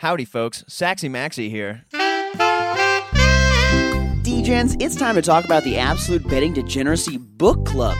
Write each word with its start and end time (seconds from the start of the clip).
Howdy, 0.00 0.26
folks. 0.26 0.62
Saxy 0.68 1.08
Maxie 1.08 1.48
here. 1.48 1.86
DGens, 4.22 4.76
it's 4.78 4.94
time 4.94 5.14
to 5.14 5.22
talk 5.22 5.46
about 5.46 5.64
the 5.64 5.78
Absolute 5.78 6.28
Betting 6.28 6.52
Degeneracy 6.52 7.16
Book 7.16 7.64
Club. 7.64 7.96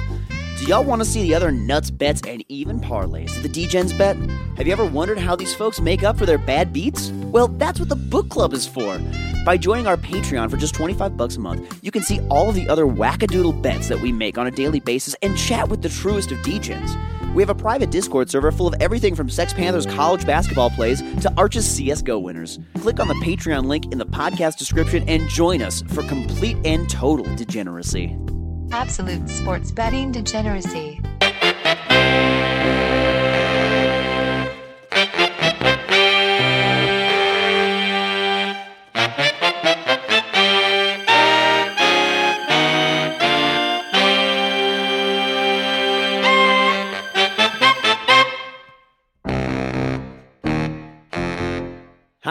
Do 0.58 0.66
y'all 0.66 0.84
want 0.84 1.00
to 1.00 1.08
see 1.08 1.22
the 1.22 1.34
other 1.34 1.50
nuts 1.50 1.90
bets 1.90 2.20
and 2.28 2.44
even 2.50 2.80
parlays 2.80 3.34
that 3.34 3.40
the 3.40 3.48
DGens 3.48 3.96
bet? 3.96 4.14
Have 4.58 4.66
you 4.66 4.74
ever 4.74 4.84
wondered 4.84 5.18
how 5.18 5.36
these 5.36 5.54
folks 5.54 5.80
make 5.80 6.02
up 6.02 6.18
for 6.18 6.26
their 6.26 6.36
bad 6.36 6.70
beats? 6.70 7.10
Well, 7.32 7.48
that's 7.48 7.80
what 7.80 7.88
the 7.88 7.96
book 7.96 8.28
club 8.28 8.52
is 8.52 8.66
for. 8.66 9.00
By 9.46 9.56
joining 9.56 9.86
our 9.86 9.96
Patreon 9.96 10.50
for 10.50 10.58
just 10.58 10.74
25 10.74 11.16
bucks 11.16 11.36
a 11.36 11.40
month, 11.40 11.78
you 11.82 11.90
can 11.90 12.02
see 12.02 12.20
all 12.28 12.50
of 12.50 12.54
the 12.54 12.68
other 12.68 12.84
wackadoodle 12.84 13.62
bets 13.62 13.88
that 13.88 14.00
we 14.00 14.12
make 14.12 14.36
on 14.36 14.46
a 14.46 14.50
daily 14.50 14.80
basis 14.80 15.16
and 15.22 15.34
chat 15.38 15.70
with 15.70 15.80
the 15.80 15.88
truest 15.88 16.30
of 16.30 16.38
DGens. 16.40 16.94
We 17.36 17.42
have 17.42 17.50
a 17.50 17.54
private 17.54 17.90
Discord 17.90 18.30
server 18.30 18.50
full 18.50 18.66
of 18.66 18.74
everything 18.80 19.14
from 19.14 19.28
Sex 19.28 19.52
Panthers 19.52 19.84
college 19.84 20.24
basketball 20.24 20.70
plays 20.70 21.02
to 21.20 21.30
Arch's 21.36 21.66
CSGO 21.68 22.22
winners. 22.22 22.58
Click 22.78 22.98
on 22.98 23.08
the 23.08 23.14
Patreon 23.16 23.66
link 23.66 23.92
in 23.92 23.98
the 23.98 24.06
podcast 24.06 24.56
description 24.56 25.06
and 25.06 25.28
join 25.28 25.60
us 25.60 25.82
for 25.82 26.02
complete 26.04 26.56
and 26.64 26.88
total 26.88 27.26
degeneracy. 27.36 28.16
Absolute 28.72 29.28
sports 29.28 29.70
betting 29.70 30.12
degeneracy. 30.12 30.98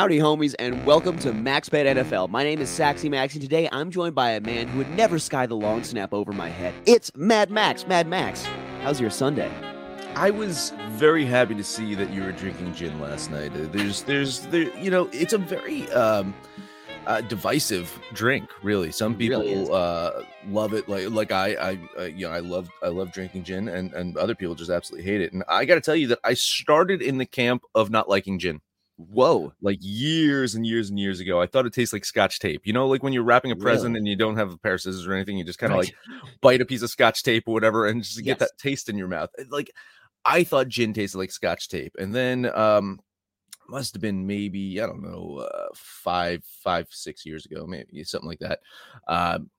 Howdy, 0.06 0.20
homies, 0.20 0.54
and 0.60 0.86
welcome 0.86 1.18
to 1.18 1.32
MaxBet 1.32 1.88
NFL. 1.96 2.30
My 2.30 2.44
name 2.44 2.62
is 2.62 2.70
Saxy 2.70 3.10
Max, 3.10 3.34
and 3.34 3.42
today 3.42 3.68
I'm 3.72 3.90
joined 3.90 4.14
by 4.14 4.34
a 4.34 4.40
man 4.40 4.68
who 4.68 4.78
would 4.78 4.90
never 4.92 5.18
sky 5.18 5.48
the 5.48 5.56
long 5.56 5.84
snap 5.84 6.14
over 6.14 6.32
my 6.32 6.48
head. 6.48 6.76
It's 6.86 7.10
Mad 7.16 7.50
Max. 7.50 7.88
Mad 7.88 8.06
Max, 8.06 8.46
how's 8.84 9.02
your 9.02 9.10
Sunday? 9.10 9.52
I 10.14 10.30
was 10.30 10.74
very 10.90 11.26
happy 11.26 11.56
to 11.56 11.64
see 11.64 11.96
that 11.96 12.14
you 12.14 12.22
were 12.22 12.34
drinking 12.34 12.76
gin 12.76 13.02
last 13.02 13.32
night. 13.32 13.52
Uh, 13.54 13.66
There's, 13.72 14.04
there's, 14.04 14.42
there, 14.42 14.72
you 14.78 14.92
know, 14.92 15.10
it's 15.12 15.34
a 15.34 15.40
very 15.40 15.92
um, 15.92 16.36
uh, 17.08 17.22
divisive 17.22 18.00
drink. 18.14 18.48
Really, 18.62 18.92
some 18.92 19.16
people 19.16 19.42
really 19.42 19.68
uh, 19.72 20.22
love 20.50 20.76
it. 20.76 20.88
Like, 20.88 21.10
like 21.10 21.32
I, 21.32 21.54
I, 21.56 21.80
uh, 21.98 22.04
you 22.04 22.28
know, 22.28 22.32
I 22.32 22.42
love, 22.42 22.70
I 22.84 22.90
love 22.90 23.12
drinking 23.12 23.44
gin, 23.44 23.70
and 23.70 23.92
and 23.96 24.18
other 24.18 24.36
people 24.36 24.54
just 24.54 24.70
absolutely 24.70 25.12
hate 25.12 25.22
it. 25.22 25.34
And 25.34 25.44
I 25.48 25.66
got 25.66 25.76
to 25.76 25.82
tell 25.82 25.96
you 25.96 26.06
that 26.10 26.20
I 26.24 26.36
started 26.36 27.02
in 27.02 27.18
the 27.18 27.26
camp 27.26 27.64
of 27.74 27.90
not 27.90 28.08
liking 28.08 28.38
gin. 28.38 28.62
Whoa. 28.98 29.54
Like 29.62 29.80
years 29.82 30.56
and 30.56 30.66
years 30.66 30.90
and 30.90 30.98
years 31.00 31.20
ago, 31.20 31.42
I 31.42 31.48
thought 31.48 31.66
it 31.66 31.74
tastes 31.74 31.92
like 31.92 32.06
Scotch 32.06 32.40
tape. 32.40 32.62
You 32.66 32.74
know, 32.74 32.88
like 32.88 33.04
when 33.04 33.12
you're 33.12 33.24
wrapping 33.24 33.52
a 33.52 33.56
present 33.56 33.94
Really? 33.94 34.00
and 34.00 34.08
you 34.08 34.16
don't 34.16 34.38
have 34.38 34.54
a 34.54 34.58
pair 34.58 34.76
of 34.76 34.82
scissors 34.82 35.06
or 35.06 35.14
anything, 35.14 35.38
you 35.38 35.44
just 35.44 35.60
kind 35.60 35.74
of 35.74 35.78
Right. 35.80 35.94
like 36.14 36.40
bite 36.42 36.62
a 36.62 36.66
piece 36.66 36.82
of 36.82 36.90
Scotch 36.90 37.22
tape 37.24 37.44
or 37.48 37.54
whatever, 37.54 37.88
and 37.88 38.04
just 38.04 38.18
Yes. 38.18 38.26
get 38.26 38.40
that 38.40 38.58
taste 38.58 38.88
in 38.88 38.98
your 38.98 39.08
mouth. 39.10 39.30
Like 39.50 39.70
I 40.24 40.44
thought 40.44 40.70
gin 40.70 40.94
tasted 40.94 41.18
like 41.18 41.32
Scotch 41.32 41.68
tape, 41.68 41.96
and 42.00 42.16
then 42.16 42.46
um, 42.56 43.00
must 43.68 43.94
have 43.96 44.02
been 44.02 44.26
maybe 44.26 44.80
I 44.82 44.86
don't 44.86 45.04
know 45.04 45.40
uh, 45.40 45.68
five, 45.74 46.44
five, 46.46 46.88
six 46.90 47.26
years 47.26 47.46
ago, 47.46 47.66
maybe 47.68 48.04
something 48.06 48.30
like 48.30 48.40
that. 48.40 48.60
Um, 49.08 49.50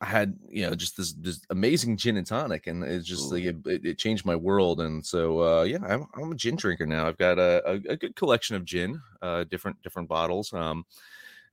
I 0.00 0.06
had 0.06 0.38
you 0.50 0.62
know 0.66 0.74
just 0.74 0.96
this 0.96 1.14
this 1.14 1.40
amazing 1.50 1.96
gin 1.96 2.18
and 2.18 2.26
tonic, 2.26 2.66
and 2.66 2.84
it's 2.84 3.06
just 3.06 3.32
like 3.32 3.44
it, 3.44 3.56
it, 3.66 3.84
it 3.86 3.98
changed 3.98 4.26
my 4.26 4.36
world. 4.36 4.80
And 4.80 5.04
so 5.04 5.40
uh, 5.40 5.62
yeah, 5.62 5.78
I'm, 5.86 6.06
I'm 6.14 6.32
a 6.32 6.34
gin 6.34 6.56
drinker 6.56 6.86
now. 6.86 7.06
I've 7.06 7.16
got 7.16 7.38
a, 7.38 7.62
a, 7.66 7.92
a 7.92 7.96
good 7.96 8.14
collection 8.14 8.56
of 8.56 8.64
gin, 8.64 9.00
uh, 9.22 9.44
different 9.44 9.80
different 9.82 10.08
bottles. 10.08 10.52
Um, 10.52 10.84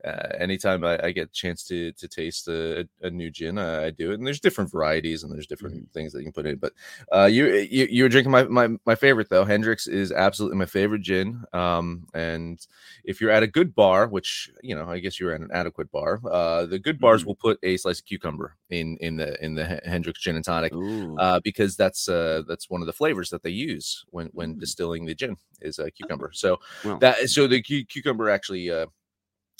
uh, 0.06 0.36
anytime 0.38 0.84
I, 0.84 1.00
I 1.04 1.12
get 1.12 1.30
a 1.30 1.32
chance 1.32 1.64
to 1.66 1.92
to 1.94 2.08
taste 2.08 2.48
a, 2.48 2.88
a 3.02 3.10
new 3.10 3.32
gin, 3.32 3.58
I, 3.58 3.86
I 3.86 3.90
do 3.92 4.12
it. 4.12 4.16
And 4.16 4.28
there's 4.28 4.40
different 4.40 4.72
varieties 4.72 5.24
and 5.24 5.32
there's 5.32 5.48
different 5.48 5.92
things 5.94 6.12
that 6.12 6.20
you 6.20 6.26
can 6.26 6.34
put 6.34 6.46
in. 6.46 6.58
But 6.58 6.74
uh, 7.12 7.26
you 7.26 7.48
you 7.48 7.88
you 7.90 8.04
were 8.04 8.10
drinking 8.10 8.32
my, 8.32 8.44
my 8.44 8.70
my 8.86 8.96
favorite 8.96 9.30
though. 9.30 9.46
Hendrick's 9.46 9.88
is 9.88 10.12
absolutely 10.12 10.58
my 10.58 10.66
favorite 10.66 11.02
gin. 11.02 11.44
Um, 11.54 12.08
and 12.14 12.66
if 13.04 13.22
you're 13.22 13.32
at 13.32 13.44
a 13.44 13.48
good 13.48 13.74
bar, 13.76 14.08
which 14.08 14.50
you 14.62 14.76
know, 14.76 14.90
I 14.90 15.00
guess 15.00 15.20
you're 15.20 15.34
at 15.34 15.42
an 15.42 15.52
adequate 15.54 15.92
bar, 15.92 16.20
uh, 16.30 16.66
the 16.66 16.80
good 16.80 17.00
bars 17.00 17.26
will 17.26 17.36
put 17.36 17.60
a 17.64 17.78
slice 17.78 18.00
of 18.00 18.06
cucumber 18.06 18.56
in 18.70 18.98
in 18.98 19.18
the 19.18 19.44
in 19.44 19.56
the 19.56 19.66
Hen- 19.66 19.82
Hendrick's 19.86 20.22
gin 20.22 20.36
and 20.36 20.46
tonic 20.46 20.74
uh, 21.18 21.40
because 21.44 21.76
that's 21.76 22.10
uh, 22.10 22.44
that's 22.48 22.70
one 22.70 22.82
of 22.82 22.88
the 22.88 22.94
flavors 22.94 23.30
that 23.30 23.44
they 23.44 23.50
use 23.50 24.04
when 24.10 24.28
when 24.34 24.58
distilling 24.58 25.06
the 25.06 25.16
gin 25.16 25.38
is 25.62 25.80
uh, 25.80 25.88
cucumber. 25.96 26.32
So 26.34 26.60
Well. 26.84 26.98
that 27.00 27.30
so 27.30 27.48
the 27.48 27.62
cu- 27.62 27.86
cucumber 27.86 28.30
actually 28.30 28.70
uh, 28.70 28.88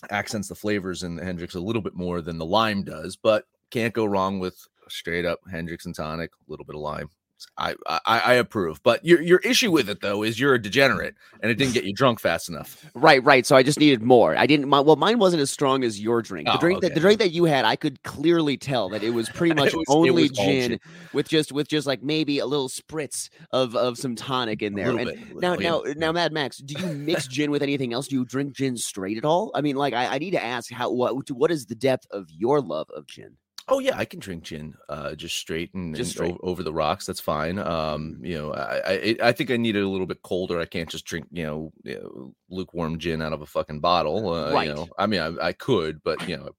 accents 0.10 0.48
the 0.48 0.56
flavors 0.56 1.04
in 1.04 1.16
the 1.16 1.24
Hendrick's 1.24 1.56
a 1.56 1.60
little 1.60 1.82
bit 1.82 1.96
more 1.96 2.22
than 2.22 2.38
the 2.38 2.46
lime 2.46 2.84
does, 2.84 3.16
but 3.16 3.46
can't 3.70 3.94
go 3.94 4.06
wrong 4.06 4.40
with 4.40 4.68
straight 4.90 5.26
up 5.26 5.40
Hendrick's 5.50 5.86
and 5.86 5.96
tonic, 5.96 6.32
a 6.32 6.52
little 6.52 6.66
bit 6.66 6.76
of 6.76 6.82
lime. 6.82 7.10
I, 7.58 7.76
I 7.88 8.00
I 8.20 8.34
approve, 8.34 8.82
but 8.84 9.04
your 9.06 9.22
your 9.22 9.40
issue 9.40 9.72
with 9.72 9.90
it 9.90 10.02
though 10.02 10.24
is 10.24 10.40
you're 10.40 10.54
a 10.56 10.62
degenerate 10.62 11.16
and 11.42 11.52
it 11.52 11.56
didn't 11.56 11.74
get 11.74 11.84
you 11.84 11.94
drunk 11.94 12.20
fast 12.20 12.50
enough. 12.50 12.86
Right, 12.96 13.24
right. 13.24 13.46
So 13.46 13.56
I 13.56 13.64
just 13.64 13.80
needed 13.80 14.02
more. 14.02 14.36
I 14.36 14.46
didn't. 14.48 14.68
My, 14.68 14.80
well, 14.80 14.96
mine 14.96 15.20
wasn't 15.20 15.42
as 15.42 15.52
strong 15.52 15.84
as 15.84 16.00
your 16.00 16.22
drink. 16.22 16.48
The 16.48 16.56
Oh, 16.56 16.60
drink 16.60 16.82
that 16.82 16.94
the 16.94 17.00
drink 17.00 17.20
that 17.20 17.32
you 17.32 17.46
had, 17.46 17.66
I 17.66 17.76
could 17.76 18.02
clearly 18.04 18.58
tell 18.58 18.90
that 18.90 19.04
it 19.04 19.12
was 19.12 19.30
pretty 19.36 19.54
much 19.54 19.74
was- 19.74 19.86
only 19.88 20.30
gin, 20.30 20.70
gin. 20.72 20.80
with 21.14 21.28
just 21.28 21.52
with 21.52 21.68
just 21.68 21.86
like 21.86 22.02
maybe 22.02 22.40
a 22.40 22.46
little 22.46 22.70
spritz 22.70 23.30
of 23.52 23.76
of 23.76 23.98
some 23.98 24.16
tonic 24.16 24.62
in 24.62 24.74
there. 24.74 24.90
And 24.90 25.06
bit, 25.06 25.20
now, 25.36 25.52
little, 25.56 25.62
now, 25.62 25.84
yeah, 25.86 25.94
now. 25.98 26.12
Mad 26.12 26.34
Max, 26.34 26.58
do 26.58 26.80
you 26.80 26.94
mix 26.94 27.28
gin 27.28 27.52
with 27.52 27.62
anything 27.62 27.94
else? 27.94 28.08
Do 28.08 28.16
you 28.16 28.26
drink 28.26 28.56
gin 28.56 28.78
straight 28.78 29.18
at 29.18 29.26
all? 29.26 29.52
I 29.54 29.62
mean, 29.62 29.76
like, 29.76 29.94
I, 29.94 30.16
I 30.16 30.18
need 30.18 30.32
to 30.32 30.44
ask 30.44 30.72
how 30.72 30.92
what 30.92 31.30
what 31.32 31.52
is 31.52 31.66
the 31.66 31.76
depth 31.76 32.08
of 32.12 32.28
your 32.30 32.62
love 32.62 32.90
of 32.96 33.06
gin? 33.08 33.38
Oh 33.68 33.80
yeah, 33.80 33.98
I 33.98 34.06
can 34.06 34.20
drink 34.20 34.44
gin, 34.44 34.76
uh, 34.90 35.16
just 35.16 35.38
straight 35.38 35.74
and, 35.74 35.96
Just 35.96 36.20
and 36.20 36.34
o- 36.34 36.40
over 36.44 36.64
the 36.64 36.74
rocks. 36.74 37.06
That's 37.06 37.22
fine. 37.22 37.58
Um, 37.60 38.20
you 38.22 38.36
know, 38.38 38.54
I, 38.54 38.94
I 38.94 39.16
I 39.22 39.32
think 39.32 39.52
I 39.52 39.58
need 39.58 39.76
it 39.78 39.84
a 39.84 39.88
little 39.88 40.06
bit 40.08 40.22
colder. 40.22 40.60
I 40.60 40.66
can't 40.66 40.90
just 40.90 41.06
drink, 41.06 41.28
you 41.32 41.44
know, 41.44 41.74
you 41.84 41.96
know, 42.00 42.36
lukewarm 42.54 43.00
gin 43.00 43.22
out 43.22 43.34
of 43.34 43.42
a 43.42 43.46
fucking 43.46 43.80
bottle. 43.80 44.30
Uh, 44.34 44.52
Right. 44.54 44.68
You 44.68 44.76
know, 44.76 44.88
I 44.98 45.06
mean, 45.08 45.20
I, 45.22 45.48
I 45.48 45.54
could, 45.54 46.02
but 46.04 46.28
you 46.28 46.38
know, 46.38 46.50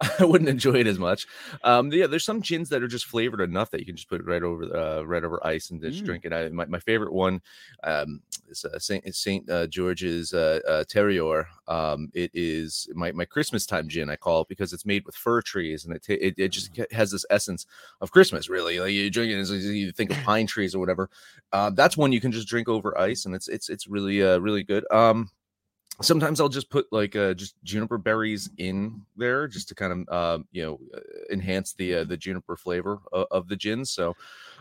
I 0.20 0.24
wouldn't 0.24 0.50
enjoy 0.50 0.74
it 0.74 0.86
as 0.86 0.98
much. 0.98 1.26
Um, 1.64 1.90
yeah, 1.92 2.06
there's 2.06 2.24
some 2.24 2.42
gins 2.42 2.68
that 2.68 2.82
are 2.82 2.88
just 2.88 3.06
flavored 3.06 3.40
enough 3.40 3.70
that 3.70 3.80
you 3.80 3.86
can 3.86 3.96
just 3.96 4.08
put 4.08 4.20
it 4.20 4.26
right 4.26 4.42
over, 4.42 4.64
uh, 4.76 5.02
right 5.02 5.24
over 5.24 5.44
ice 5.46 5.70
and 5.70 5.80
just 5.80 6.02
Mm. 6.02 6.06
drink 6.06 6.24
it. 6.26 6.32
I, 6.32 6.48
my, 6.50 6.66
my 6.66 6.78
favorite 6.80 7.12
one, 7.12 7.40
um, 7.84 8.20
is 8.48 8.64
uh, 8.64 8.78
Saint 8.78 9.12
Saint 9.14 9.48
uh, 9.50 9.66
George's 9.66 10.32
uh, 10.34 10.60
uh, 10.68 10.84
Terroir. 10.84 11.46
Um, 11.68 12.10
it 12.14 12.30
is 12.34 12.88
my 12.94 13.10
my 13.12 13.24
Christmas 13.24 13.66
time 13.66 13.88
gin. 13.88 14.08
I 14.10 14.16
call 14.16 14.42
it 14.42 14.48
because 14.48 14.72
it's 14.72 14.86
made 14.86 15.04
with 15.04 15.16
fir 15.16 15.40
trees 15.42 15.84
and 15.84 15.96
it 15.96 16.04
ta- 16.06 16.20
it, 16.20 16.34
it 16.38 16.48
just 16.50 16.70
has 16.92 17.10
this 17.10 17.24
essence 17.30 17.66
of 18.00 18.12
Christmas. 18.12 18.48
Really, 18.48 18.78
like 18.78 18.92
you 18.92 19.10
drink 19.10 19.32
it, 19.32 19.50
you 19.50 19.90
think 19.90 20.10
of 20.12 20.18
pine 20.18 20.46
trees 20.46 20.74
or 20.74 20.78
whatever. 20.78 21.10
Uh, 21.52 21.70
that's 21.70 21.96
one 21.96 22.12
you 22.12 22.20
can 22.20 22.30
just 22.30 22.46
drink 22.46 22.68
over 22.68 22.96
ice, 22.98 23.24
and 23.26 23.34
it's 23.34 23.48
it's 23.48 23.68
it's 23.68 23.88
really 23.88 24.22
uh 24.22 24.38
really 24.38 24.62
good. 24.62 24.84
Um, 24.92 25.25
sometimes 26.02 26.40
I'll 26.40 26.48
just 26.48 26.70
put 26.70 26.86
like 26.92 27.16
uh, 27.16 27.34
just 27.34 27.54
juniper 27.64 27.98
berries 27.98 28.50
in 28.58 29.04
there 29.16 29.48
just 29.48 29.68
to 29.68 29.74
kind 29.74 29.92
of 29.92 30.08
uh, 30.08 30.42
you 30.52 30.62
know 30.62 30.80
uh, 30.94 31.00
enhance 31.32 31.72
the 31.74 31.94
uh, 31.96 32.04
the 32.04 32.16
juniper 32.16 32.56
flavor 32.56 33.00
of, 33.12 33.26
of 33.30 33.48
the 33.48 33.56
gin. 33.56 33.84
So 33.84 34.14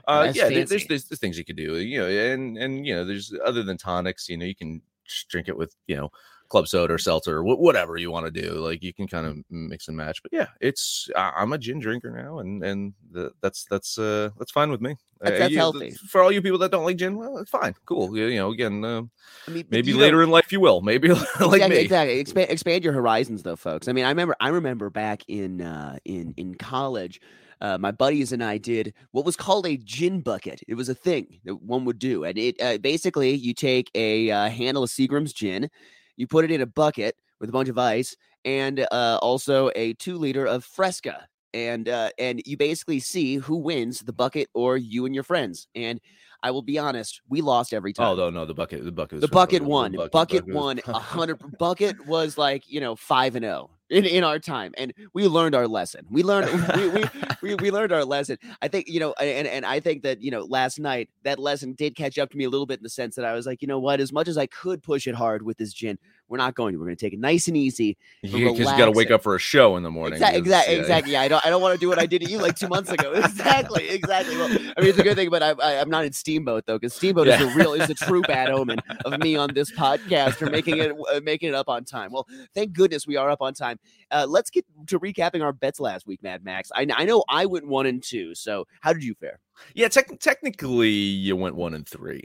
uh, 0.08 0.24
That's 0.26 0.38
yeah, 0.38 0.50
there- 0.50 0.66
there's, 0.66 0.88
there's 0.88 1.06
there's 1.10 1.20
things 1.20 1.38
you 1.38 1.46
could 1.46 1.58
do, 1.58 1.78
you 1.78 2.00
know, 2.00 2.08
and 2.08 2.58
and 2.58 2.86
you 2.86 2.94
know 2.96 3.06
there's 3.06 3.34
other 3.44 3.64
than 3.64 3.78
tonics, 3.78 4.30
you 4.30 4.38
know, 4.38 4.46
you 4.46 4.56
can 4.56 4.82
drink 5.30 5.48
it 5.48 5.58
with 5.58 5.76
you 5.88 5.96
know 5.96 6.10
club 6.50 6.68
soda 6.68 6.94
or 6.94 6.98
seltzer, 6.98 7.42
wh- 7.42 7.60
whatever 7.60 7.98
you 7.98 8.12
want 8.12 8.26
to 8.26 8.42
do. 8.42 8.54
Like 8.54 8.84
you 8.84 8.94
can 8.94 9.08
kind 9.08 9.26
of 9.26 9.38
mix 9.50 9.88
and 9.88 9.98
match. 9.98 10.22
But 10.24 10.34
yeah, 10.34 10.48
it's 10.62 11.10
I'm 11.16 11.54
a 11.54 11.58
gin 11.58 11.80
drinker 11.80 12.12
now, 12.12 12.40
and 12.40 12.64
and 12.64 12.94
the, 13.12 13.32
that's 13.42 13.66
that's 13.70 13.98
uh 13.98 14.30
that's 14.38 14.52
fine 14.52 14.70
with 14.72 14.82
me. 14.82 14.96
That's- 15.22 15.38
Uh, 15.38 15.40
that's 15.40 15.52
you- 15.52 15.58
healthy. 15.58 15.92
for 16.10 16.22
all 16.22 16.32
you 16.32 16.42
people 16.42 16.60
that 16.60 16.72
don't 16.72 16.84
like 16.86 16.98
gin. 16.98 17.18
Well, 17.18 17.38
it's 17.38 17.50
fine, 17.50 17.74
cool. 17.86 18.16
You, 18.18 18.26
you 18.28 18.38
know, 18.38 18.52
again, 18.52 18.84
uh, 18.86 19.02
I 19.48 19.52
mean, 19.52 19.66
maybe 19.70 19.94
later 19.94 20.22
in 20.22 20.30
life 20.30 20.52
you 20.52 20.60
will. 20.60 20.82
Maybe 20.82 21.08
like 21.10 21.24
exactly, 21.40 21.70
me. 21.70 21.78
exactly. 21.78 22.20
Expand, 22.20 22.50
expand 22.52 22.84
your 22.84 22.94
horizons, 22.94 23.42
though, 23.44 23.56
folks. 23.56 23.88
I 23.88 23.94
mean, 23.94 24.06
I 24.06 24.10
remember, 24.10 24.36
I 24.40 24.50
remember 24.50 24.90
back 24.90 25.24
in 25.28 25.62
uh, 25.62 25.98
in 26.06 26.34
in 26.38 26.56
college, 26.56 27.22
uh, 27.62 27.78
my 27.78 27.92
buddies 27.92 28.34
and 28.34 28.44
I 28.44 28.58
did 28.58 28.94
what 29.12 29.26
was 29.26 29.38
called 29.38 29.66
a 29.66 29.78
gin 29.78 30.20
bucket. 30.20 30.62
It 30.68 30.76
was 30.76 30.90
a 30.90 30.96
thing 30.96 31.40
that 31.46 31.56
one 31.62 31.86
would 31.86 31.98
do, 31.98 32.26
and 32.26 32.38
it 32.38 32.62
uh, 32.62 32.78
basically 32.78 33.34
you 33.34 33.54
take 33.54 33.90
a 33.96 34.30
uh, 34.30 34.50
handle 34.50 34.84
of 34.84 34.90
Seagram's 34.90 35.32
gin, 35.34 35.70
you 36.18 36.28
put 36.28 36.46
it 36.46 36.52
in 36.52 36.62
a 36.62 36.66
bucket 36.66 37.16
with 37.40 37.50
a 37.50 37.52
bunch 37.54 37.70
of 37.70 37.78
ice, 37.78 38.16
and 38.46 38.86
uh, 38.92 39.20
also 39.22 39.70
a 39.76 39.94
two 39.94 40.18
liter 40.18 40.46
of 40.46 40.64
Fresca. 40.64 41.28
And 41.54 41.88
uh, 41.88 42.10
and 42.20 42.42
you 42.46 42.58
basically 42.58 43.00
see 43.00 43.36
who 43.38 43.56
wins 43.56 44.02
the 44.02 44.12
bucket 44.12 44.50
or 44.54 44.76
you 44.76 45.06
and 45.06 45.16
your 45.16 45.24
friends. 45.24 45.68
And 45.74 46.02
I 46.44 46.52
will 46.52 46.62
be 46.62 46.78
honest, 46.78 47.22
we 47.30 47.40
lost 47.42 47.74
every 47.74 47.94
time. 47.94 48.08
Oh 48.08 48.16
no, 48.16 48.30
no, 48.30 48.46
the 48.46 48.54
bucket, 48.54 48.84
the 48.84 48.92
bucket, 48.92 49.14
was 49.14 49.22
The 49.22 49.28
bucket 49.30 49.62
the 49.64 49.68
won. 49.70 49.92
bucket- 49.94 50.12
Bucket, 50.12 50.48
won 50.54 50.82
a 50.88 51.00
hundred. 51.00 51.40
bucket 51.58 52.06
was 52.06 52.38
like 52.38 52.70
you 52.70 52.82
know 52.82 52.96
five 52.98 53.36
and 53.36 53.44
zero 53.46 53.70
in, 53.90 54.06
in 54.06 54.24
our 54.24 54.40
time, 54.40 54.74
and 54.78 54.94
we 55.14 55.28
learned 55.28 55.56
our 55.56 55.68
lesson. 55.68 56.06
We 56.10 56.24
learned 56.24 56.50
we, 56.76 56.90
we, 56.90 57.06
we 57.42 57.56
we 57.56 57.72
learned 57.72 57.92
our 57.92 58.04
lesson. 58.06 58.38
I 58.62 58.68
think 58.68 58.88
you 58.88 59.00
know, 59.00 59.14
and 59.20 59.48
and 59.48 59.66
I 59.66 59.80
think 59.80 60.04
that 60.04 60.22
you 60.22 60.32
know, 60.32 60.44
last 60.44 60.80
night 60.80 61.10
that 61.24 61.40
lesson 61.40 61.74
did 61.74 61.96
catch 61.96 62.18
up 62.18 62.32
to 62.32 62.38
me 62.38 62.46
a 62.46 62.50
little 62.50 62.66
bit 62.66 62.80
in 62.80 62.84
the 62.84 62.90
sense 62.90 63.16
that 63.16 63.26
I 63.26 63.34
was 63.34 63.46
like, 63.46 63.62
you 63.62 63.68
know 63.68 63.80
what, 63.80 64.00
as 64.00 64.12
much 64.12 64.28
as 64.28 64.38
I 64.38 64.48
could 64.48 64.82
push 64.82 65.08
it 65.08 65.16
hard 65.16 65.44
with 65.44 65.58
this 65.58 65.74
gin, 65.74 65.98
we're 66.28 66.38
not 66.38 66.56
going 66.56 66.74
to. 66.74 66.80
We're 66.80 66.86
going 66.86 66.98
to 66.98 67.06
take 67.06 67.14
it 67.14 67.20
nice 67.20 67.48
and 67.48 67.56
easy. 67.56 67.98
because 68.22 68.40
you 68.40 68.66
got 68.66 68.86
to 68.86 68.92
wake 68.92 69.12
up 69.12 69.22
for 69.22 69.36
a 69.36 69.40
show 69.40 69.78
in 69.78 69.84
the 69.84 69.92
morning. 69.92 70.14
Exactly, 70.14 70.40
exactly, 70.40 70.74
yeah. 70.74 70.82
exactly. 70.82 71.14
Yeah, 71.14 71.22
I 71.22 71.28
don't, 71.28 71.46
I 71.46 71.50
don't 71.50 71.62
want 71.62 71.76
to 71.76 71.80
do 71.80 71.88
what 71.88 72.00
I 72.00 72.06
did 72.08 72.24
to 72.24 72.30
you 72.30 72.40
like 72.40 72.56
two 72.56 72.68
months 72.68 72.90
ago. 72.90 73.12
exactly, 73.16 73.90
exactly. 73.90 74.36
Well, 74.36 74.50
I 74.50 74.82
mean, 74.82 74.90
it's 74.90 74.98
a 74.98 75.04
good 75.04 75.16
thing, 75.16 75.30
but 75.30 75.44
I, 75.44 75.52
I, 75.52 75.80
I'm 75.80 75.90
not 75.90 76.06
in 76.06 76.14
Steamboat 76.14 76.66
though, 76.66 76.80
because 76.80 76.94
Steamboat 76.94 77.28
is 77.28 77.40
Yeah. 77.40 77.48
the 77.48 77.56
real, 77.56 77.74
is 77.74 77.88
the 77.88 77.94
true 77.94 78.22
bad 78.28 78.50
omen 78.50 78.80
of 79.06 79.20
me 79.20 79.36
on 79.36 79.54
this 79.54 79.72
podcast 79.72 80.34
for 80.34 80.50
making 80.50 80.80
it, 80.80 80.92
uh, 81.14 81.20
making 81.24 81.50
it 81.50 81.56
up 81.56 81.70
on 81.70 81.84
time. 81.86 82.12
Well, 82.12 82.28
thank 82.56 82.74
goodness 82.74 83.06
we 83.06 83.18
are 83.18 83.30
up 83.30 83.42
on 83.42 83.54
time. 83.54 83.75
Uh, 84.12 84.26
let's 84.28 84.50
get 84.50 84.66
to 84.88 85.00
recapping 85.00 85.44
our 85.44 85.54
bets 85.54 85.80
last 85.80 86.08
week, 86.08 86.22
Mad 86.24 86.44
Max. 86.44 86.72
I, 86.76 86.88
I 86.94 87.06
know 87.06 87.24
I 87.30 87.46
went 87.46 87.68
one 87.68 87.86
and 87.86 88.02
two. 88.02 88.36
So 88.36 88.68
how 88.82 88.94
did 88.94 89.04
you 89.04 89.16
fare? 89.16 89.40
Yeah, 89.74 89.88
tec- 89.88 90.20
technically 90.20 90.90
you 90.90 91.36
went 91.36 91.56
one 91.56 91.74
and 91.74 91.88
three. 91.88 92.24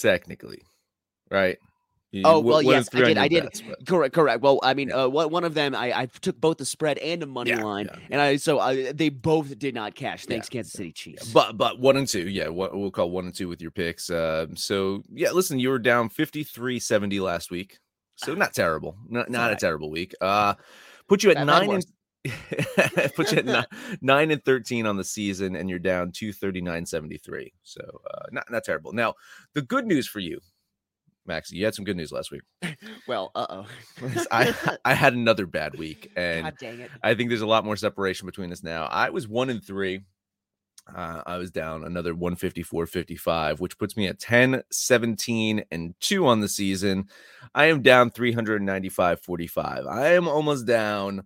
Technically, 0.00 0.62
right? 1.30 1.58
You 2.10 2.22
Oh, 2.24 2.40
well, 2.40 2.62
yes, 2.62 2.88
I 2.94 3.02
did, 3.02 3.18
I 3.18 3.28
did. 3.28 3.44
bets, 3.44 3.62
Correct, 3.86 4.14
correct. 4.14 4.40
Well, 4.42 4.58
I 4.62 4.72
mean, 4.72 4.90
uh, 4.90 5.08
one 5.08 5.44
of 5.44 5.52
them, 5.52 5.74
I, 5.74 5.92
I 5.92 6.06
took 6.06 6.40
both 6.40 6.56
the 6.56 6.64
spread 6.64 6.96
and 6.98 7.20
the 7.20 7.26
money 7.26 7.50
Yeah, 7.50 7.62
line, 7.62 7.86
yeah. 7.92 7.98
and 8.10 8.20
I 8.20 8.36
so 8.36 8.58
I, 8.58 8.92
they 8.92 9.10
both 9.10 9.58
did 9.58 9.74
not 9.74 9.94
cash. 9.94 10.24
Yeah, 10.24 10.30
Thanks, 10.34 10.48
Kansas 10.48 10.72
City 10.72 10.90
Chiefs. 10.92 11.30
But 11.32 11.58
but 11.58 11.78
one 11.78 11.98
and 11.98 12.08
two, 12.08 12.26
yeah, 12.26 12.48
what 12.48 12.74
we'll 12.74 12.90
call 12.90 13.10
one 13.10 13.26
and 13.26 13.34
two 13.34 13.46
with 13.46 13.60
your 13.60 13.70
picks. 13.70 14.08
Uh, 14.08 14.46
so 14.54 15.02
yeah, 15.12 15.32
listen, 15.32 15.58
you 15.58 15.68
were 15.68 15.78
down 15.78 16.08
53-70 16.08 17.20
last 17.20 17.50
week, 17.50 17.78
so 18.16 18.34
not 18.34 18.54
terrible, 18.54 18.96
not, 19.06 19.28
not 19.28 19.52
a 19.52 19.56
terrible 19.56 19.90
week. 19.90 20.14
Uh, 20.20 20.54
put 21.08 21.22
you 21.22 21.30
at 21.30 21.38
I've 21.38 21.46
nine 21.46 21.70
and 21.70 21.84
put 23.14 23.32
you 23.32 23.38
at 23.38 23.46
nine, 23.46 23.66
nine 24.00 24.30
and 24.30 24.44
thirteen 24.44 24.86
on 24.86 24.96
the 24.96 25.04
season, 25.04 25.56
and 25.56 25.70
you're 25.70 25.78
down 25.78 26.12
two 26.12 26.32
thirty 26.32 26.60
nine 26.60 26.86
seventy 26.86 27.16
three. 27.16 27.52
So 27.62 27.80
uh, 28.12 28.26
not 28.30 28.50
not 28.50 28.64
terrible. 28.64 28.92
Now 28.92 29.14
the 29.54 29.62
good 29.62 29.86
news 29.86 30.06
for 30.06 30.20
you, 30.20 30.40
Max, 31.26 31.52
you 31.52 31.64
had 31.64 31.74
some 31.74 31.84
good 31.84 31.96
news 31.96 32.12
last 32.12 32.30
week. 32.30 32.42
well, 33.06 33.30
uh 33.34 33.46
oh. 33.50 33.66
I 34.30 34.76
I 34.84 34.94
had 34.94 35.14
another 35.14 35.46
bad 35.46 35.78
week, 35.78 36.10
and 36.16 36.44
God 36.44 36.54
dang 36.58 36.80
it. 36.80 36.90
I 37.02 37.14
think 37.14 37.30
there's 37.30 37.42
a 37.42 37.46
lot 37.46 37.64
more 37.64 37.76
separation 37.76 38.26
between 38.26 38.52
us 38.52 38.62
now. 38.62 38.86
I 38.86 39.10
was 39.10 39.28
one 39.28 39.50
and 39.50 39.62
three. 39.62 40.00
Uh, 40.94 41.22
I 41.26 41.36
was 41.36 41.50
down 41.50 41.84
another 41.84 42.14
154 42.14 42.86
55, 42.86 43.60
which 43.60 43.78
puts 43.78 43.96
me 43.96 44.06
at 44.06 44.18
10, 44.18 44.62
17, 44.70 45.64
and 45.70 45.94
2 46.00 46.26
on 46.26 46.40
the 46.40 46.48
season. 46.48 47.08
I 47.54 47.66
am 47.66 47.82
down 47.82 48.10
395 48.10 49.20
45. 49.20 49.86
I 49.86 50.14
am 50.14 50.28
almost 50.28 50.66
down 50.66 51.24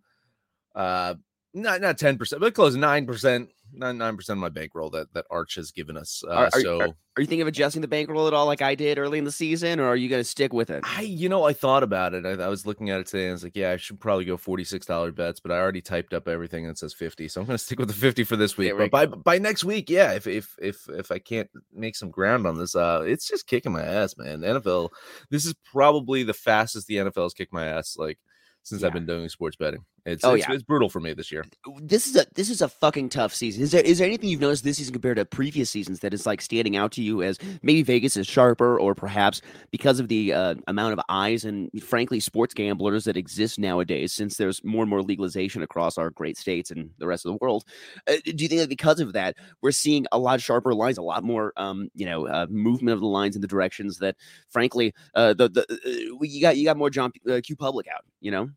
uh 0.74 1.14
not 1.54 1.80
not 1.80 1.98
10%, 1.98 2.40
but 2.40 2.54
close 2.54 2.76
9%, 2.76 3.48
9% 3.76 4.28
of 4.28 4.38
my 4.38 4.48
bankroll 4.48 4.90
that 4.90 5.12
that 5.14 5.26
Arch 5.30 5.54
has 5.56 5.70
given 5.70 5.96
us. 5.96 6.22
Uh, 6.26 6.30
Are- 6.32 6.50
are- 6.52 6.60
so 6.60 6.80
Are 6.80 7.20
you 7.20 7.26
thinking 7.26 7.42
of 7.42 7.48
adjusting 7.48 7.82
the 7.82 7.88
bankroll 7.88 8.26
at 8.26 8.34
all, 8.34 8.46
like 8.46 8.62
I 8.62 8.74
did 8.74 8.98
early 8.98 9.18
in 9.18 9.24
the 9.24 9.32
season, 9.32 9.80
or 9.80 9.84
are 9.84 9.96
you 9.96 10.08
going 10.08 10.20
to 10.20 10.24
stick 10.28 10.52
with 10.52 10.70
it? 10.70 10.82
I, 10.84 11.02
you 11.02 11.28
know, 11.28 11.44
I 11.44 11.52
thought 11.52 11.82
about 11.82 12.14
it. 12.14 12.24
I, 12.24 12.30
I 12.42 12.48
was 12.48 12.66
looking 12.66 12.88
at 12.90 13.00
it 13.00 13.06
today 13.06 13.24
and 13.24 13.30
I 13.30 13.32
was 13.32 13.44
like, 13.44 13.56
yeah, 13.56 13.70
I 13.72 13.76
should 13.76 14.00
probably 14.00 14.24
go 14.24 14.38
$46 14.38 15.14
bets, 15.14 15.38
but 15.38 15.52
I 15.52 15.58
already 15.58 15.82
typed 15.82 16.14
up 16.14 16.26
everything 16.26 16.64
and 16.64 16.72
it 16.72 16.78
says 16.78 16.94
50. 16.94 17.28
So 17.28 17.40
I'm 17.40 17.46
going 17.46 17.58
to 17.58 17.62
stick 17.62 17.78
with 17.78 17.88
the 17.88 17.94
50 17.94 18.24
for 18.24 18.36
this 18.36 18.56
week. 18.56 18.72
But 18.76 18.90
by, 18.90 19.06
by 19.06 19.38
next 19.38 19.62
week, 19.64 19.90
yeah, 19.90 20.12
if, 20.12 20.26
if, 20.26 20.56
if, 20.58 20.88
if 20.88 21.12
I 21.12 21.18
can't 21.18 21.50
make 21.72 21.96
some 21.96 22.10
ground 22.10 22.46
on 22.46 22.56
this, 22.56 22.74
uh, 22.74 23.02
it's 23.06 23.28
just 23.28 23.46
kicking 23.46 23.72
my 23.72 23.82
ass, 23.82 24.16
man. 24.16 24.40
The 24.40 24.60
NFL, 24.60 24.88
this 25.28 25.44
is 25.44 25.54
probably 25.70 26.22
the 26.22 26.32
fastest 26.34 26.86
the 26.86 26.96
NFL 26.96 27.24
has 27.24 27.34
kicked 27.34 27.52
my 27.52 27.66
ass, 27.66 27.96
like, 27.98 28.18
since 28.62 28.84
I've 28.84 28.92
been 28.92 29.06
doing 29.06 29.28
sports 29.28 29.56
betting. 29.56 29.84
It's, 30.04 30.24
Oh, 30.24 30.34
it's, 30.34 30.48
yeah. 30.48 30.54
it's 30.54 30.64
brutal 30.64 30.88
for 30.88 30.98
me 30.98 31.12
this 31.14 31.30
year. 31.30 31.44
This 31.80 32.08
is 32.08 32.16
a 32.16 32.26
this 32.34 32.50
is 32.50 32.60
a 32.60 32.68
fucking 32.68 33.08
tough 33.08 33.32
season. 33.32 33.62
Is 33.62 33.70
there 33.70 33.82
is 33.82 33.98
there 33.98 34.06
anything 34.06 34.30
you've 34.30 34.40
noticed 34.40 34.64
this 34.64 34.78
season 34.78 34.92
compared 34.92 35.16
to 35.16 35.24
previous 35.24 35.70
seasons 35.70 36.00
that 36.00 36.12
is 36.12 36.26
like 36.26 36.40
standing 36.40 36.76
out 36.76 36.90
to 36.92 37.02
you 37.02 37.22
as 37.22 37.38
maybe 37.62 37.82
Vegas 37.82 38.16
is 38.16 38.26
sharper, 38.26 38.78
or 38.78 38.96
perhaps 38.96 39.42
because 39.70 40.00
of 40.00 40.08
the 40.08 40.32
uh, 40.32 40.54
amount 40.66 40.92
of 40.94 41.00
eyes 41.08 41.44
and 41.44 41.70
frankly 41.82 42.18
sports 42.18 42.52
gamblers 42.52 43.04
that 43.04 43.16
exist 43.16 43.60
nowadays, 43.60 44.12
since 44.12 44.36
there's 44.36 44.62
more 44.64 44.82
and 44.82 44.90
more 44.90 45.02
legalization 45.02 45.62
across 45.62 45.96
our 45.98 46.10
great 46.10 46.36
states 46.36 46.72
and 46.72 46.90
the 46.98 47.06
rest 47.06 47.24
of 47.24 47.32
the 47.32 47.38
world. 47.40 47.64
Uh, 48.08 48.16
do 48.24 48.42
you 48.42 48.48
think 48.48 48.60
that 48.60 48.68
because 48.68 48.98
of 48.98 49.12
that, 49.12 49.36
we're 49.60 49.70
seeing 49.70 50.04
a 50.10 50.18
lot 50.18 50.40
sharper 50.40 50.74
lines, 50.74 50.98
a 50.98 51.02
lot 51.02 51.22
more 51.22 51.52
um, 51.56 51.88
you 51.94 52.06
know 52.06 52.26
uh, 52.26 52.46
movement 52.50 52.94
of 52.94 53.00
the 53.00 53.06
lines 53.06 53.36
in 53.36 53.40
the 53.40 53.46
directions 53.48 53.98
that 53.98 54.16
frankly 54.50 54.92
uh, 55.14 55.32
the 55.32 55.48
the 55.48 55.62
uh, 55.62 56.18
you 56.22 56.40
got 56.40 56.56
you 56.56 56.64
got 56.64 56.76
more 56.76 56.90
John 56.90 57.12
uh, 57.30 57.40
Q 57.44 57.54
Public 57.54 57.86
out, 57.86 58.04
you 58.20 58.32
know. 58.32 58.50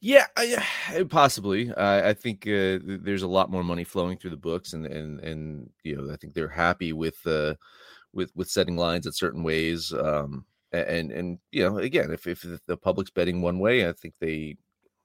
Yeah, 0.00 0.26
I, 0.36 1.04
possibly. 1.08 1.70
Uh, 1.72 2.08
I 2.08 2.14
think 2.14 2.42
uh, 2.46 2.78
th- 2.80 3.00
there's 3.02 3.22
a 3.22 3.28
lot 3.28 3.50
more 3.50 3.64
money 3.64 3.84
flowing 3.84 4.16
through 4.18 4.30
the 4.30 4.36
books, 4.36 4.72
and 4.72 4.86
and 4.86 5.20
and 5.20 5.70
you 5.84 5.96
know, 5.96 6.12
I 6.12 6.16
think 6.16 6.34
they're 6.34 6.48
happy 6.48 6.92
with 6.92 7.24
uh, 7.26 7.54
with 8.12 8.32
with 8.34 8.50
setting 8.50 8.76
lines 8.76 9.06
at 9.06 9.14
certain 9.14 9.42
ways. 9.42 9.92
Um, 9.92 10.44
and 10.72 11.10
and 11.12 11.38
you 11.52 11.68
know, 11.68 11.78
again, 11.78 12.10
if 12.12 12.26
if 12.26 12.44
the 12.66 12.76
public's 12.76 13.10
betting 13.10 13.42
one 13.42 13.58
way, 13.58 13.88
I 13.88 13.92
think 13.92 14.14
they, 14.20 14.56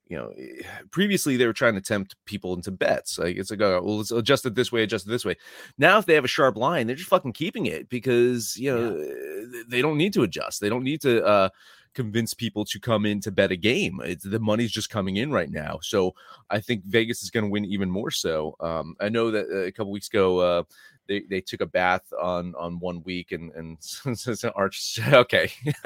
you 0.08 0.18
know, 0.18 0.32
eh, 0.38 0.64
previously 0.92 1.38
they 1.38 1.48
were 1.48 1.54
trying 1.54 1.76
to 1.76 1.82
tempt 1.82 2.16
people 2.26 2.54
into 2.54 2.72
bets. 2.72 3.18
Like 3.20 3.38
it's 3.38 3.52
like, 3.52 3.62
oh, 3.62 3.82
well, 3.84 3.98
let's 3.98 4.12
adjust 4.12 4.46
it 4.46 4.56
this 4.56 4.72
way, 4.72 4.84
adjust 4.84 5.08
it 5.08 5.12
this 5.12 5.26
way. 5.26 5.36
Now, 5.78 5.98
if 6.00 6.06
they 6.06 6.16
have 6.16 6.26
a 6.26 6.30
sharp 6.30 6.58
line, 6.58 6.88
they're 6.88 6.96
just 6.96 7.10
fucking 7.10 7.34
keeping 7.34 7.66
it 7.68 7.90
because 7.90 8.58
you 8.58 8.74
know 8.76 8.98
eh, 8.98 9.64
they 9.68 9.82
don't 9.82 9.98
need 9.98 10.14
to 10.14 10.24
adjust. 10.24 10.62
They 10.62 10.70
don't 10.70 10.84
need 10.84 11.02
to. 11.02 11.24
uh 11.26 11.50
convince 11.96 12.34
people 12.34 12.66
to 12.66 12.80
come 12.80 13.06
in 13.06 13.20
to 13.22 13.32
bet 13.32 13.52
a 13.52 13.56
game. 13.56 14.00
It's, 14.04 14.24
the 14.24 14.40
money's 14.40 14.72
just 14.72 14.90
coming 14.90 15.16
in 15.18 15.32
right 15.32 15.50
now. 15.50 15.80
So 15.82 16.14
I 16.50 16.60
think 16.60 16.84
Vegas 16.86 17.24
is 17.24 17.32
going 17.32 17.46
to 17.46 17.50
win 17.50 17.66
even 17.66 17.90
more 17.90 18.12
so. 18.12 18.56
Um, 18.60 18.96
I 19.00 19.10
know 19.10 19.32
that 19.32 19.48
uh, 19.50 19.60
a 19.66 19.72
couple 19.72 19.92
weeks 19.92 20.08
ago, 20.08 20.40
uh, 20.40 20.64
they, 21.08 21.22
they 21.22 21.40
took 21.42 21.62
a 21.62 21.66
bath 21.68 22.02
on 22.20 22.56
on 22.56 22.80
one 22.80 23.04
week 23.04 23.32
and 23.32 23.52
and 23.54 23.78
Arch 24.56 24.82
said, 24.82 25.14
okay 25.26 25.52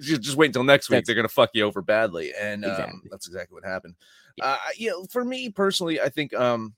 just, 0.00 0.22
just 0.22 0.36
wait 0.36 0.46
until 0.46 0.62
next 0.64 0.88
week 0.88 0.94
That's- 0.96 1.06
they're 1.06 1.16
gonna 1.16 1.28
fuck 1.28 1.50
you 1.52 1.64
over 1.64 1.82
badly 1.82 2.32
and 2.40 2.64
um, 2.64 2.70
Exactly. 2.70 3.08
that's 3.10 3.26
exactly 3.26 3.54
what 3.54 3.64
happened 3.64 3.94
uh 4.40 4.56
you 4.76 4.90
know 4.90 5.04
for 5.10 5.24
me 5.24 5.48
personally 5.48 6.00
I 6.00 6.10
think 6.10 6.32
um 6.34 6.74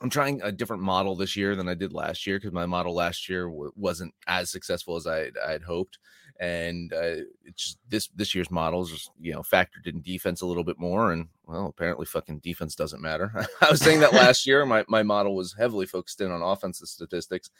I'm 0.00 0.10
trying 0.10 0.42
a 0.42 0.50
different 0.50 0.82
model 0.82 1.14
this 1.14 1.36
year 1.36 1.54
than 1.54 1.68
I 1.68 1.74
did 1.74 1.92
last 1.92 2.26
year 2.26 2.36
because 2.36 2.52
my 2.52 2.66
model 2.66 2.94
last 2.94 3.28
year 3.28 3.46
w- 3.46 3.72
wasn't 3.76 4.12
as 4.26 4.50
successful 4.50 4.96
as 4.96 5.06
I 5.06 5.30
I 5.46 5.52
had 5.52 5.62
hoped, 5.62 5.98
and 6.40 6.92
uh, 6.92 7.22
it's 7.44 7.62
just 7.62 7.78
this 7.88 8.08
this 8.08 8.34
year's 8.34 8.50
models 8.50 8.90
just 8.90 9.10
you 9.20 9.32
know 9.32 9.42
factored 9.42 9.86
in 9.86 10.02
defense 10.02 10.40
a 10.40 10.46
little 10.46 10.64
bit 10.64 10.80
more, 10.80 11.12
and 11.12 11.28
well 11.46 11.66
apparently 11.66 12.06
fucking 12.06 12.40
defense 12.40 12.74
doesn't 12.74 13.02
matter. 13.02 13.32
I 13.60 13.70
was 13.70 13.80
saying 13.80 14.00
that 14.00 14.12
last 14.12 14.46
year, 14.46 14.66
my 14.66 14.84
my 14.88 15.04
model 15.04 15.36
was 15.36 15.54
heavily 15.56 15.86
focused 15.86 16.20
in 16.20 16.32
on 16.32 16.42
offensive 16.42 16.88
statistics, 16.88 17.50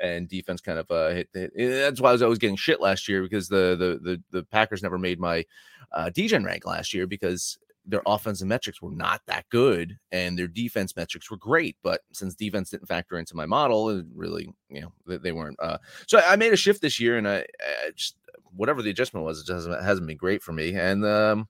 and 0.00 0.28
defense 0.28 0.60
kind 0.60 0.80
of 0.80 0.90
uh 0.90 1.10
hit, 1.10 1.28
hit 1.32 1.52
that's 1.54 2.00
why 2.00 2.08
I 2.08 2.12
was 2.12 2.22
always 2.22 2.38
getting 2.38 2.56
shit 2.56 2.80
last 2.80 3.08
year 3.08 3.22
because 3.22 3.48
the 3.48 3.76
the 3.76 4.00
the, 4.02 4.22
the 4.32 4.42
Packers 4.42 4.82
never 4.82 4.98
made 4.98 5.20
my 5.20 5.44
uh 5.92 6.10
DGen 6.12 6.44
rank 6.44 6.66
last 6.66 6.92
year 6.92 7.06
because 7.06 7.58
their 7.86 8.02
offensive 8.06 8.48
metrics 8.48 8.82
were 8.82 8.90
not 8.90 9.22
that 9.26 9.48
good 9.48 9.98
and 10.12 10.38
their 10.38 10.48
defense 10.48 10.96
metrics 10.96 11.30
were 11.30 11.36
great 11.36 11.76
but 11.82 12.02
since 12.12 12.34
defense 12.34 12.70
didn't 12.70 12.88
factor 12.88 13.18
into 13.18 13.36
my 13.36 13.46
model 13.46 13.88
it 13.90 14.04
really 14.14 14.48
you 14.68 14.80
know 14.80 14.92
they, 15.06 15.16
they 15.18 15.32
weren't 15.32 15.58
uh 15.60 15.78
so 16.06 16.18
I, 16.18 16.32
I 16.32 16.36
made 16.36 16.52
a 16.52 16.56
shift 16.56 16.80
this 16.80 17.00
year 17.00 17.16
and 17.16 17.28
I, 17.28 17.38
I 17.60 17.90
just 17.94 18.16
whatever 18.54 18.82
the 18.82 18.90
adjustment 18.90 19.24
was 19.24 19.40
it 19.40 19.46
doesn't 19.46 19.82
hasn't 19.82 20.06
been 20.06 20.16
great 20.16 20.42
for 20.42 20.52
me 20.52 20.74
and 20.74 21.04
um 21.04 21.48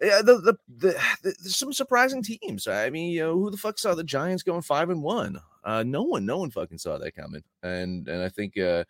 yeah, 0.00 0.22
the, 0.22 0.36
the, 0.38 0.54
the, 0.68 0.88
the 1.22 1.34
there's 1.42 1.56
some 1.56 1.72
surprising 1.72 2.22
teams. 2.22 2.68
I 2.68 2.90
mean, 2.90 3.10
you 3.10 3.20
know, 3.20 3.34
who 3.34 3.50
the 3.50 3.56
fuck 3.56 3.78
saw 3.78 3.94
the 3.94 4.04
Giants 4.04 4.42
going 4.42 4.62
five 4.62 4.88
and 4.88 5.02
one? 5.02 5.40
Uh, 5.64 5.82
no 5.82 6.02
one, 6.02 6.24
no 6.24 6.38
one 6.38 6.50
fucking 6.50 6.78
saw 6.78 6.98
that 6.98 7.16
coming. 7.16 7.42
And 7.62 8.08
and 8.08 8.22
I 8.22 8.28
think 8.28 8.56
uh, 8.56 8.84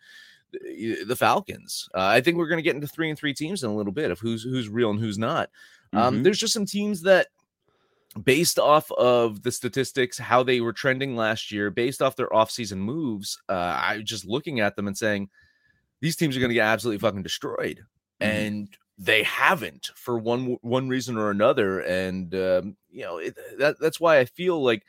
the, 0.51 1.03
the 1.05 1.15
Falcons. 1.15 1.89
Uh, 1.93 2.05
I 2.05 2.21
think 2.21 2.37
we're 2.37 2.47
going 2.47 2.59
to 2.59 2.63
get 2.63 2.75
into 2.75 2.87
three 2.87 3.09
and 3.09 3.17
three 3.17 3.33
teams 3.33 3.63
in 3.63 3.69
a 3.69 3.75
little 3.75 3.91
bit 3.91 4.11
of 4.11 4.19
who's 4.19 4.43
who's 4.43 4.69
real 4.69 4.91
and 4.91 4.99
who's 4.99 5.17
not. 5.17 5.49
Um, 5.93 6.19
Mhm. 6.19 6.23
There's 6.23 6.39
just 6.39 6.53
some 6.53 6.65
teams 6.65 7.01
that, 7.03 7.27
based 8.23 8.59
off 8.59 8.91
of 8.93 9.43
the 9.43 9.51
statistics, 9.51 10.17
how 10.17 10.43
they 10.43 10.61
were 10.61 10.73
trending 10.73 11.15
last 11.15 11.51
year, 11.51 11.69
based 11.71 12.01
off 12.01 12.15
their 12.15 12.29
offseason 12.29 12.77
moves, 12.79 13.37
uh, 13.49 13.53
I 13.79 14.01
just 14.03 14.25
looking 14.25 14.59
at 14.59 14.75
them 14.75 14.87
and 14.87 14.97
saying 14.97 15.29
these 16.01 16.15
teams 16.15 16.35
are 16.35 16.39
going 16.39 16.49
to 16.49 16.55
get 16.55 16.65
absolutely 16.65 16.99
fucking 16.99 17.23
destroyed, 17.23 17.81
Mhm. 18.21 18.25
and 18.27 18.77
they 18.97 19.23
haven't 19.23 19.89
for 19.95 20.17
one 20.17 20.57
one 20.61 20.87
reason 20.89 21.17
or 21.17 21.31
another. 21.31 21.79
And 21.79 22.33
um, 22.35 22.77
you 22.89 23.01
know 23.03 23.17
it, 23.17 23.35
that 23.57 23.79
that's 23.79 23.99
why 23.99 24.19
I 24.19 24.25
feel 24.25 24.61
like 24.63 24.83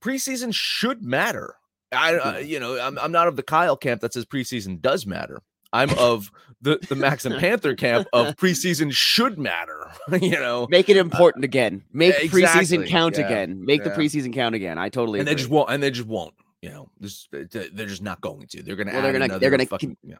preseason 0.00 0.52
should 0.54 1.02
matter. 1.02 1.54
I, 1.92 2.14
I 2.16 2.38
you 2.40 2.58
know 2.58 2.78
I'm 2.78 2.98
I'm 2.98 3.12
not 3.12 3.28
of 3.28 3.36
the 3.36 3.42
Kyle 3.42 3.76
camp 3.76 4.00
that 4.00 4.12
says 4.14 4.24
preseason 4.24 4.80
does 4.80 5.06
matter. 5.06 5.42
I'm 5.76 5.90
of 5.98 6.30
the 6.60 6.78
the 6.88 6.94
Max 6.96 7.24
and 7.24 7.36
Panther 7.36 7.74
camp 7.74 8.08
of 8.12 8.36
preseason 8.36 8.92
should 8.92 9.38
matter. 9.38 9.90
you 10.20 10.30
know, 10.32 10.66
Make 10.70 10.88
it 10.88 10.96
uh, 10.96 11.00
important 11.00 11.44
again. 11.44 11.84
Make 11.92 12.14
exactly, 12.22 12.42
preseason 12.42 12.88
count 12.88 13.18
yeah, 13.18 13.26
again. 13.26 13.64
Make 13.64 13.84
the 13.84 13.90
preseason 13.90 14.32
count 14.32 14.54
again. 14.54 14.78
I 14.78 14.88
totally 14.88 15.20
and 15.20 15.28
they 15.28 15.34
just 15.34 15.50
won't. 15.50 15.70
And 15.70 15.82
they 15.82 15.90
just 15.90 16.08
won't. 16.08 16.34
You 16.62 16.70
know, 16.70 16.90
they're 17.30 17.86
just 17.86 18.02
not 18.02 18.20
going 18.20 18.46
to. 18.48 18.62
They're 18.62 18.76
going 18.76 18.88
to. 18.88 18.94
Well, 18.94 19.02
they're 19.02 19.14
add 19.14 19.28
gonna- 19.28 19.38
they're 19.38 19.50
gonna 19.50 19.66
fucking, 19.66 19.96
yeah. 20.02 20.16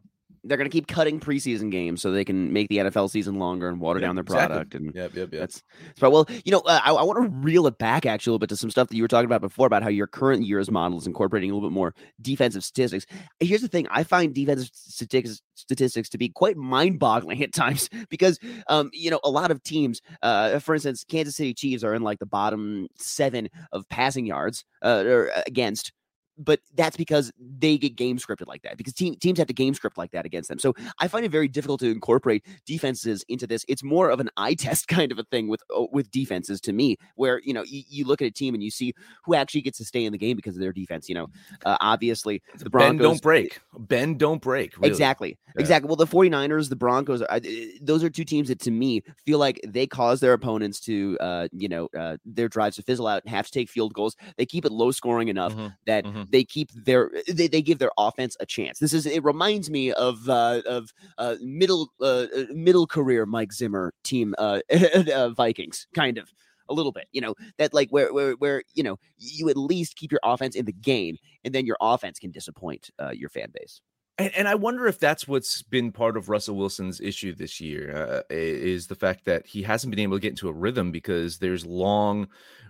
They're 0.47 0.57
going 0.57 0.71
to 0.71 0.73
keep 0.73 0.87
cutting 0.87 1.21
preseason 1.21 1.71
games 1.71 2.03
so 2.03 2.11
they 2.11 2.25
can 2.25 2.53
make 2.53 2.69
the 2.69 2.79
NFL 2.79 3.11
season 3.11 3.39
longer 3.39 3.69
and 3.69 3.81
water 3.81 4.01
Yeah, 4.01 4.07
down 4.07 4.17
their 4.17 4.23
exactly. 4.23 4.55
product. 4.55 4.75
And 4.75 4.95
Yep, 4.95 5.15
yep, 5.15 5.33
yep. 5.33 5.41
That's, 5.41 5.63
that's 5.87 6.03
right. 6.03 6.13
Well, 6.13 6.27
you 6.45 6.53
know, 6.53 6.61
uh, 6.61 6.81
I, 6.85 6.93
I 6.93 7.03
want 7.03 7.23
to 7.23 7.29
reel 7.39 7.67
it 7.67 7.79
back 7.79 8.07
actually 8.07 8.31
a 8.31 8.33
little 8.33 8.41
bit 8.41 8.49
to 8.51 8.57
some 8.57 8.71
stuff 8.71 8.89
that 8.89 8.97
you 8.97 9.03
were 9.03 9.09
talking 9.09 9.27
about 9.27 9.41
before 9.41 9.67
about 9.67 9.83
how 9.83 9.89
your 9.89 10.07
current 10.07 10.45
year's 10.45 10.71
model 10.71 10.99
is 10.99 11.07
incorporating 11.07 11.51
a 11.51 11.55
little 11.55 11.69
bit 11.69 11.75
more 11.75 11.95
defensive 12.23 12.65
statistics. 12.65 13.07
Here's 13.41 13.63
the 13.63 13.69
thing: 13.69 13.87
I 13.91 14.05
find 14.05 14.35
defensive 14.35 14.71
statistics 14.73 15.43
statistics 15.55 16.09
to 16.11 16.19
be 16.19 16.29
quite 16.29 16.57
mind-boggling 16.57 17.43
at 17.43 17.53
times 17.53 17.89
because, 18.11 18.39
um, 18.69 18.91
you 18.93 19.11
know, 19.11 19.21
a 19.25 19.31
lot 19.31 19.51
of 19.51 19.63
teams, 19.63 20.01
uh, 20.23 20.59
for 20.59 20.75
instance, 20.75 21.05
Kansas 21.09 21.37
City 21.37 21.55
Chiefs 21.55 21.83
are 21.83 21.95
in 21.95 22.03
like 22.03 22.19
the 22.19 22.27
bottom 22.27 22.89
seven 22.99 23.49
of 23.73 23.89
passing 23.89 24.27
yards 24.27 24.65
uh, 24.83 25.03
or 25.07 25.31
against. 25.47 25.93
But 26.39 26.61
that's 26.75 26.97
because 26.97 27.33
they 27.39 27.79
get 27.79 27.97
game 27.97 28.19
scripted 28.19 28.47
like 28.47 28.63
that 28.63 28.77
because 28.77 28.93
team, 28.93 29.15
teams 29.17 29.39
have 29.39 29.47
to 29.49 29.55
game 29.55 29.75
script 29.75 29.97
like 29.97 30.11
that 30.13 30.27
against 30.27 30.49
them. 30.49 30.59
So 30.59 30.75
I 30.99 31.09
find 31.09 31.25
it 31.25 31.31
very 31.31 31.49
difficult 31.49 31.81
to 31.81 31.91
incorporate 31.91 32.45
defenses 32.67 33.25
into 33.29 33.47
this. 33.47 33.65
It's 33.69 33.83
more 33.83 34.11
of 34.11 34.21
an 34.21 34.31
eye 34.37 34.55
test 34.59 34.89
kind 34.89 35.13
of 35.13 35.19
a 35.19 35.25
thing 35.25 35.49
with 35.49 35.63
uh, 35.75 35.87
with 35.93 36.11
defenses 36.11 36.61
to 36.63 36.73
me, 36.73 36.97
where 37.15 37.41
you 37.45 37.55
know 37.55 37.65
you, 37.65 37.83
you 37.89 38.05
look 38.05 38.21
at 38.21 38.27
a 38.27 38.31
team 38.31 38.55
and 38.55 38.63
you 38.63 38.71
see 38.71 38.93
who 39.25 39.35
actually 39.35 39.63
gets 39.63 39.79
to 39.79 39.85
stay 39.85 40.05
in 40.05 40.13
the 40.13 40.19
game 40.19 40.37
because 40.37 40.57
of 40.57 40.61
their 40.61 40.73
defense. 40.73 41.09
You 41.09 41.15
know, 41.15 41.27
uh, 41.65 41.77
obviously 41.81 42.43
the 42.63 42.71
Broncos 42.71 42.97
Bend 42.97 43.01
don't 43.01 43.23
break. 43.23 43.61
Ben 43.79 44.17
don't 44.17 44.41
break. 44.41 44.77
Really. 44.79 44.89
Exactly. 44.89 45.39
Yeah. 45.55 45.61
Exactly. 45.61 45.87
Well, 45.89 45.97
the 45.97 46.07
49ers, 46.07 46.69
the 46.69 46.77
Broncos, 46.77 47.23
are, 47.23 47.29
uh, 47.31 47.41
those 47.81 48.03
are 48.05 48.11
two 48.11 48.25
teams 48.25 48.49
that 48.49 48.61
to 48.61 48.71
me 48.71 49.03
feel 49.25 49.39
like 49.39 49.61
they 49.67 49.87
cause 49.87 50.21
their 50.21 50.33
opponents 50.33 50.81
to, 50.81 51.17
uh, 51.21 51.49
you 51.53 51.69
know, 51.69 51.89
uh, 51.97 52.17
their 52.25 52.49
drives 52.49 52.77
to 52.77 52.83
fizzle 52.83 53.07
out 53.07 53.23
and 53.25 53.31
have 53.35 53.47
to 53.47 53.53
take 53.53 53.69
field 53.69 53.95
goals. 53.95 54.17
They 54.37 54.47
keep 54.47 54.65
it 54.65 54.73
low 54.73 54.91
scoring 54.91 55.29
enough 55.29 55.55
Mhm, 55.55 55.77
that 55.87 56.05
mhm. 56.05 56.26
They 56.31 56.45
keep 56.45 56.71
their, 56.73 57.11
they, 57.29 57.49
they 57.49 57.63
give 57.63 57.79
their 57.79 57.91
offense 57.99 58.37
a 58.41 58.47
chance. 58.47 58.79
This 58.79 58.93
is, 58.93 59.07
it 59.07 59.25
reminds 59.25 59.71
me 59.71 59.93
of, 59.93 60.29
uh, 60.29 60.63
of, 60.67 60.93
uh, 61.19 61.37
middle, 61.41 61.93
uh, 62.01 62.27
uh, 62.37 62.45
middle 62.53 62.87
career 62.87 63.27
Mike 63.27 63.53
Zimmer 63.53 63.93
team, 64.05 64.35
uh, 64.39 64.61
uh, 65.15 65.31
Vikings, 65.31 65.87
kind 65.95 66.19
of. 66.19 66.33
A 66.69 66.75
little 66.75 66.91
bit, 66.91 67.07
you 67.13 67.21
know, 67.21 67.33
that 67.59 67.73
like 67.73 67.91
where, 67.91 68.13
where, 68.13 68.33
where, 68.33 68.65
you 68.75 68.83
know, 68.83 68.99
you 69.19 69.49
at 69.49 69.57
least 69.57 69.95
keep 69.95 70.11
your 70.11 70.19
offense 70.25 70.57
in 70.57 70.65
the 70.65 70.73
game, 70.73 71.17
and 71.45 71.55
then 71.55 71.65
your 71.65 71.77
offense 71.81 72.19
can 72.19 72.33
disappoint 72.33 72.91
uh, 73.01 73.11
your 73.11 73.29
fan 73.29 73.53
base. 73.55 73.81
And, 74.19 74.35
and 74.35 74.49
I 74.49 74.55
wonder 74.55 74.87
if 74.87 74.99
that's 74.99 75.29
what's 75.29 75.63
been 75.63 75.93
part 75.93 76.17
of 76.17 76.29
Russell 76.29 76.57
Wilson's 76.57 77.01
issue 77.01 77.35
this 77.35 77.61
year 77.61 77.95
uh, 77.95 78.23
is 78.31 78.87
the 78.87 78.95
fact 78.95 79.25
that 79.27 79.47
he 79.47 79.63
hasn't 79.63 79.91
been 79.91 80.01
able 80.01 80.17
to 80.17 80.21
get 80.21 80.31
into 80.31 80.49
a 80.49 80.53
rhythm 80.53 80.91
because 80.91 81.39
there's 81.39 81.67
long 81.67 82.29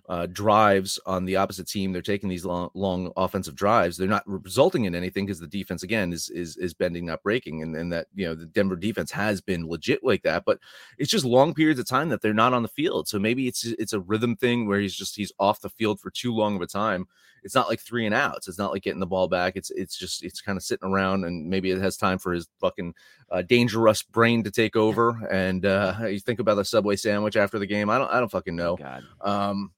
uh, 0.09 0.27
drives 0.27 0.99
on 1.07 1.25
the 1.25 1.37
opposite 1.37 1.69
team. 1.69 1.93
They're 1.93 2.03
taking 2.03 2.29
these 2.29 2.45
long, 2.45 2.71
long 2.75 3.13
offensive 3.17 3.55
drives. 3.55 3.97
They're 3.97 4.09
not 4.09 4.25
resulting 4.27 4.85
in 4.85 4.95
anything 4.95 5.27
because 5.27 5.41
the 5.41 5.47
defense 5.47 5.83
again 5.83 6.13
is 6.13 6.31
is 6.31 6.57
is 6.57 6.75
bending, 6.75 7.07
not 7.07 7.23
breaking, 7.23 7.63
and 7.63 7.75
and 7.77 7.93
that 7.93 8.07
you 8.15 8.27
know 8.27 8.35
the 8.35 8.47
Denver 8.47 8.77
defense 8.77 9.11
has 9.11 9.41
been 9.41 9.69
legit 9.69 10.05
like 10.05 10.23
that. 10.23 10.45
But 10.45 10.59
it's 10.99 11.11
just 11.11 11.25
long 11.25 11.55
periods 11.55 11.81
of 11.81 11.87
time 11.87 12.09
that 12.11 12.23
they're 12.23 12.35
not 12.35 12.55
on 12.55 12.63
the 12.63 12.69
field. 12.69 13.09
So 13.09 13.19
maybe 13.19 13.49
it's 13.49 13.65
it's 13.65 13.93
a 13.93 14.01
rhythm 14.01 14.37
thing 14.37 14.67
where 14.67 14.81
he's 14.81 14.95
just 14.95 15.17
he's 15.17 15.33
off 15.39 15.61
the 15.61 15.71
field 15.71 16.01
for 16.01 16.11
too 16.11 16.35
long 16.35 16.57
of 16.57 16.63
a 16.63 16.67
time 16.67 17.07
it's 17.47 17.55
not 17.55 17.69
like 17.69 17.81
three 17.81 18.07
and 18.07 18.15
outs. 18.15 18.49
It's 18.49 18.59
not 18.59 18.73
like 18.73 18.83
getting 18.83 18.99
the 18.99 19.07
ball 19.07 19.29
back. 19.29 19.55
It's 19.55 19.71
it's 19.71 19.97
just 19.97 20.25
it's 20.25 20.41
kind 20.41 20.57
of 20.57 20.65
sitting 20.65 20.89
around, 20.89 21.25
and 21.25 21.49
maybe 21.49 21.71
it 21.71 21.81
has 21.81 21.97
time 21.97 22.19
for 22.19 22.33
his 22.33 22.49
fucking 22.61 22.93
uh, 23.31 23.43
dangerous 23.43 24.03
brain 24.03 24.43
to 24.43 24.51
take 24.51 24.75
over. 24.75 25.25
And 25.31 25.65
uh, 25.65 25.95
you 26.09 26.19
think 26.19 26.41
about 26.41 26.57
the 26.57 26.65
subway 26.65 26.97
sandwich 26.97 27.37
after 27.37 27.61
the 27.61 27.67
game. 27.67 27.89
I 27.89 27.99
don't 27.99 28.11
I 28.11 28.19
don't 28.19 28.31
fucking 28.31 28.57
know. 28.57 28.77
God. 28.77 29.05
Um, 29.21 29.71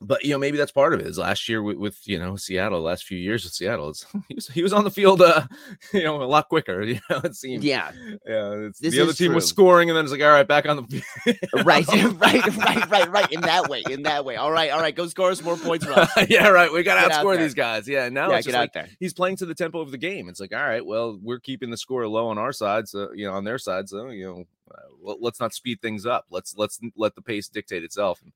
but 0.00 0.24
you 0.24 0.30
know 0.30 0.38
maybe 0.38 0.56
that's 0.56 0.72
part 0.72 0.94
of 0.94 1.00
it. 1.00 1.06
Is 1.06 1.18
last 1.18 1.48
year 1.48 1.62
with, 1.62 1.76
with 1.76 2.08
you 2.08 2.18
know 2.18 2.36
Seattle, 2.36 2.80
last 2.80 3.04
few 3.04 3.18
years 3.18 3.44
with 3.44 3.52
Seattle, 3.52 3.90
it's, 3.90 4.06
he 4.28 4.34
was 4.34 4.48
he 4.48 4.62
was 4.62 4.72
on 4.72 4.84
the 4.84 4.90
field, 4.90 5.20
uh, 5.22 5.46
you 5.92 6.04
know, 6.04 6.22
a 6.22 6.24
lot 6.24 6.48
quicker. 6.48 6.82
You 6.90 6.98
know, 7.08 7.20
it 7.22 7.36
seemed. 7.36 7.62
Yeah, 7.62 7.92
yeah. 8.26 8.52
It's, 8.66 8.80
This 8.80 8.94
the 8.94 9.02
other 9.02 9.12
team 9.12 9.32
was 9.32 9.46
scoring, 9.46 9.90
and 9.90 9.96
then 9.96 10.04
it's 10.04 10.10
like, 10.12 10.22
all 10.22 10.30
right, 10.30 10.46
back 10.48 10.66
on 10.66 10.76
the 10.76 10.82
field. 10.82 11.64
right, 11.64 11.86
right, 11.86 12.56
right, 12.56 12.90
right, 12.90 13.10
right. 13.10 13.32
In 13.32 13.42
that 13.42 13.68
way, 13.68 13.84
in 13.88 14.02
that 14.02 14.24
way. 14.24 14.34
All 14.36 14.50
right, 14.50 14.70
all 14.70 14.80
right. 14.80 14.94
Go 14.94 15.06
score 15.06 15.30
us 15.30 15.40
more 15.42 15.56
points 15.56 15.86
yeah, 16.28 16.48
right. 16.48 16.72
We 16.72 16.82
got 16.82 17.00
to 17.00 17.08
Get 17.08 17.18
outscore 17.18 17.34
there. 17.34 17.44
these 17.44 17.54
guys. 17.54 17.86
Yeah, 17.86 18.08
now 18.08 18.30
yeah, 18.30 18.38
it's 18.38 18.46
get 18.46 18.52
just 18.52 18.56
out 18.56 18.60
like 18.62 18.72
there. 18.72 18.88
he's 18.98 19.14
playing 19.14 19.36
to 19.36 19.46
the 19.46 19.54
tempo 19.54 19.80
of 19.80 19.92
the 19.92 19.98
game. 19.98 20.28
It's 20.28 20.40
like, 20.40 20.52
all 20.52 20.62
right, 20.62 20.84
well, 20.84 21.18
we're 21.22 21.38
keeping 21.38 21.70
the 21.70 21.76
score 21.76 22.08
low 22.08 22.28
on 22.28 22.38
our 22.38 22.52
side, 22.52 22.88
so 22.88 23.12
you 23.12 23.26
know, 23.26 23.34
on 23.34 23.44
their 23.44 23.58
side, 23.58 23.88
so 23.88 24.08
you 24.08 24.24
know, 24.24 24.44
uh, 24.74 25.14
let's 25.20 25.40
not 25.40 25.54
speed 25.54 25.80
things 25.80 26.06
up. 26.06 26.26
Let's 26.30 26.54
let's 26.56 26.78
let 26.96 27.14
the 27.14 27.22
pace 27.22 27.48
dictate 27.48 27.84
itself. 27.84 28.20
And 28.22 28.32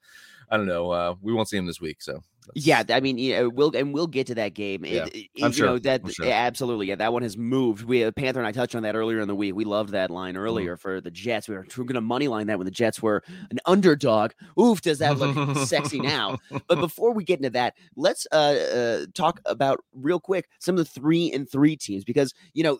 I 0.50 0.56
don't 0.56 0.66
know. 0.66 0.90
Uh, 0.90 1.14
we 1.22 1.32
won't 1.32 1.48
see 1.48 1.56
him 1.56 1.66
this 1.66 1.80
week, 1.80 2.02
so 2.02 2.12
that's- 2.46 2.66
Yeah, 2.66 2.82
I 2.90 3.00
mean, 3.00 3.16
yeah, 3.16 3.42
we'll 3.42 3.74
and 3.74 3.94
we'll 3.94 4.06
get 4.06 4.26
to 4.26 4.34
that 4.34 4.52
game. 4.54 4.84
Yeah, 4.84 5.06
it- 5.12 5.28
I'm 5.42 5.48
you 5.48 5.52
sure, 5.52 5.66
know 5.66 5.78
that 5.78 6.02
I'm 6.04 6.10
sure. 6.10 6.26
absolutely. 6.26 6.88
Yeah, 6.88 6.96
that 6.96 7.12
one 7.12 7.22
has 7.22 7.38
moved. 7.38 7.84
We 7.84 8.04
uh, 8.04 8.10
Panther 8.12 8.40
and 8.40 8.46
I 8.46 8.52
touched 8.52 8.74
on 8.74 8.82
that 8.82 8.94
earlier 8.94 9.20
in 9.20 9.28
the 9.28 9.34
week. 9.34 9.54
We 9.54 9.64
loved 9.64 9.90
that 9.90 10.08
Mm-hmm. 10.08 10.14
line 10.14 10.36
earlier 10.36 10.76
for 10.76 11.00
the 11.00 11.10
Jets. 11.10 11.48
We 11.48 11.54
were, 11.54 11.62
we 11.62 11.80
were 11.80 11.84
going 11.86 11.94
to 11.94 12.00
money 12.02 12.28
line 12.28 12.46
that 12.48 12.58
when 12.58 12.66
the 12.66 12.70
Jets 12.70 13.00
were 13.00 13.22
an 13.50 13.58
underdog. 13.64 14.32
Oof, 14.60 14.82
does 14.82 14.98
that 14.98 15.18
look 15.18 15.56
sexy 15.66 16.00
now? 16.00 16.38
But 16.68 16.80
before 16.80 17.12
we 17.14 17.24
get 17.24 17.38
into 17.38 17.50
that, 17.50 17.74
let's 17.96 18.26
uh, 18.32 18.34
uh 18.34 19.06
talk 19.14 19.40
about 19.46 19.80
real 19.94 20.20
quick 20.20 20.48
some 20.58 20.76
of 20.76 20.78
the 20.84 21.00
three 21.00 21.32
and 21.32 21.48
three 21.50 21.76
teams 21.76 22.04
because 22.04 22.34
you 22.52 22.62
know. 22.64 22.78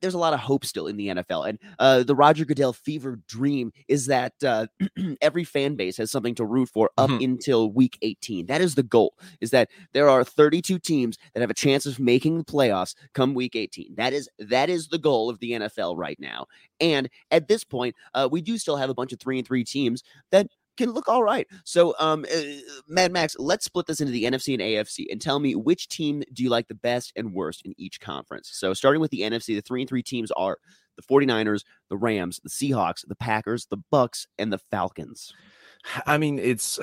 Th- 0.00 0.02
There's 0.02 0.14
a 0.14 0.18
lot 0.18 0.32
of 0.34 0.40
hope 0.40 0.64
still 0.64 0.86
in 0.86 0.96
the 0.96 1.08
NFL, 1.08 1.48
and 1.48 1.58
uh, 1.78 2.02
the 2.02 2.14
Roger 2.14 2.44
Goodell 2.44 2.72
fever 2.72 3.20
dream 3.28 3.72
is 3.88 4.06
that 4.06 4.32
uh, 4.44 4.66
every 5.20 5.44
fan 5.44 5.74
base 5.74 5.96
has 5.98 6.10
something 6.10 6.34
to 6.36 6.44
root 6.44 6.68
for 6.68 6.90
up 6.96 7.10
Mhm. 7.10 7.24
until 7.24 7.70
week 7.70 7.98
18. 8.02 8.46
That 8.46 8.60
is 8.60 8.74
the 8.74 8.82
goal. 8.82 9.14
Is 9.40 9.50
that 9.50 9.68
there 9.92 10.08
are 10.08 10.24
32 10.24 10.78
teams 10.78 11.18
that 11.34 11.40
have 11.40 11.50
a 11.50 11.54
chance 11.54 11.86
of 11.86 11.98
making 11.98 12.38
the 12.38 12.44
playoffs 12.44 12.94
come 13.14 13.34
week 13.34 13.56
18. 13.56 13.94
That 13.96 14.12
is 14.12 14.28
that 14.38 14.70
is 14.70 14.88
the 14.88 14.98
goal 14.98 15.30
of 15.30 15.38
the 15.40 15.52
NFL 15.52 15.96
right 15.96 16.18
now. 16.20 16.46
And 16.80 17.08
at 17.30 17.48
this 17.48 17.64
point, 17.64 17.94
uh, 18.14 18.28
we 18.30 18.40
do 18.40 18.58
still 18.58 18.76
have 18.76 18.90
a 18.90 18.94
bunch 18.94 19.12
of 19.12 19.20
three 19.20 19.38
and 19.38 19.46
three 19.46 19.64
teams 19.64 20.02
that 20.30 20.46
can 20.78 20.92
look 20.92 21.08
all 21.08 21.22
right. 21.22 21.46
So, 21.64 21.94
um, 21.98 22.24
uh, 22.32 22.40
Mad 22.86 23.12
Max, 23.12 23.36
let's 23.38 23.66
split 23.66 23.86
this 23.86 24.00
into 24.00 24.12
the 24.12 24.24
NFC 24.24 24.54
and 24.54 24.62
AFC 24.62 25.06
and 25.10 25.20
tell 25.20 25.38
me 25.38 25.54
which 25.54 25.88
team 25.88 26.22
do 26.32 26.42
you 26.42 26.48
like 26.48 26.68
the 26.68 26.74
best 26.74 27.12
and 27.16 27.34
worst 27.34 27.62
in 27.64 27.74
each 27.76 28.00
conference. 28.00 28.50
So, 28.54 28.72
starting 28.72 29.00
with 29.00 29.10
the 29.10 29.20
NFC, 29.20 29.54
the 29.54 29.60
three 29.60 29.82
and 29.82 29.88
three 29.88 30.02
teams 30.02 30.30
are 30.32 30.58
the 30.96 31.02
49ers, 31.02 31.64
the 31.90 31.96
Rams, 31.96 32.40
the 32.42 32.50
Seahawks, 32.50 33.06
the 33.06 33.14
Packers, 33.14 33.66
the 33.66 33.82
Bucks, 33.90 34.26
and 34.38 34.52
the 34.52 34.58
Falcons. 34.58 35.32
I 36.06 36.18
mean, 36.18 36.38
it's 36.38 36.80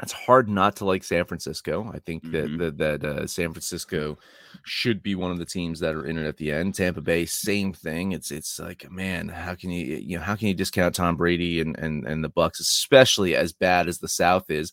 it's 0.00 0.12
hard 0.12 0.48
not 0.48 0.76
to 0.76 0.84
like 0.86 1.04
San 1.04 1.24
Francisco. 1.26 1.90
I 1.92 1.98
think 2.00 2.24
Mhm. 2.24 2.58
that 2.58 2.76
that, 2.78 3.00
that 3.00 3.04
uh, 3.04 3.26
San 3.26 3.52
Francisco 3.52 4.18
should 4.64 5.02
be 5.02 5.14
one 5.14 5.30
of 5.30 5.38
the 5.38 5.44
teams 5.44 5.80
that 5.80 5.94
are 5.94 6.06
in 6.06 6.16
it 6.16 6.26
at 6.26 6.38
the 6.38 6.50
end. 6.50 6.74
Tampa 6.74 7.02
Bay, 7.02 7.26
same 7.26 7.72
thing. 7.74 8.12
It's 8.12 8.30
it's 8.30 8.58
like 8.58 8.90
man, 8.90 9.28
how 9.28 9.54
can 9.54 9.70
you 9.70 9.96
you 9.96 10.16
know 10.16 10.22
how 10.24 10.34
can 10.36 10.48
you 10.48 10.54
discount 10.54 10.94
Tom 10.94 11.16
Brady 11.16 11.60
and 11.60 11.78
and 11.78 12.06
and 12.06 12.24
the 12.24 12.30
Bucks, 12.30 12.58
especially 12.60 13.36
as 13.36 13.52
bad 13.52 13.86
as 13.88 13.98
the 13.98 14.08
South 14.08 14.50
is. 14.50 14.72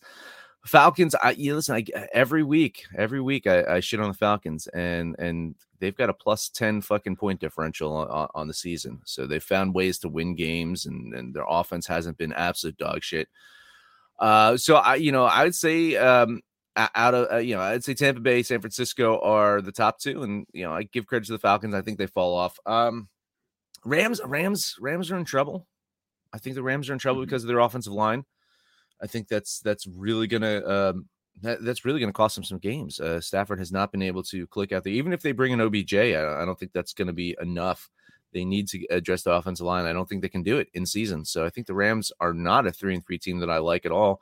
Falcons, 0.66 1.14
I 1.14 1.30
you 1.32 1.54
listen. 1.54 1.76
I, 1.76 1.84
every 2.12 2.42
week, 2.42 2.84
every 2.96 3.20
week, 3.20 3.46
I, 3.46 3.64
I 3.76 3.80
shit 3.80 4.00
on 4.00 4.08
the 4.08 4.14
Falcons, 4.14 4.66
and 4.68 5.16
and 5.18 5.54
they've 5.80 5.96
got 5.96 6.10
a 6.10 6.14
plus 6.14 6.50
ten 6.50 6.82
fucking 6.82 7.16
point 7.16 7.40
differential 7.40 7.94
on, 7.96 8.08
on, 8.08 8.28
on 8.34 8.48
the 8.48 8.54
season. 8.54 9.00
So 9.06 9.26
they 9.26 9.38
found 9.38 9.74
ways 9.74 9.98
to 10.00 10.08
win 10.10 10.34
games, 10.34 10.84
and 10.86 11.14
and 11.14 11.34
their 11.34 11.46
offense 11.48 11.86
hasn't 11.86 12.18
been 12.18 12.32
absolute 12.34 12.76
dog 12.76 13.02
shit. 13.02 13.28
Uh, 14.20 14.56
so 14.56 14.76
I, 14.76 14.96
you 14.96 15.12
know, 15.12 15.24
I 15.24 15.44
would 15.44 15.54
say, 15.54 15.96
um, 15.96 16.40
out 16.76 17.14
of 17.14 17.32
uh, 17.32 17.36
you 17.38 17.54
know, 17.54 17.62
I'd 17.62 17.84
say 17.84 17.94
Tampa 17.94 18.20
Bay, 18.20 18.42
San 18.42 18.60
Francisco 18.60 19.18
are 19.20 19.60
the 19.60 19.72
top 19.72 19.98
two, 19.98 20.22
and 20.22 20.46
you 20.52 20.64
know, 20.64 20.72
I 20.72 20.84
give 20.84 21.06
credit 21.06 21.26
to 21.26 21.32
the 21.32 21.38
Falcons. 21.38 21.74
I 21.74 21.82
think 21.82 21.98
they 21.98 22.06
fall 22.06 22.36
off. 22.36 22.58
Um, 22.66 23.08
Rams, 23.84 24.20
Rams, 24.24 24.76
Rams 24.80 25.10
are 25.10 25.16
in 25.16 25.24
trouble. 25.24 25.66
I 26.32 26.38
think 26.38 26.54
the 26.54 26.62
Rams 26.62 26.88
are 26.88 26.92
in 26.92 26.98
trouble 26.98 27.22
Mhm. 27.22 27.26
because 27.26 27.42
of 27.44 27.48
their 27.48 27.58
offensive 27.60 27.92
line. 27.92 28.24
I 29.02 29.06
think 29.06 29.28
that's 29.28 29.60
that's 29.60 29.86
really 29.86 30.26
gonna 30.26 30.62
um, 30.66 31.08
that, 31.42 31.62
that's 31.64 31.84
really 31.84 32.00
going 32.00 32.10
to 32.12 32.16
cost 32.16 32.34
them 32.34 32.44
some 32.44 32.58
games. 32.58 33.00
Uh, 33.00 33.20
Stafford 33.20 33.58
has 33.58 33.72
not 33.72 33.92
been 33.92 34.02
able 34.02 34.22
to 34.24 34.46
click 34.48 34.72
out 34.72 34.84
there. 34.84 34.92
Even 34.92 35.12
if 35.12 35.22
they 35.22 35.32
bring 35.32 35.52
an 35.52 35.60
OBJ, 35.60 35.94
I, 35.94 36.42
I 36.42 36.44
don't 36.44 36.58
think 36.58 36.72
that's 36.72 36.92
going 36.92 37.06
to 37.06 37.14
be 37.14 37.36
enough. 37.40 37.88
They 38.32 38.44
need 38.44 38.68
to 38.68 38.84
address 38.90 39.22
the 39.22 39.32
offensive 39.32 39.66
line. 39.66 39.86
I 39.86 39.92
don't 39.92 40.08
think 40.08 40.22
they 40.22 40.28
can 40.28 40.42
do 40.42 40.58
it 40.58 40.68
in 40.74 40.86
season. 40.86 41.24
So 41.24 41.44
I 41.44 41.50
think 41.50 41.66
the 41.66 41.74
Rams 41.74 42.12
are 42.20 42.32
not 42.32 42.66
a 42.66 42.72
three 42.72 42.94
and 42.94 43.04
three 43.04 43.18
team 43.18 43.40
that 43.40 43.50
I 43.50 43.58
like 43.58 43.84
at 43.84 43.92
all. 43.92 44.20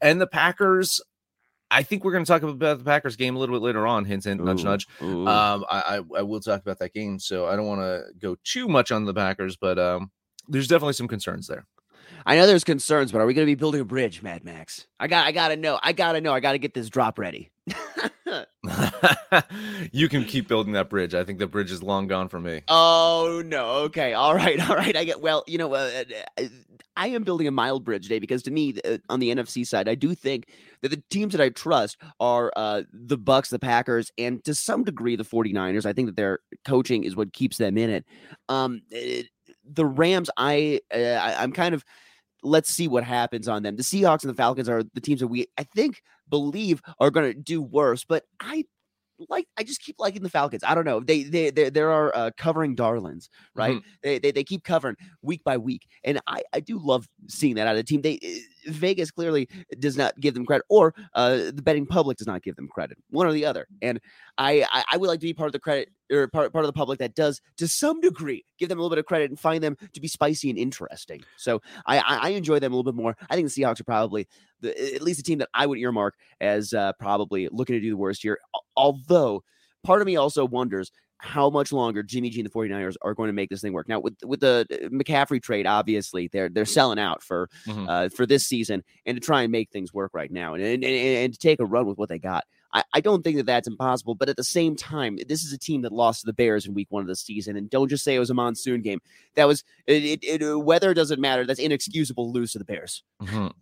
And 0.00 0.20
the 0.20 0.26
Packers, 0.26 1.00
I 1.70 1.82
think 1.82 2.04
we're 2.04 2.12
going 2.12 2.24
to 2.24 2.28
talk 2.28 2.42
about 2.42 2.78
the 2.78 2.84
Packers 2.84 3.16
game 3.16 3.34
a 3.34 3.38
little 3.38 3.56
bit 3.56 3.64
later 3.64 3.86
on. 3.86 4.04
Hint, 4.04 4.24
hint, 4.24 4.42
nudge, 4.44 4.60
Ooh, 4.60 4.64
nudge. 4.64 4.86
ooh. 5.02 5.26
Um, 5.26 5.64
I, 5.70 5.80
I 5.80 6.18
I 6.18 6.22
will 6.22 6.40
talk 6.40 6.60
about 6.60 6.78
that 6.80 6.92
game, 6.92 7.18
so 7.18 7.46
I 7.46 7.56
don't 7.56 7.66
want 7.66 7.80
to 7.80 8.04
go 8.18 8.36
too 8.44 8.68
much 8.68 8.92
on 8.92 9.04
the 9.04 9.14
Packers, 9.14 9.56
but 9.56 9.78
um, 9.78 10.10
there's 10.48 10.68
definitely 10.68 10.92
some 10.92 11.08
concerns 11.08 11.46
there. 11.46 11.66
I 12.24 12.36
know 12.36 12.46
there's 12.46 12.64
concerns, 12.64 13.10
but 13.10 13.20
are 13.20 13.26
we 13.26 13.34
going 13.34 13.46
to 13.46 13.50
be 13.50 13.54
building 13.56 13.80
a 13.80 13.84
bridge, 13.84 14.22
Mad 14.22 14.44
Max? 14.44 14.86
I 15.00 15.06
got, 15.06 15.26
I 15.26 15.32
got 15.32 15.48
to 15.48 15.56
know. 15.56 15.78
I 15.82 15.92
got 15.92 16.12
to 16.12 16.20
know. 16.20 16.32
I 16.32 16.40
got 16.40 16.52
to 16.52 16.58
get 16.58 16.74
this 16.74 16.88
drop 16.88 17.18
ready. 17.18 17.50
you 19.92 20.08
can 20.08 20.24
keep 20.24 20.48
building 20.48 20.72
that 20.74 20.88
bridge. 20.90 21.14
I 21.14 21.24
think 21.24 21.38
the 21.38 21.46
bridge 21.46 21.70
is 21.70 21.82
long 21.82 22.06
gone 22.06 22.28
for 22.28 22.40
me. 22.40 22.62
oh 22.68 23.42
no. 23.44 23.66
Okay. 23.84 24.12
All 24.14 24.34
right. 24.34 24.58
All 24.70 24.76
right. 24.76 24.96
I 24.96 25.04
get. 25.04 25.20
Well, 25.20 25.44
you 25.46 25.58
know, 25.58 25.74
uh, 25.74 26.04
uh, 26.38 26.44
I 26.96 27.08
am 27.08 27.24
building 27.24 27.46
a 27.46 27.50
mild 27.50 27.84
bridge 27.84 28.04
today 28.04 28.18
because 28.18 28.42
to 28.44 28.50
me, 28.50 28.74
uh, 28.84 28.98
on 29.08 29.20
the 29.20 29.34
NFC 29.34 29.66
side, 29.66 29.88
I 29.88 29.94
do 29.94 30.14
think 30.14 30.48
that 30.82 30.88
the 30.90 31.02
teams 31.10 31.32
that 31.32 31.40
I 31.42 31.50
trust 31.50 31.98
are 32.20 32.52
uh, 32.56 32.82
the 32.92 33.18
Bucks, 33.18 33.50
the 33.50 33.58
Packers, 33.58 34.10
and 34.16 34.42
to 34.44 34.54
some 34.54 34.82
degree 34.84 35.16
the 35.16 35.24
49ers. 35.24 35.84
I 35.84 35.92
think 35.92 36.08
that 36.08 36.16
their 36.16 36.38
coaching 36.66 37.04
is 37.04 37.14
what 37.14 37.32
keeps 37.32 37.58
them 37.58 37.76
in 37.78 37.90
it. 37.90 38.04
Um, 38.48 38.82
it- 38.90 39.26
the 39.68 39.84
Rams, 39.84 40.30
I, 40.36 40.80
uh, 40.94 40.98
I 40.98 41.42
I'm 41.42 41.50
kind 41.50 41.74
of 41.74 41.84
let's 42.46 42.70
see 42.70 42.88
what 42.88 43.04
happens 43.04 43.48
on 43.48 43.62
them. 43.62 43.76
The 43.76 43.82
Seahawks 43.82 44.22
and 44.22 44.30
the 44.30 44.34
Falcons 44.34 44.68
are 44.68 44.82
the 44.94 45.00
teams 45.00 45.20
that 45.20 45.28
we 45.28 45.46
I 45.58 45.64
think 45.64 46.02
believe 46.28 46.80
are 47.00 47.10
going 47.10 47.32
to 47.32 47.38
do 47.38 47.60
worse, 47.60 48.04
but 48.04 48.24
I 48.40 48.64
like 49.28 49.46
I 49.56 49.62
just 49.62 49.82
keep 49.82 49.96
liking 49.98 50.22
the 50.22 50.30
Falcons. 50.30 50.62
I 50.64 50.74
don't 50.74 50.84
know. 50.84 51.00
They 51.00 51.22
they 51.22 51.50
they 51.50 51.70
there 51.70 51.90
are 51.90 52.14
uh, 52.14 52.30
covering 52.36 52.74
darlings, 52.74 53.30
right? 53.54 53.80
They, 54.02 54.18
they 54.18 54.30
they 54.30 54.44
keep 54.44 54.64
covering 54.64 54.96
week 55.22 55.42
by 55.44 55.56
week, 55.56 55.86
and 56.04 56.20
I 56.26 56.42
I 56.52 56.60
do 56.60 56.78
love 56.78 57.08
seeing 57.28 57.54
that 57.56 57.66
out 57.66 57.76
of 57.76 57.78
the 57.78 57.84
team. 57.84 58.02
They 58.02 58.18
uh, 58.22 58.40
Vegas 58.66 59.10
clearly 59.10 59.48
does 59.78 59.96
not 59.96 60.18
give 60.20 60.34
them 60.34 60.44
credit, 60.44 60.64
or 60.68 60.94
uh, 61.14 61.36
the 61.52 61.62
betting 61.62 61.86
public 61.86 62.18
does 62.18 62.26
not 62.26 62.42
give 62.42 62.56
them 62.56 62.68
credit, 62.68 62.98
one 63.10 63.26
or 63.26 63.32
the 63.32 63.44
other. 63.44 63.66
And 63.82 64.00
I 64.38 64.64
I, 64.70 64.84
I 64.92 64.96
would 64.96 65.08
like 65.08 65.20
to 65.20 65.26
be 65.26 65.34
part 65.34 65.48
of 65.48 65.52
the 65.52 65.58
credit 65.58 65.90
or 66.10 66.28
part 66.28 66.52
part 66.52 66.64
of 66.64 66.68
the 66.68 66.72
public 66.72 66.98
that 66.98 67.14
does 67.14 67.40
to 67.56 67.66
some 67.68 68.00
degree 68.00 68.44
give 68.58 68.68
them 68.68 68.78
a 68.78 68.82
little 68.82 68.94
bit 68.94 68.98
of 68.98 69.06
credit 69.06 69.30
and 69.30 69.38
find 69.38 69.62
them 69.62 69.76
to 69.92 70.00
be 70.00 70.08
spicy 70.08 70.50
and 70.50 70.58
interesting. 70.58 71.22
So 71.36 71.60
I 71.86 71.98
I, 71.98 72.16
I 72.16 72.28
enjoy 72.30 72.58
them 72.58 72.72
a 72.72 72.76
little 72.76 72.90
bit 72.92 73.00
more. 73.00 73.16
I 73.30 73.34
think 73.34 73.50
the 73.50 73.62
Seahawks 73.62 73.80
are 73.80 73.84
probably 73.84 74.28
the 74.60 74.94
at 74.94 75.02
least 75.02 75.18
the 75.18 75.22
team 75.22 75.38
that 75.38 75.48
I 75.54 75.66
would 75.66 75.78
earmark 75.78 76.14
as 76.40 76.72
uh, 76.72 76.92
probably 76.98 77.48
looking 77.50 77.74
to 77.74 77.80
do 77.80 77.90
the 77.90 77.96
worst 77.96 78.22
here. 78.22 78.38
Although 78.76 79.42
part 79.84 80.00
of 80.00 80.06
me 80.06 80.16
also 80.16 80.44
wonders 80.44 80.90
how 81.18 81.48
much 81.50 81.72
longer 81.72 82.02
Jimmy 82.02 82.28
G 82.30 82.40
and 82.40 82.48
the 82.48 82.52
49ers 82.52 82.96
are 83.02 83.14
going 83.14 83.28
to 83.28 83.32
make 83.32 83.48
this 83.50 83.62
thing 83.62 83.72
work. 83.72 83.88
Now 83.88 84.00
with 84.00 84.14
with 84.24 84.40
the 84.40 84.66
uh, 84.70 84.88
McCaffrey 84.88 85.42
trade, 85.42 85.66
obviously 85.66 86.28
they're 86.32 86.48
they're 86.48 86.64
selling 86.66 86.98
out 86.98 87.22
for 87.22 87.48
Mhm. 87.66 87.88
uh, 87.88 88.08
for 88.10 88.26
this 88.26 88.46
season 88.46 88.84
and 89.06 89.16
to 89.16 89.20
try 89.20 89.42
and 89.42 89.50
make 89.52 89.70
things 89.70 89.94
work 89.94 90.12
right 90.14 90.30
now 90.30 90.54
and 90.54 90.62
and, 90.62 90.84
and, 90.84 91.16
and 91.24 91.32
to 91.32 91.38
take 91.38 91.60
a 91.60 91.64
run 91.64 91.86
with 91.86 91.96
what 91.98 92.08
they 92.08 92.18
got. 92.18 92.44
I, 92.72 92.82
I 92.92 93.00
don't 93.00 93.22
think 93.22 93.36
that 93.38 93.46
that's 93.46 93.68
impossible, 93.68 94.14
but 94.16 94.28
at 94.28 94.36
the 94.36 94.44
same 94.44 94.76
time, 94.76 95.18
this 95.28 95.44
is 95.44 95.52
a 95.52 95.58
team 95.58 95.82
that 95.82 95.92
lost 95.92 96.20
to 96.20 96.26
the 96.26 96.32
Bears 96.34 96.66
in 96.66 96.74
Week 96.74 96.88
One 96.90 97.00
of 97.00 97.06
the 97.06 97.16
season, 97.16 97.56
and 97.56 97.70
don't 97.70 97.88
just 97.88 98.04
say 98.04 98.14
it 98.14 98.18
was 98.18 98.28
a 98.28 98.34
monsoon 98.34 98.82
game. 98.82 98.98
That 99.36 99.46
was 99.46 99.64
it. 99.86 100.04
it, 100.22 100.42
it 100.42 100.56
weather 100.58 100.92
doesn't 100.92 101.20
matter. 101.20 101.46
That's 101.46 101.60
inexcusable 101.60 102.26
to 102.26 102.32
lose 102.32 102.52
to 102.52 102.58
the 102.58 102.64
Bears. 102.66 103.02
Mhm. 103.22 103.52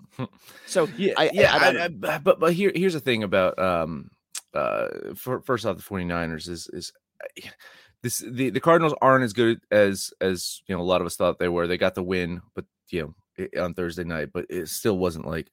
So 0.67 0.89
Yeah, 0.99 1.13
I- 1.17 1.31
yeah. 1.33 1.53
I 1.53 1.57
I- 1.69 1.73
don't- 1.73 2.05
I- 2.05 2.13
but 2.21 2.41
but 2.41 2.53
here 2.55 2.73
here's 2.75 2.95
the 2.95 3.01
thing 3.01 3.23
about 3.23 3.57
um 3.61 4.11
uh 4.55 4.89
for, 5.15 5.41
first 5.43 5.67
off 5.67 5.77
the 5.77 5.83
49ers 5.83 6.49
is 6.49 6.69
is 6.73 6.93
uh, 6.97 6.99
this 8.03 8.19
the, 8.19 8.51
the 8.51 8.61
Cardinals 8.61 8.95
aren't 9.01 9.25
as 9.25 9.33
good 9.33 9.61
as 9.71 10.13
as 10.21 10.63
you 10.67 10.77
know 10.77 10.83
a 10.83 10.85
lot 10.85 11.01
of 11.01 11.07
us 11.07 11.17
thought 11.17 11.39
they 11.39 11.49
were. 11.49 11.67
They 11.67 11.79
got 11.79 11.95
the 11.95 12.03
win, 12.03 12.43
but 12.55 12.65
you 12.91 13.15
know 13.39 13.63
on 13.63 13.75
Thursday 13.75 14.05
night, 14.05 14.31
but 14.33 14.47
it 14.49 14.69
still 14.69 14.99
wasn't 14.99 15.27
like 15.27 15.51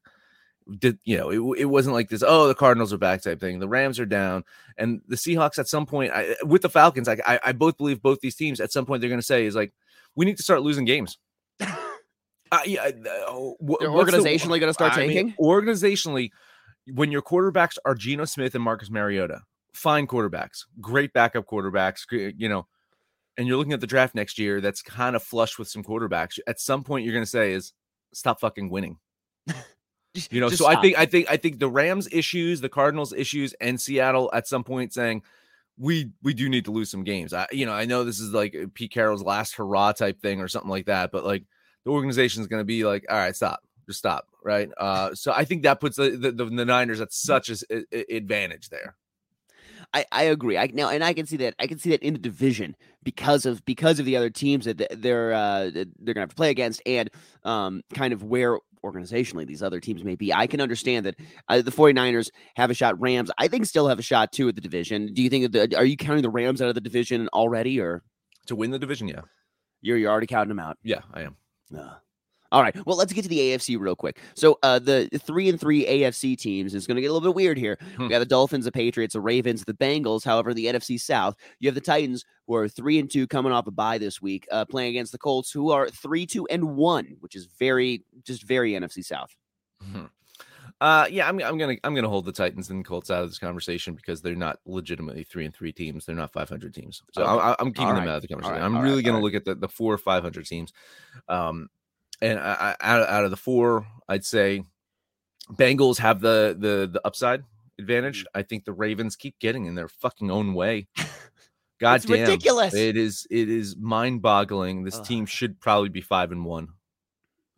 did 0.77 0.99
you 1.03 1.17
know 1.17 1.29
it, 1.31 1.61
it 1.61 1.65
wasn't 1.65 1.95
like 1.95 2.07
this 2.07 2.23
oh 2.25 2.47
the 2.47 2.53
cardinals 2.53 2.93
are 2.93 2.97
back 2.97 3.21
type 3.21 3.39
thing. 3.39 3.59
The 3.59 3.67
rams 3.67 3.99
are 3.99 4.05
down 4.05 4.43
and 4.77 5.01
the 5.07 5.15
seahawks 5.15 5.57
at 5.57 5.67
some 5.67 5.85
point 5.85 6.13
I, 6.13 6.35
with 6.43 6.61
the 6.61 6.69
falcons 6.69 7.07
I, 7.07 7.17
I 7.25 7.39
i 7.45 7.51
both 7.51 7.77
believe 7.77 8.01
both 8.01 8.19
these 8.21 8.35
teams 8.35 8.59
at 8.61 8.71
some 8.71 8.85
point 8.85 9.01
they're 9.01 9.09
going 9.09 9.19
to 9.19 9.25
say 9.25 9.45
is 9.45 9.55
like 9.55 9.73
we 10.15 10.25
need 10.25 10.37
to 10.37 10.43
start 10.43 10.61
losing 10.61 10.85
games. 10.85 11.17
Uh, 12.53 12.59
yeah, 12.65 12.83
uh, 12.83 13.31
wh- 13.65 13.79
They're 13.79 13.89
what's 13.89 14.11
the- 14.11 14.17
organizationally 14.17 14.59
gonna 14.59 14.73
start 14.73 14.97
I 14.97 15.07
mean, 15.07 15.33
organizationally, 15.39 16.31
when 16.85 17.09
your 17.09 17.21
quarterbacks 17.21 17.77
are 17.85 17.95
Geno 17.95 18.25
Smith 18.25 18.55
and 18.55 18.61
Marcus 18.61 18.89
Mariota, 18.89 19.43
fine 19.73 20.07
quarterbacks, 20.07 20.65
great 20.79 21.13
backup 21.13 21.45
quarterbacks, 21.45 22.05
you 22.37 22.49
know, 22.49 22.67
and 23.37 23.47
you're 23.47 23.57
looking 23.57 23.73
at 23.73 23.81
the 23.81 23.87
draft 23.87 24.15
next 24.15 24.37
year 24.37 24.61
that's 24.61 24.81
kind 24.81 25.15
of 25.15 25.23
flush 25.23 25.57
with 25.57 25.67
some 25.67 25.83
quarterbacks. 25.83 26.39
At 26.47 26.59
some 26.59 26.83
point, 26.83 27.05
you're 27.05 27.13
going 27.13 27.25
to 27.25 27.29
say 27.29 27.53
is 27.53 27.73
stop 28.13 28.39
fucking 28.39 28.69
winning. 28.69 28.97
You 30.29 30.41
know, 30.41 30.49
so 30.49 30.67
I 30.67 30.81
think 30.81 30.99
I 30.99 31.05
think 31.05 31.31
I 31.31 31.37
think 31.37 31.59
the 31.59 31.69
Rams 31.69 32.09
issues, 32.11 32.59
the 32.59 32.67
Cardinals 32.67 33.13
issues, 33.13 33.53
and 33.61 33.79
Seattle 33.79 34.29
at 34.33 34.45
some 34.45 34.65
point 34.65 34.91
saying 34.91 35.23
we 35.77 36.11
we 36.21 36.33
do 36.33 36.49
need 36.49 36.65
to 36.65 36.71
lose 36.71 36.91
some 36.91 37.05
games. 37.05 37.33
I 37.33 37.47
you 37.53 37.65
know 37.65 37.71
I 37.71 37.85
know 37.85 38.03
this 38.03 38.19
is 38.19 38.33
like 38.33 38.53
Pete 38.73 38.91
Carroll's 38.91 39.23
last 39.23 39.55
hurrah 39.55 39.93
type 39.93 40.21
thing 40.21 40.41
or 40.41 40.49
something 40.49 40.69
like 40.69 40.87
that, 40.87 41.13
but 41.13 41.23
like 41.23 41.45
the 41.85 41.91
organization 41.91 42.41
is 42.41 42.47
going 42.47 42.59
to 42.59 42.65
be 42.65 42.83
like, 42.83 43.05
all 43.09 43.15
right, 43.15 43.33
stop, 43.33 43.61
just 43.87 43.99
stop, 43.99 44.27
right? 44.43 44.69
Uh, 44.77 45.15
so 45.15 45.31
I 45.31 45.45
think 45.45 45.63
that 45.63 45.79
puts 45.79 45.95
the 45.95 46.09
the, 46.09 46.31
the, 46.33 46.45
the 46.45 46.65
Niners 46.65 46.99
at 46.99 47.13
such 47.13 47.49
an 47.49 47.85
advantage 48.09 48.67
there. 48.67 48.97
I, 49.93 50.05
I 50.11 50.23
agree. 50.23 50.57
I 50.57 50.69
now 50.73 50.89
and 50.89 51.03
I 51.03 51.13
can 51.13 51.25
see 51.25 51.37
that 51.37 51.55
I 51.59 51.67
can 51.67 51.77
see 51.77 51.89
that 51.89 52.01
in 52.01 52.13
the 52.13 52.19
division 52.19 52.75
because 53.03 53.45
of 53.45 53.63
because 53.65 53.99
of 53.99 54.05
the 54.05 54.15
other 54.15 54.29
teams 54.29 54.65
that 54.65 54.81
they're 54.91 55.33
uh, 55.33 55.69
that 55.71 55.89
they're 55.99 56.13
gonna 56.13 56.23
have 56.23 56.29
to 56.29 56.35
play 56.35 56.49
against 56.49 56.81
and 56.85 57.09
um 57.43 57.81
kind 57.93 58.13
of 58.13 58.23
where 58.23 58.57
organizationally 58.83 59.45
these 59.45 59.61
other 59.61 59.79
teams 59.79 60.03
may 60.03 60.15
be. 60.15 60.33
I 60.33 60.47
can 60.47 60.59
understand 60.59 61.05
that 61.05 61.15
uh, 61.49 61.61
the 61.61 61.71
49ers 61.71 62.29
have 62.55 62.71
a 62.71 62.73
shot. 62.73 62.99
Rams, 62.99 63.29
I 63.37 63.47
think, 63.47 63.65
still 63.67 63.87
have 63.87 63.99
a 63.99 64.01
shot 64.01 64.31
too 64.31 64.47
at 64.49 64.55
the 64.55 64.61
division. 64.61 65.13
Do 65.13 65.21
you 65.21 65.29
think 65.29 65.51
that 65.51 65.69
the, 65.69 65.77
are 65.77 65.85
you 65.85 65.95
counting 65.97 66.23
the 66.23 66.31
Rams 66.31 66.61
out 66.63 66.69
of 66.69 66.73
the 66.75 66.81
division 66.81 67.27
already, 67.29 67.79
or 67.79 68.01
To 68.47 68.55
win 68.55 68.71
the 68.71 68.79
division, 68.79 69.07
yeah, 69.07 69.21
you're 69.81 69.97
you're 69.97 70.09
already 70.11 70.25
counting 70.27 70.49
them 70.49 70.59
out? 70.59 70.77
yeah, 70.83 71.01
I 71.13 71.21
am. 71.21 71.35
Uh, 71.77 71.95
all 72.51 72.61
right. 72.61 72.75
Well, 72.85 72.97
let's 72.97 73.13
get 73.13 73.21
to 73.23 73.29
the 73.29 73.39
AFC 73.39 73.79
real 73.79 73.95
quick. 73.95 74.19
So, 74.35 74.57
uh, 74.63 74.79
the 74.79 75.07
three 75.23 75.49
and 75.49 75.59
three 75.59 75.85
AFC 75.85 76.37
teams 76.37 76.73
is 76.75 76.85
going 76.87 76.95
to 76.95 77.01
get 77.01 77.07
a 77.09 77.13
little 77.13 77.29
bit 77.29 77.35
weird 77.35 77.57
here. 77.57 77.77
Hmm. 77.95 78.03
We 78.03 78.09
got 78.09 78.19
the 78.19 78.25
Dolphins, 78.25 78.65
the 78.65 78.71
Patriots, 78.71 79.13
the 79.13 79.21
Ravens, 79.21 79.63
the 79.63 79.73
Bengals. 79.73 80.23
However, 80.25 80.53
the 80.53 80.65
NFC 80.65 80.99
South, 80.99 81.35
you 81.59 81.67
have 81.67 81.75
the 81.75 81.81
Titans, 81.81 82.25
who 82.47 82.55
are 82.55 82.67
three 82.67 82.99
and 82.99 83.09
two, 83.09 83.27
coming 83.27 83.51
off 83.51 83.67
a 83.67 83.71
bye 83.71 83.97
this 83.97 84.21
week, 84.21 84.47
uh, 84.51 84.65
playing 84.65 84.89
against 84.89 85.11
the 85.11 85.17
Colts, 85.17 85.51
who 85.51 85.71
are 85.71 85.89
three, 85.89 86.25
two, 86.25 86.45
and 86.47 86.75
one, 86.75 87.15
which 87.21 87.35
is 87.35 87.45
very, 87.59 88.03
just 88.23 88.43
very 88.43 88.73
NFC 88.73 89.03
South. 89.03 89.35
Mhm. 89.83 90.09
Uh, 90.79 91.05
yeah, 91.11 91.27
I'm, 91.29 91.39
I'm 91.43 91.59
gonna 91.59 91.75
I'm 91.83 91.93
gonna 91.93 92.09
hold 92.09 92.25
the 92.25 92.31
Titans 92.31 92.71
and 92.71 92.83
Colts 92.83 93.11
out 93.11 93.21
of 93.23 93.29
this 93.29 93.37
conversation 93.37 93.93
because 93.93 94.19
they're 94.19 94.33
not 94.35 94.57
legitimately 94.65 95.23
three 95.23 95.45
and 95.45 95.53
three 95.53 95.71
teams. 95.71 96.05
They're 96.07 96.15
not 96.15 96.33
500 96.33 96.73
teams, 96.73 97.03
so 97.13 97.21
Okay. 97.21 97.29
I, 97.31 97.55
I'm 97.59 97.67
keeping 97.71 97.85
All 97.89 97.93
them 97.93 98.07
out 98.07 98.15
of 98.15 98.21
the 98.23 98.27
conversation. 98.29 98.55
right. 98.55 98.63
I'm 98.65 98.75
All 98.75 98.81
really 98.81 98.95
right. 98.95 99.05
gonna 99.05 99.19
look 99.21 99.35
at 99.35 99.45
the, 99.45 99.53
the 99.53 99.67
four 99.67 99.93
or 99.93 99.99
500 99.99 100.43
teams. 100.47 100.73
Um, 101.29 101.69
and 102.21 102.39
I, 102.39 102.75
I, 102.79 102.91
out 102.93 103.09
out 103.09 103.23
of 103.25 103.31
the 103.31 103.37
four, 103.37 103.85
I'd 104.07 104.25
say 104.25 104.63
Bengals 105.53 105.97
have 105.97 106.21
the 106.21 106.55
the 106.57 106.89
the 106.91 107.01
upside 107.05 107.43
advantage. 107.79 108.19
Mm-hmm. 108.19 108.39
I 108.39 108.43
think 108.43 108.65
the 108.65 108.73
Ravens 108.73 109.15
keep 109.15 109.37
getting 109.39 109.65
in 109.65 109.75
their 109.75 109.87
fucking 109.87 110.31
own 110.31 110.53
way. 110.53 110.87
God 111.79 111.95
It's 111.95 112.05
damn, 112.05 112.21
ridiculous. 112.21 112.73
It 112.73 112.97
is 112.97 113.27
it 113.31 113.49
is 113.49 113.75
mind 113.77 114.21
boggling. 114.21 114.83
This 114.83 114.97
Ugh. 114.97 115.05
team 115.05 115.25
should 115.25 115.59
probably 115.59 115.89
be 115.89 116.01
five 116.01 116.31
and 116.31 116.45
one. 116.45 116.69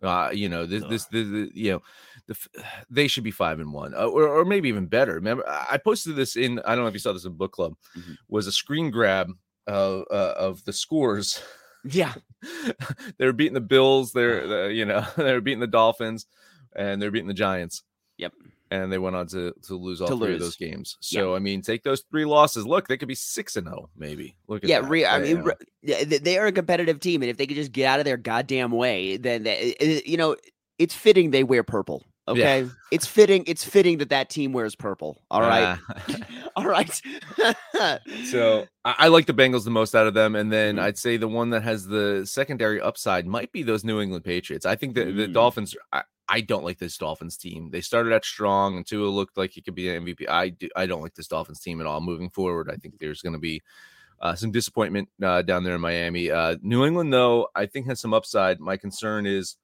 Uh, 0.01 0.31
you 0.33 0.49
know 0.49 0.65
this 0.65 0.83
this 0.89 1.05
the, 1.05 1.23
the 1.23 1.51
you 1.53 1.71
know 1.71 1.81
the 2.27 2.37
they 2.89 3.07
should 3.07 3.23
be 3.23 3.31
five 3.31 3.59
and 3.59 3.71
one 3.71 3.93
uh, 3.93 4.05
or, 4.05 4.27
or 4.27 4.45
maybe 4.45 4.69
even 4.69 4.85
better. 4.85 5.13
Remember, 5.15 5.43
I 5.47 5.77
posted 5.77 6.15
this 6.15 6.35
in 6.35 6.59
I 6.65 6.75
don't 6.75 6.83
know 6.83 6.87
if 6.87 6.93
you 6.93 6.99
saw 6.99 7.13
this 7.13 7.25
in 7.25 7.33
book 7.33 7.51
club 7.51 7.75
Mhm. 7.97 8.17
was 8.27 8.47
a 8.47 8.51
screen 8.51 8.91
grab 8.91 9.29
uh, 9.67 10.01
uh, 10.01 10.33
of 10.37 10.63
the 10.65 10.73
scores. 10.73 11.41
Yeah. 11.85 12.13
they 13.17 13.25
were 13.25 13.33
beating 13.33 13.53
the 13.53 13.61
Bills. 13.61 14.11
They're 14.13 14.43
ah. 14.43 14.47
the, 14.47 14.73
you 14.73 14.85
know 14.85 15.05
they 15.17 15.33
were 15.33 15.41
beating 15.41 15.59
the 15.59 15.67
Dolphins, 15.67 16.25
and 16.75 17.01
they're 17.01 17.11
beating 17.11 17.27
the 17.27 17.33
Giants. 17.33 17.83
Yep. 18.17 18.33
And 18.71 18.91
they 18.91 18.97
went 18.97 19.15
on 19.15 19.27
to 19.27 19.53
to 19.67 19.75
lose 19.75 20.01
all 20.01 20.07
To 20.07 20.17
three 20.17 20.27
lose. 20.29 20.35
of 20.35 20.39
those 20.41 20.55
games. 20.55 20.97
So 20.99 21.35
I 21.35 21.39
mean, 21.39 21.61
take 21.61 21.83
those 21.83 22.03
three 22.09 22.25
losses. 22.25 22.65
Look, 22.65 22.87
they 22.87 22.97
could 22.97 23.07
be 23.07 23.15
six 23.15 23.55
and 23.55 23.67
zero, 23.67 23.89
maybe. 23.95 24.35
Look 24.47 24.63
at 24.63 24.69
Yeah, 24.69 24.81
that. 24.81 24.89
re- 24.89 25.05
I 25.05 25.19
mean, 25.19 25.43
re- 25.43 26.03
they 26.05 26.37
are 26.39 26.47
a 26.47 26.51
competitive 26.51 26.99
team, 26.99 27.21
and 27.21 27.29
if 27.29 27.37
they 27.37 27.45
could 27.45 27.55
just 27.57 27.71
get 27.71 27.85
out 27.85 27.99
of 27.99 28.05
their 28.05 28.17
goddamn 28.17 28.71
way, 28.71 29.17
then 29.17 29.43
they, 29.43 29.75
i- 29.79 29.83
i- 29.83 30.01
you 30.05 30.17
know 30.17 30.35
it's 30.79 30.95
fitting 30.95 31.29
they 31.31 31.43
wear 31.43 31.63
purple. 31.63 32.03
Okay, 32.27 32.67
it's 32.91 33.05
fitting. 33.05 33.43
It's 33.47 33.63
fitting 33.65 33.97
that 33.97 34.09
that 34.09 34.29
team 34.29 34.53
wears 34.53 34.75
purple. 34.75 35.21
All 35.29 35.41
right, 35.41 35.77
Uh, 36.09 36.13
all 36.55 36.65
right. 36.65 37.01
so 38.25 38.65
I, 38.85 38.95
I 38.99 39.07
like 39.09 39.25
the 39.25 39.33
Bengals 39.33 39.63
the 39.65 39.71
most 39.71 39.95
out 39.95 40.07
of 40.07 40.13
them, 40.13 40.35
and 40.35 40.51
then 40.51 40.75
Mhm. 40.77 40.81
I'd 40.81 40.97
say 40.97 41.17
the 41.17 41.27
one 41.27 41.49
that 41.51 41.63
has 41.63 41.85
the 41.85 42.25
secondary 42.25 42.79
upside 42.81 43.25
might 43.27 43.51
be 43.51 43.63
those 43.63 43.83
New 43.83 43.99
England 44.01 44.23
Patriots. 44.25 44.65
I 44.65 44.75
think 44.75 44.95
that 44.95 45.05
the 45.15 45.27
Mm. 45.27 45.33
Dolphins. 45.33 45.75
I, 45.91 46.03
I 46.29 46.39
don't 46.39 46.63
like 46.63 46.77
this 46.79 46.97
Dolphins 46.97 47.35
team. 47.37 47.69
They 47.69 47.81
started 47.81 48.13
out 48.13 48.23
strong, 48.23 48.77
and 48.77 48.87
Tua 48.87 49.07
looked 49.09 49.37
like 49.37 49.51
he 49.51 49.61
could 49.61 49.75
be 49.75 49.89
an 49.89 50.05
MVP. 50.05 50.27
I 50.29 50.49
do, 50.49 50.69
I 50.75 50.85
don't 50.85 51.01
like 51.01 51.13
this 51.15 51.27
Dolphins 51.27 51.59
team 51.59 51.81
at 51.81 51.85
all. 51.87 51.99
Moving 51.99 52.29
forward, 52.29 52.71
I 52.71 52.77
think 52.77 52.97
there's 52.97 53.21
going 53.21 53.33
to 53.33 53.39
be 53.39 53.61
uh, 54.21 54.33
some 54.33 54.49
disappointment 54.51 55.09
uh, 55.21 55.41
down 55.41 55.65
there 55.65 55.75
in 55.75 55.81
Miami. 55.81 56.31
Uh, 56.31 56.55
New 56.61 56.85
England, 56.85 57.11
though, 57.11 57.49
I 57.55 57.65
think 57.65 57.87
has 57.87 57.99
some 57.99 58.13
upside. 58.13 58.61
My 58.61 58.77
concern 58.77 59.25
is 59.25 59.57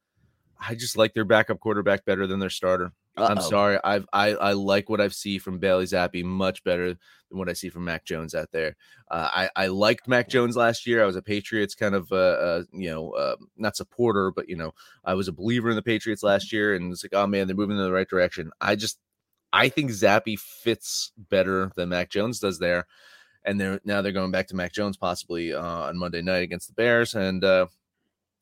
I 0.59 0.75
just 0.75 0.97
like 0.97 1.13
their 1.13 1.25
backup 1.25 1.59
quarterback 1.59 2.05
better 2.05 2.27
than 2.27 2.39
their 2.39 2.49
starter. 2.49 2.91
Uh-oh. 3.15 3.25
I'm 3.25 3.41
sorry. 3.41 3.79
I've 3.83 4.05
I, 4.13 4.29
I 4.35 4.51
like 4.53 4.89
what 4.89 5.01
I've 5.01 5.13
seen 5.13 5.39
from 5.39 5.59
Bailey 5.59 5.85
Zappe 5.85 6.23
much 6.23 6.63
better 6.63 6.89
than 6.89 7.37
what 7.37 7.49
I 7.49 7.53
see 7.53 7.69
from 7.69 7.85
Mac 7.85 8.05
Jones 8.05 8.33
out 8.33 8.49
there. 8.51 8.75
Uh, 9.09 9.29
I 9.31 9.49
I 9.55 9.67
liked 9.67 10.07
Mac 10.07 10.29
Jones 10.29 10.55
last 10.55 10.85
year. 10.85 11.01
I 11.01 11.05
was 11.05 11.15
a 11.15 11.21
Patriots 11.21 11.75
kind 11.75 11.95
of 11.95 12.11
uh, 12.11 12.15
uh 12.15 12.63
you 12.71 12.89
know 12.89 13.11
uh, 13.11 13.35
not 13.57 13.75
supporter, 13.75 14.31
but 14.31 14.49
you 14.49 14.55
know 14.55 14.73
I 15.03 15.13
was 15.13 15.27
a 15.27 15.33
believer 15.33 15.69
in 15.69 15.75
the 15.75 15.81
Patriots 15.81 16.23
last 16.23 16.51
year, 16.51 16.75
and 16.75 16.91
it's 16.91 17.03
like 17.03 17.13
oh 17.13 17.27
man, 17.27 17.47
they're 17.47 17.55
moving 17.55 17.77
in 17.77 17.83
the 17.83 17.91
right 17.91 18.09
direction. 18.09 18.51
I 18.61 18.75
just 18.75 18.99
I 19.51 19.69
think 19.69 19.91
Zappe 19.91 20.39
fits 20.39 21.11
better 21.17 21.71
than 21.75 21.89
Mac 21.89 22.09
Jones 22.09 22.39
does 22.39 22.59
there, 22.59 22.87
and 23.43 23.59
they're 23.59 23.81
now 23.83 24.01
they're 24.01 24.11
going 24.11 24.31
back 24.31 24.47
to 24.47 24.55
Mac 24.55 24.73
Jones 24.73 24.97
possibly 24.97 25.53
uh, 25.53 25.61
on 25.61 25.97
Monday 25.97 26.21
night 26.21 26.43
against 26.43 26.67
the 26.67 26.73
Bears, 26.73 27.15
and 27.15 27.43
uh, 27.43 27.67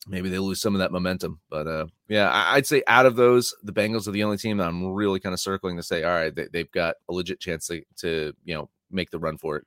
maybe 0.08 0.30
they 0.30 0.40
lose 0.40 0.62
some 0.62 0.76
of 0.76 0.80
that 0.80 0.92
momentum. 0.92 1.40
But 1.50 1.68
uh, 1.68 1.88
yeah, 2.08 2.30
I, 2.30 2.56
would 2.56 2.68
say 2.68 2.84
out 2.88 3.06
of 3.06 3.16
those, 3.16 3.56
the 3.64 3.74
Bengals 3.74 4.08
are 4.08 4.12
the 4.12 4.24
only 4.24 4.38
team 4.38 4.58
that 4.58 4.68
I'm 4.68 4.94
really 4.94 5.20
kind 5.20 5.34
of 5.34 5.40
circling 5.40 5.78
to 5.78 5.84
say, 5.84 6.04
all 6.04 6.14
right, 6.14 6.34
they, 6.34 6.60
have 6.60 6.72
got 6.72 6.96
a 7.10 7.14
legit 7.14 7.40
chance 7.40 7.68
to, 7.68 7.82
to 7.98 8.34
you 8.44 8.56
know 8.56 8.70
make 8.92 9.12
the 9.12 9.20
run 9.20 9.38
for 9.38 9.58
it. 9.58 9.66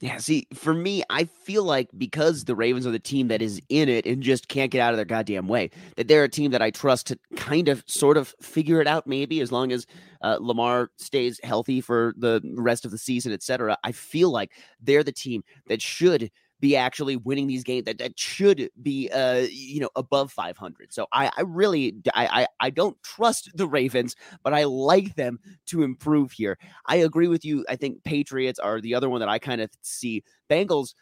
Yeah, 0.00 0.18
see, 0.18 0.46
for 0.54 0.72
me, 0.72 1.02
I 1.10 1.24
feel 1.24 1.64
like 1.64 1.88
because 1.98 2.44
the 2.44 2.54
Ravens 2.54 2.86
are 2.86 2.92
the 2.92 3.00
team 3.00 3.28
that 3.28 3.42
is 3.42 3.60
in 3.68 3.88
it 3.88 4.06
and 4.06 4.22
just 4.22 4.46
can't 4.46 4.70
get 4.70 4.80
out 4.80 4.92
of 4.92 4.96
their 4.96 5.04
goddamn 5.04 5.48
way, 5.48 5.70
that 5.96 6.06
they're 6.06 6.22
a 6.22 6.28
team 6.28 6.52
that 6.52 6.62
I 6.62 6.70
trust 6.70 7.08
to 7.08 7.18
kind 7.34 7.66
of, 7.68 7.82
sort 7.88 8.16
of 8.16 8.32
figure 8.40 8.80
it 8.80 8.86
out. 8.86 9.08
Maybe 9.08 9.40
as 9.40 9.50
long 9.50 9.72
as 9.72 9.86
uh, 10.22 10.38
Lamar 10.40 10.90
stays 10.98 11.40
healthy 11.42 11.80
for 11.80 12.14
the 12.16 12.40
rest 12.54 12.84
of 12.84 12.92
the 12.92 12.98
season, 12.98 13.32
etc. 13.32 13.76
I 13.82 13.90
feel 13.90 14.30
like 14.30 14.52
they're 14.80 15.02
the 15.02 15.10
team 15.10 15.42
that 15.66 15.82
should 15.82 16.30
be 16.60 16.76
actually 16.76 17.16
winning 17.16 17.46
these 17.46 17.64
games 17.64 17.84
that, 17.84 17.98
that 17.98 18.18
should 18.18 18.70
be 18.82 19.08
uh 19.10 19.46
you 19.50 19.80
know 19.80 19.90
above 19.96 20.32
500 20.32 20.92
so 20.92 21.06
i 21.12 21.30
i 21.36 21.42
really 21.42 21.94
I, 22.14 22.42
I 22.42 22.46
i 22.60 22.70
don't 22.70 23.00
trust 23.02 23.50
the 23.54 23.66
ravens 23.66 24.16
but 24.42 24.54
i 24.54 24.64
like 24.64 25.14
them 25.14 25.38
to 25.66 25.82
improve 25.82 26.32
here 26.32 26.58
i 26.86 26.96
agree 26.96 27.28
with 27.28 27.44
you 27.44 27.64
i 27.68 27.76
think 27.76 28.02
patriots 28.04 28.58
are 28.58 28.80
the 28.80 28.94
other 28.94 29.08
one 29.08 29.20
that 29.20 29.28
i 29.28 29.38
kind 29.38 29.60
of 29.60 29.70
see 29.82 30.22
bengals 30.50 30.94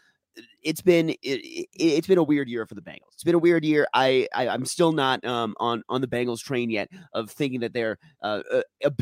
it's 0.62 0.82
been 0.82 1.14
it, 1.22 1.66
has 1.80 2.06
been 2.06 2.18
a 2.18 2.22
weird 2.22 2.48
year 2.48 2.66
for 2.66 2.74
the 2.74 2.82
Bengals. 2.82 3.14
It's 3.14 3.24
been 3.24 3.34
a 3.34 3.38
weird 3.38 3.64
year. 3.64 3.86
I, 3.94 4.28
I 4.34 4.46
am 4.48 4.66
still 4.66 4.92
not 4.92 5.24
um 5.24 5.54
on 5.58 5.82
on 5.88 6.00
the 6.00 6.06
Bengals 6.06 6.40
train 6.40 6.70
yet 6.70 6.90
of 7.12 7.30
thinking 7.30 7.60
that 7.60 7.72
they're 7.72 7.98
uh, 8.22 8.42
a, 8.52 8.62
a, 8.84 8.92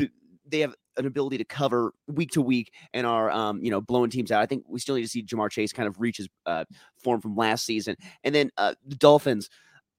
they 0.47 0.59
have 0.59 0.75
an 0.97 1.05
ability 1.05 1.37
to 1.37 1.45
cover 1.45 1.93
week 2.07 2.31
to 2.31 2.41
week 2.41 2.71
and 2.93 3.05
are 3.05 3.29
um, 3.31 3.61
you 3.61 3.71
know 3.71 3.81
blowing 3.81 4.09
teams 4.09 4.31
out. 4.31 4.41
I 4.41 4.45
think 4.45 4.63
we 4.67 4.79
still 4.79 4.95
need 4.95 5.03
to 5.03 5.07
see 5.07 5.23
Ja'Marr 5.23 5.51
Chase 5.51 5.73
kind 5.73 5.87
of 5.87 5.99
reach 5.99 6.17
his 6.17 6.29
uh, 6.45 6.65
form 7.03 7.21
from 7.21 7.35
last 7.35 7.65
season, 7.65 7.95
and 8.23 8.33
then 8.33 8.51
uh, 8.57 8.75
the 8.85 8.95
Dolphins. 8.95 9.49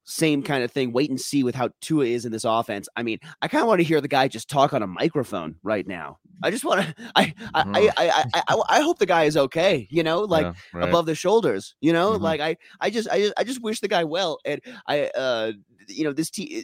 Same 0.09 0.41
kind 0.41 0.63
of 0.63 0.71
thing. 0.71 0.93
Wait 0.93 1.11
and 1.11 1.21
see 1.21 1.43
with 1.43 1.57
how 1.57 1.69
Tua 1.81 2.05
is 2.05 2.25
in 2.25 2.31
this 2.31 2.45
offense. 2.45 2.89
I 2.95 3.03
mean, 3.03 3.19
I 3.43 3.49
kind 3.49 3.63
of 3.63 3.67
want 3.67 3.81
to 3.81 3.85
hear 3.85 4.01
the 4.01 4.07
guy 4.07 4.29
just 4.29 4.49
talk 4.49 4.73
on 4.73 4.81
a 4.81 4.87
microphone 4.87 5.57
right 5.65 5.85
now. 5.85 6.21
I 6.45 6.53
just 6.53 6.65
want 6.65 6.83
to. 6.87 6.95
I 7.17 7.35
I, 7.53 7.63
mm-hmm. 7.65 7.75
I, 7.75 7.91
I 7.97 8.25
I, 8.33 8.43
I 8.47 8.63
I 8.69 8.81
hope 8.83 9.01
the 9.01 9.07
guy 9.07 9.25
is 9.25 9.37
okay. 9.37 9.89
You 9.91 10.05
know, 10.05 10.21
like 10.21 10.45
yeah, 10.45 10.53
right. 10.73 10.89
above 10.89 11.07
the 11.07 11.17
shoulders. 11.17 11.75
You 11.81 11.93
know, 11.93 12.13
mm-hmm. 12.13 12.23
like 12.23 12.41
I 12.41 12.57
I 12.81 12.91
just 12.91 13.09
I 13.11 13.19
just 13.19 13.35
I 13.37 13.43
just 13.43 13.61
wish 13.63 13.81
the 13.81 13.89
guy 13.89 14.05
well. 14.05 14.39
And 14.45 14.61
I 14.87 15.07
uh 15.09 15.53
you 15.89 16.05
know 16.05 16.13
this 16.13 16.31
team 16.31 16.63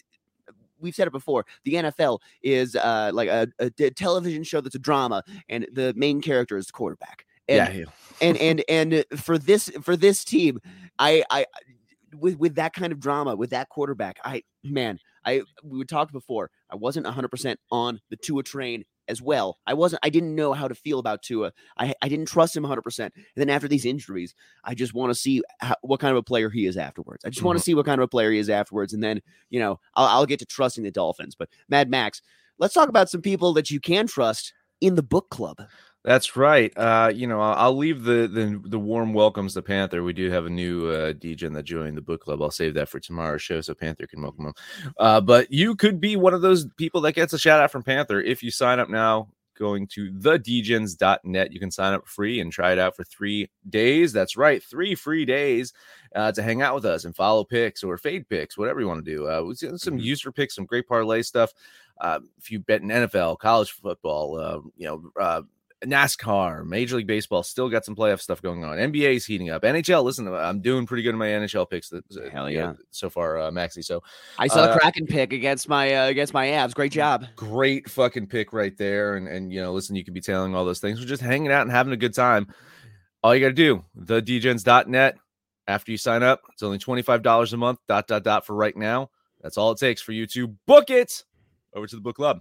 we've 0.83 0.95
said 0.95 1.07
it 1.07 1.13
before. 1.13 1.47
The 1.65 1.75
NFL 1.75 2.19
is 2.43 2.77
uh, 2.77 3.11
like 3.15 3.29
a, 3.29 3.49
a, 3.59 3.71
television 3.71 4.43
show 4.43 4.61
that's 4.61 4.75
a 4.75 4.81
drama, 4.81 5.23
and 5.49 5.67
the 5.73 5.95
main 5.97 6.21
character 6.21 6.57
is 6.57 6.67
the 6.67 6.73
quarterback. 6.73 7.25
And, 7.49 7.75
yeah, 7.75 7.85
and 8.21 8.37
and 8.37 8.65
and 8.69 9.05
for 9.17 9.39
this 9.39 9.71
for 9.83 9.97
this 9.97 10.25
team, 10.25 10.61
I 10.99 11.25
I 11.31 11.47
with 12.15 12.37
with 12.39 12.55
that 12.57 12.73
kind 12.73 12.93
of 12.93 13.01
drama 13.01 13.35
with 13.37 13.51
that 13.51 13.69
quarterback, 13.69 14.19
I 14.25 14.43
man, 14.63 14.99
I 15.25 15.43
we 15.63 15.85
talked 15.85 16.13
before. 16.13 16.51
I 16.71 16.77
wasn't 16.77 17.07
100 17.07 17.29
percent 17.29 17.61
on 17.71 18.01
the 18.11 18.17
Tua 18.17 18.43
train 18.43 18.85
as 19.09 19.21
well. 19.21 19.59
I 19.67 19.75
wasn't, 19.75 20.01
I 20.05 20.11
didn't 20.11 20.35
know 20.35 20.53
how 20.53 20.69
to 20.69 20.75
feel 20.75 20.99
about 20.99 21.23
Tua. 21.23 21.53
I, 21.79 21.95
I 22.03 22.09
didn't 22.09 22.27
trust 22.27 22.57
him 22.57 22.65
100%. 22.65 22.99
And 22.99 23.13
then 23.37 23.51
after 23.51 23.69
these 23.69 23.85
injuries, 23.85 24.35
I 24.65 24.75
just 24.75 24.95
want 24.95 25.11
to 25.11 25.15
see 25.15 25.43
how, 25.61 25.77
what 25.83 26.01
kind 26.01 26.13
of 26.13 26.19
a 26.19 26.23
player 26.23 26.51
he 26.51 26.67
is 26.67 26.77
afterwards. 26.77 27.25
I 27.25 27.29
just 27.29 27.39
mm-hmm. 27.39 27.47
want 27.47 27.59
to 27.59 27.65
see 27.65 27.75
what 27.75 27.87
kind 27.87 28.01
of 28.01 28.05
a 28.05 28.09
player 28.09 28.31
he 28.31 28.39
is 28.39 28.51
afterwards. 28.51 28.93
And 28.93 29.03
then, 29.03 29.21
you 29.51 29.61
know, 29.61 29.81
I'll, 29.95 30.07
I'll 30.07 30.27
get 30.27 30.39
to 30.41 30.47
trusting 30.47 30.85
the 30.85 30.91
Dolphins. 30.91 31.35
But 31.35 31.49
Mad 31.69 31.91
Max, 31.91 32.23
let's 32.59 32.75
talk 32.75 32.89
about 32.89 33.11
some 33.11 33.23
people 33.23 33.53
that 33.55 33.71
you 33.71 33.81
can 33.81 34.07
trust 34.07 34.53
in 34.81 34.95
the 34.95 35.03
book 35.03 35.31
club. 35.31 35.59
That's 36.05 36.37
right. 36.37 36.73
Uh, 36.77 37.13
you 37.15 37.29
know, 37.29 37.41
I'll, 37.41 37.55
I'll 37.55 37.77
leave 37.77 38.03
the, 38.03 38.27
the, 38.27 38.61
the 38.65 38.79
warm 38.79 39.15
welcomes 39.15 39.55
to 39.55 39.63
Panther. 39.63 40.03
We 40.03 40.13
do 40.13 40.31
have 40.31 40.47
a 40.47 40.51
new 40.51 40.89
uh, 40.89 41.13
DJ 41.13 41.53
that 41.55 41.63
joined 41.63 41.97
the 41.97 42.03
book 42.03 42.23
club. 42.23 42.43
I'll 42.43 42.51
save 42.51 42.75
that 42.75 42.89
for 42.89 42.99
tomorrow's 42.99 43.43
show 43.43 43.61
so 43.61 43.73
Panther 43.75 44.09
can 44.09 44.21
welcome 44.21 44.47
him. 44.47 44.55
Uh, 44.99 45.21
but 45.21 45.53
you 45.53 45.77
could 45.77 46.01
be 46.01 46.17
one 46.17 46.35
of 46.35 46.43
those 46.43 46.67
people 46.77 47.01
that 47.03 47.13
gets 47.13 47.33
a 47.33 47.39
shout 47.39 47.61
out 47.61 47.71
from 47.71 47.85
Panther 47.85 48.21
if 48.21 48.43
you 48.43 48.51
sign 48.51 48.81
up 48.81 48.89
now. 48.89 49.29
Going 49.59 49.87
to 49.89 50.11
thedgens.net. 50.11 51.53
You 51.53 51.61
can 51.61 51.71
sign 51.71 51.93
up 51.93 52.09
free 52.09 52.41
and 52.41 52.51
try 52.51 52.73
it 52.73 52.79
out 52.81 52.97
for 52.97 53.05
three 53.05 53.49
days. 53.69 54.13
That's 54.13 54.37
right, 54.37 54.63
three 54.63 54.95
free 54.95 55.25
days 55.25 55.73
uh, 56.17 56.33
to 56.33 56.43
hang 56.43 56.63
out 56.63 56.75
with 56.75 56.87
us 56.87 57.05
and 57.05 57.15
follow 57.15 57.45
picks 57.45 57.85
or 57.85 57.97
fade 57.99 58.29
picks, 58.29 58.57
whatever 58.59 58.81
you 58.81 58.89
want 58.89 59.05
to 59.05 59.11
do. 59.15 59.27
Uh, 59.27 59.55
some 59.55 59.77
mm-hmm. 59.77 59.99
user 59.99 60.33
picks, 60.33 60.57
some 60.57 60.65
great 60.65 60.89
parlay 60.89 61.23
stuff. 61.23 61.53
Uh, 62.01 62.21
if 62.39 62.51
you 62.51 62.59
bet 62.61 62.81
in 62.81 62.89
NFL, 62.89 63.39
college 63.39 63.71
football, 63.71 64.41
uh, 64.41 64.59
you 64.75 64.87
know, 64.87 65.13
uh, 65.21 65.43
NASCAR, 65.85 66.65
Major 66.65 66.97
League 66.97 67.07
Baseball 67.07 67.43
still 67.43 67.69
got 67.69 67.85
some 67.85 67.97
playoff 67.97 68.21
stuff 68.21 68.41
going 68.41 68.65
on. 68.65 68.77
NBA 68.77 69.17
is 69.17 69.27
heating 69.27 69.51
up. 69.51 69.63
NHL, 69.63 70.05
listen, 70.05 70.29
I'm 70.29 70.61
doing 70.61 70.87
pretty 70.87 71.03
good 71.03 71.11
in 71.11 71.19
my 71.19 71.29
NHL 71.29 71.69
picks. 71.69 71.89
That, 71.91 72.05
Hell 72.33 72.51
yeah, 72.51 72.67
know, 72.67 72.77
so 72.91 73.11
far, 73.11 73.39
uh, 73.39 73.51
Maxi. 73.51 73.85
So 73.85 74.03
I 74.39 74.47
saw 74.47 74.61
uh, 74.61 74.75
the 74.75 74.81
Kraken 74.81 75.07
pick 75.07 75.33
against 75.33 75.69
my 75.69 75.95
uh, 75.95 76.07
against 76.07 76.35
my 76.35 76.47
Avs. 76.47 76.75
Great 76.75 76.93
job. 76.93 77.27
Great 77.37 77.89
fucking 77.91 78.27
pick 78.27 78.53
right 78.53 78.77
there. 78.77 79.17
And 79.17 79.29
and 79.29 79.53
you 79.53 79.61
know, 79.61 79.73
listen, 79.73 79.97
you 79.97 80.05
could 80.05 80.15
be 80.15 80.21
telling 80.21 80.55
all 80.55 80.65
those 80.65 80.81
things. 80.81 81.01
We're 81.01 81.07
just 81.07 81.23
hanging 81.23 81.51
out 81.53 81.63
and 81.63 81.71
having 81.71 81.93
a 81.93 81.97
good 81.97 82.15
time. 82.15 82.49
All 83.23 83.35
you 83.35 83.41
got 83.41 83.49
to 83.49 83.53
do, 83.53 83.85
thedgens.net. 83.99 85.17
After 85.69 85.93
you 85.93 85.99
sign 85.99 86.23
up, 86.23 86.43
it's 86.53 86.63
only 86.63 86.79
twenty 86.79 87.03
five 87.03 87.23
dollars 87.23 87.53
a 87.53 87.57
month. 87.57 87.79
Dot 87.89 88.07
dot 88.07 88.25
dot 88.25 88.47
for 88.47 88.55
right 88.55 88.77
now. 88.77 89.11
That's 89.43 89.59
all 89.59 89.73
it 89.73 89.79
takes 89.79 90.03
for 90.03 90.13
you 90.13 90.27
to 90.29 90.49
book 90.67 90.91
it 90.91 91.25
over 91.75 91.87
to 91.87 91.97
the 91.97 92.03
book 92.03 92.17
club. 92.17 92.41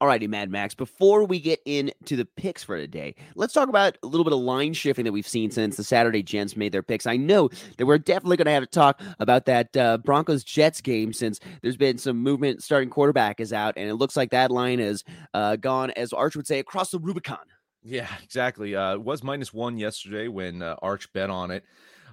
Alrighty, 0.00 0.28
Mad 0.28 0.50
Max. 0.50 0.74
Before 0.74 1.26
we 1.26 1.38
get 1.38 1.60
into 1.66 2.16
the 2.16 2.24
picks 2.24 2.64
for 2.64 2.78
today, 2.78 3.14
let's 3.34 3.52
talk 3.52 3.68
about 3.68 3.98
a 4.02 4.06
little 4.06 4.24
bit 4.24 4.32
of 4.32 4.38
line 4.38 4.72
shifting 4.72 5.04
that 5.04 5.12
we've 5.12 5.28
seen 5.28 5.50
since 5.50 5.76
the 5.76 5.84
Saturday 5.84 6.22
Gents 6.22 6.56
made 6.56 6.72
their 6.72 6.82
picks. 6.82 7.06
I 7.06 7.18
know 7.18 7.50
that 7.76 7.84
we're 7.84 7.98
definitely 7.98 8.38
going 8.38 8.46
to 8.46 8.52
have 8.52 8.62
to 8.62 8.66
talk 8.66 8.98
about 9.18 9.44
that 9.44 9.76
uh, 9.76 9.98
Broncos 9.98 10.42
Jets 10.42 10.80
game 10.80 11.12
since 11.12 11.38
there's 11.60 11.76
been 11.76 11.98
some 11.98 12.16
movement. 12.16 12.62
Starting 12.62 12.88
quarterback 12.88 13.40
is 13.40 13.52
out, 13.52 13.74
and 13.76 13.90
it 13.90 13.96
looks 13.96 14.16
like 14.16 14.30
that 14.30 14.50
line 14.50 14.80
is 14.80 15.04
uh, 15.34 15.56
gone, 15.56 15.90
as 15.90 16.14
Arch 16.14 16.34
would 16.34 16.46
say, 16.46 16.60
across 16.60 16.90
the 16.90 16.98
Rubicon. 16.98 17.44
Yeah, 17.82 18.08
exactly. 18.22 18.74
Uh, 18.74 18.94
it 18.94 19.02
was 19.02 19.22
minus 19.22 19.52
one 19.52 19.76
yesterday 19.76 20.28
when 20.28 20.62
uh, 20.62 20.76
Arch 20.80 21.12
bet 21.12 21.28
on 21.28 21.50
it. 21.50 21.62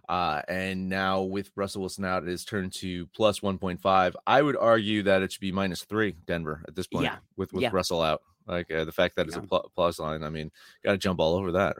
Uh, 0.09 0.41
and 0.47 0.87
now 0.87 1.21
with 1.21 1.51
Russell 1.55 1.81
Wilson 1.81 2.05
out, 2.05 2.23
it 2.23 2.29
is 2.29 2.45
turned 2.45 2.71
to 2.73 3.07
plus 3.07 3.41
1.5. 3.41 4.13
I 4.25 4.41
would 4.41 4.55
argue 4.55 5.03
that 5.03 5.21
it 5.21 5.31
should 5.33 5.41
be 5.41 5.51
minus 5.51 5.83
three, 5.83 6.15
Denver, 6.25 6.63
at 6.67 6.75
this 6.75 6.87
point, 6.87 7.05
Yeah. 7.05 7.17
with, 7.35 7.51
with 7.53 7.63
Yeah. 7.63 7.71
Russell 7.73 8.01
out. 8.01 8.21
Like 8.47 8.71
uh, 8.71 8.85
the 8.85 8.93
fact 8.93 9.17
that 9.17 9.27
it's 9.27 9.35
Yeah. 9.35 9.43
a 9.43 9.47
pl- 9.47 9.71
plus 9.75 9.99
line, 9.99 10.23
I 10.23 10.29
mean, 10.29 10.51
got 10.85 10.93
to 10.93 10.97
jump 10.97 11.19
all 11.19 11.35
over 11.35 11.51
that. 11.53 11.75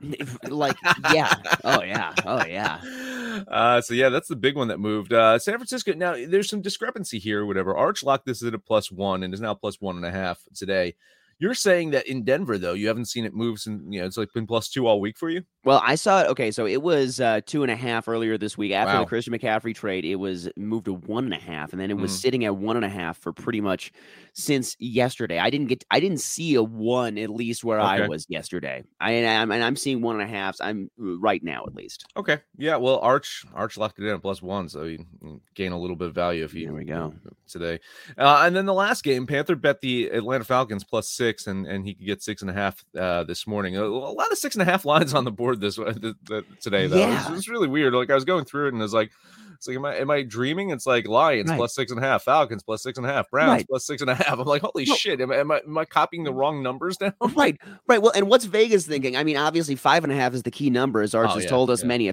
like, 0.48 0.76
yeah. 1.12 1.34
Oh, 1.64 1.82
yeah. 1.82 2.14
Oh, 2.24 2.44
yeah. 2.46 2.80
Uh, 3.46 3.80
so 3.80 3.94
yeah, 3.94 4.08
that's 4.08 4.26
the 4.26 4.34
big 4.34 4.56
one 4.56 4.66
that 4.66 4.80
moved. 4.80 5.12
Uh, 5.12 5.38
San 5.38 5.54
Francisco. 5.54 5.92
Now 5.92 6.14
there's 6.26 6.50
some 6.50 6.60
discrepancy 6.60 7.20
here. 7.20 7.46
Whatever. 7.46 7.76
Arch 7.76 8.02
locked 8.02 8.26
this 8.26 8.42
at 8.42 8.52
a 8.52 8.58
plus 8.58 8.90
one 8.90 9.22
and 9.22 9.32
is 9.32 9.40
now 9.40 9.54
plus 9.54 9.80
one 9.80 9.94
and 9.94 10.04
a 10.04 10.10
half 10.10 10.40
today. 10.56 10.96
You're 11.40 11.54
saying 11.54 11.90
that 11.90 12.06
in 12.08 12.24
Denver 12.24 12.58
though, 12.58 12.72
you 12.72 12.88
haven't 12.88 13.06
seen 13.06 13.24
it 13.24 13.32
move 13.34 13.58
since 13.60 13.82
you 13.88 14.00
know 14.00 14.06
it's 14.06 14.16
like 14.16 14.28
been 14.34 14.46
plus 14.46 14.68
two 14.68 14.86
all 14.86 15.00
week 15.00 15.16
for 15.16 15.30
you. 15.30 15.42
Well, 15.64 15.80
I 15.84 15.94
saw 15.96 16.22
it. 16.22 16.28
Okay, 16.28 16.50
so 16.50 16.66
it 16.66 16.82
was 16.82 17.20
uh, 17.20 17.40
two 17.46 17.62
and 17.62 17.70
a 17.70 17.76
half 17.76 18.08
earlier 18.08 18.38
this 18.38 18.56
week 18.56 18.72
after 18.72 18.94
Wow. 18.94 19.00
the 19.00 19.06
Christian 19.06 19.32
McCaffrey 19.34 19.74
trade. 19.74 20.04
It 20.04 20.16
was 20.16 20.48
moved 20.56 20.86
to 20.86 20.94
one 20.94 21.24
and 21.24 21.34
a 21.34 21.38
half, 21.38 21.72
and 21.72 21.80
then 21.80 21.90
it 21.90 21.96
was 21.96 22.10
Mm. 22.12 22.16
sitting 22.20 22.44
at 22.44 22.56
one 22.56 22.76
and 22.76 22.84
a 22.84 22.88
half 22.88 23.18
for 23.18 23.32
pretty 23.32 23.60
much 23.60 23.92
since 24.34 24.76
yesterday. 24.78 25.38
I 25.38 25.50
didn't 25.50 25.66
get, 25.66 25.84
I 25.90 26.00
didn't 26.00 26.20
see 26.20 26.54
a 26.54 26.62
one 26.62 27.18
at 27.18 27.28
least 27.30 27.64
where 27.64 27.80
I 27.80 28.06
was 28.06 28.24
yesterday. 28.28 28.82
I 29.00 29.12
and 29.12 29.26
I'm, 29.26 29.50
and 29.52 29.62
I'm 29.64 29.76
seeing 29.76 30.00
one 30.00 30.20
and 30.20 30.24
a 30.28 30.32
half. 30.32 30.56
I'm 30.60 30.90
right 30.96 31.42
now 31.42 31.64
at 31.66 31.74
least. 31.74 32.04
Okay. 32.16 32.38
Yeah. 32.56 32.76
Well, 32.76 32.98
Arch 33.00 33.44
Arch 33.54 33.76
locked 33.76 33.98
it 33.98 34.04
in 34.06 34.14
at 34.14 34.22
plus 34.22 34.40
one, 34.40 34.68
so 34.68 34.84
you 34.84 35.04
you 35.22 35.40
gain 35.54 35.72
a 35.72 35.78
little 35.78 35.96
bit 35.96 36.08
of 36.08 36.14
value 36.14 36.44
if 36.44 36.54
you 36.54 36.66
There 36.66 36.74
we 36.74 36.84
go. 36.84 37.14
today. 37.48 37.78
Uh, 38.16 38.42
and 38.46 38.54
then 38.56 38.64
the 38.66 38.74
last 38.74 39.02
game, 39.02 39.26
Panther 39.26 39.56
bet 39.56 39.80
the 39.80 40.08
Atlanta 40.08 40.44
Falcons 40.44 40.84
plus 40.84 41.10
six, 41.10 41.27
and 41.46 41.66
and 41.66 41.84
he 41.84 41.94
could 41.94 42.06
get 42.06 42.22
six 42.22 42.40
and 42.42 42.50
a 42.50 42.54
half 42.54 42.84
uh, 42.98 43.24
this 43.24 43.46
morning. 43.46 43.76
A, 43.76 43.84
a 43.84 43.86
lot 43.86 44.32
of 44.32 44.38
six 44.38 44.54
and 44.54 44.62
a 44.62 44.64
half 44.64 44.84
lines 44.92 45.12
on 45.14 45.24
the 45.24 45.30
board 45.32 45.60
this 45.60 45.76
th- 45.76 45.96
th- 46.26 46.44
today 46.60 46.86
though. 46.86 46.96
It's, 46.96 47.28
Yeah. 47.28 47.34
it's 47.34 47.48
really 47.48 47.68
weird. 47.68 47.94
Like 47.94 48.10
I 48.10 48.14
was 48.14 48.24
going 48.24 48.44
through 48.44 48.68
it 48.68 48.74
and 48.74 48.82
it's 48.82 48.92
like. 48.92 49.10
It's 49.54 49.66
like, 49.66 49.76
am 49.76 49.84
I 49.86 49.96
am 49.96 50.08
I 50.08 50.22
dreaming? 50.22 50.70
It's 50.70 50.86
like 50.86 51.08
Lions 51.08 51.50
Right. 51.50 51.56
plus 51.56 51.74
six 51.74 51.90
and 51.90 51.98
a 51.98 52.06
half, 52.06 52.22
Falcons 52.22 52.62
plus 52.62 52.80
six 52.80 52.96
and 52.96 53.04
a 53.04 53.12
half, 53.12 53.28
Browns 53.28 53.50
Right. 53.50 53.66
plus 53.68 53.84
six 53.84 54.00
and 54.00 54.08
a 54.08 54.14
half. 54.14 54.38
I'm 54.38 54.44
like, 54.46 54.62
holy 54.62 54.84
No. 54.84 54.94
shit! 54.94 55.20
Am, 55.20 55.32
I- 55.32 55.36
am 55.38 55.50
I 55.50 55.60
am 55.66 55.76
I 55.78 55.84
copying 55.84 56.22
the 56.22 56.32
wrong 56.32 56.62
numbers 56.62 56.96
now? 57.00 57.12
right, 57.34 57.58
right. 57.88 58.00
Well, 58.00 58.12
and 58.14 58.28
what's 58.28 58.44
Vegas 58.44 58.86
thinking? 58.86 59.16
I 59.16 59.24
mean, 59.24 59.36
obviously 59.36 59.74
five 59.74 60.04
and 60.04 60.12
a 60.12 60.16
half 60.16 60.32
is 60.32 60.44
the 60.44 60.52
key 60.52 60.70
number, 60.70 61.02
as 61.02 61.12
Arch 61.12 61.30
Oh, 61.32 61.34
has 61.34 61.42
yeah, 61.42 61.50
told 61.50 61.70
us 61.70 61.80
yeah, 61.82 61.88
many 61.88 62.04
a 62.04 62.12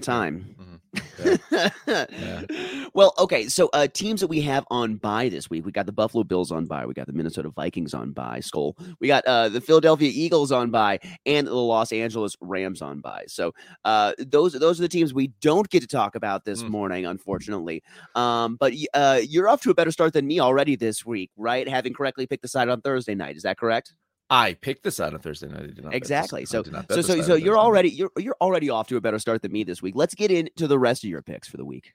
Mhm. 0.96 2.90
well, 2.94 3.14
okay. 3.18 3.48
So 3.48 3.68
uh 3.72 3.86
teams 3.88 4.20
that 4.20 4.26
we 4.28 4.40
have 4.42 4.64
on 4.70 4.96
bye 4.96 5.28
this 5.28 5.48
week. 5.50 5.64
We 5.64 5.72
got 5.72 5.86
the 5.86 5.92
Buffalo 5.92 6.24
Bills 6.24 6.50
on 6.52 6.66
bye. 6.66 6.86
We 6.86 6.94
got 6.94 7.06
the 7.06 7.12
Minnesota 7.12 7.50
Vikings 7.50 7.94
on 7.94 8.12
bye. 8.12 8.40
Skull. 8.40 8.76
We 9.00 9.08
got 9.08 9.24
uh 9.26 9.48
the 9.48 9.60
Philadelphia 9.60 10.10
Eagles 10.12 10.52
on 10.52 10.70
bye 10.70 10.98
and 11.24 11.46
the 11.46 11.54
Los 11.54 11.92
Angeles 11.92 12.36
Rams 12.40 12.82
on 12.82 13.00
bye. 13.00 13.24
So 13.28 13.52
uh 13.84 14.12
those 14.18 14.52
those 14.54 14.78
are 14.78 14.82
the 14.82 14.88
teams 14.88 15.14
we 15.14 15.28
don't 15.40 15.68
get 15.70 15.80
to 15.80 15.86
talk 15.88 16.14
about 16.14 16.44
this 16.44 16.62
Mm. 16.62 16.68
morning, 16.70 17.06
unfortunately. 17.06 17.82
Um, 18.14 18.56
but 18.56 18.72
uh 18.94 19.20
you're 19.26 19.48
off 19.48 19.60
to 19.62 19.70
a 19.70 19.74
better 19.74 19.90
start 19.90 20.12
than 20.12 20.26
me 20.26 20.40
already 20.40 20.76
this 20.76 21.04
week, 21.04 21.30
right? 21.36 21.68
Having 21.68 21.94
correctly 21.94 22.26
picked 22.26 22.42
the 22.42 22.48
side 22.48 22.68
on 22.68 22.80
Thursday 22.80 23.14
night. 23.14 23.36
Is 23.36 23.42
that 23.42 23.58
correct? 23.58 23.94
I 24.28 24.54
picked 24.54 24.82
this 24.82 24.98
out 24.98 25.14
on 25.14 25.20
Thursday 25.20 25.46
night. 25.48 25.62
I 25.62 25.66
did 25.66 25.82
not 25.84 25.92
this- 25.92 25.96
Exactly. 25.98 26.44
So 26.46 26.62
not 26.70 26.90
so 26.92 27.00
so 27.02 27.20
so 27.22 27.34
you're 27.34 27.58
already 27.58 27.90
you're 27.90 28.10
you're 28.18 28.36
already 28.40 28.70
off 28.70 28.88
to 28.88 28.96
a 28.96 29.00
better 29.00 29.18
start 29.18 29.42
than 29.42 29.52
me 29.52 29.62
this 29.64 29.80
week. 29.82 29.94
Let's 29.96 30.14
get 30.14 30.30
into 30.30 30.66
the 30.66 30.78
rest 30.78 31.04
of 31.04 31.10
your 31.10 31.22
picks 31.22 31.46
for 31.48 31.56
the 31.58 31.64
week. 31.64 31.92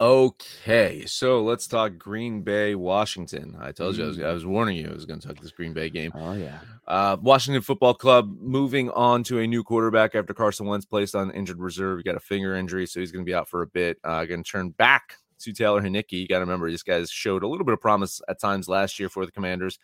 Okay, 0.00 1.04
so 1.06 1.42
let's 1.42 1.66
talk 1.66 1.98
Green 1.98 2.40
Bay, 2.40 2.74
Washington. 2.74 3.54
I 3.60 3.72
told 3.72 3.96
you 3.96 4.04
I 4.04 4.06
was, 4.06 4.16
Mm. 4.18 4.26
I 4.26 4.32
was 4.32 4.46
warning 4.46 4.78
you 4.78 4.88
I 4.88 4.94
was 4.94 5.04
going 5.04 5.20
to 5.20 5.28
talk 5.28 5.38
this 5.40 5.50
Green 5.50 5.74
Bay 5.74 5.90
game. 5.90 6.10
Oh 6.14 6.32
yeah. 6.32 6.58
Uh, 6.86 7.18
Washington 7.20 7.60
Football 7.62 7.92
Club 7.94 8.34
moving 8.40 8.88
on 8.90 9.22
to 9.24 9.40
a 9.40 9.46
new 9.46 9.62
quarterback 9.62 10.14
after 10.14 10.32
Carson 10.32 10.66
Wentz 10.66 10.86
placed 10.86 11.14
on 11.14 11.30
injured 11.32 11.58
reserve. 11.60 11.98
He 11.98 12.02
got 12.02 12.14
a 12.16 12.20
finger 12.20 12.54
injury, 12.54 12.86
so 12.86 13.00
he's 13.00 13.12
going 13.12 13.24
to 13.24 13.28
be 13.28 13.34
out 13.34 13.48
for 13.48 13.60
a 13.60 13.66
bit. 13.66 13.98
Uh, 14.02 14.24
going 14.24 14.42
to 14.42 14.50
turn 14.50 14.70
back 14.70 15.16
to 15.40 15.52
Taylor 15.52 15.82
Heinicke. 15.82 16.12
You 16.12 16.28
got 16.28 16.36
to 16.38 16.44
remember, 16.44 16.70
this 16.70 16.82
guy's 16.82 17.10
showed 17.10 17.42
a 17.42 17.46
little 17.48 17.66
bit 17.66 17.74
of 17.74 17.80
promise 17.80 18.22
at 18.28 18.40
times 18.40 18.68
last 18.68 18.98
year 18.98 19.08
for 19.10 19.26
the 19.26 19.32
Commanders. 19.32 19.78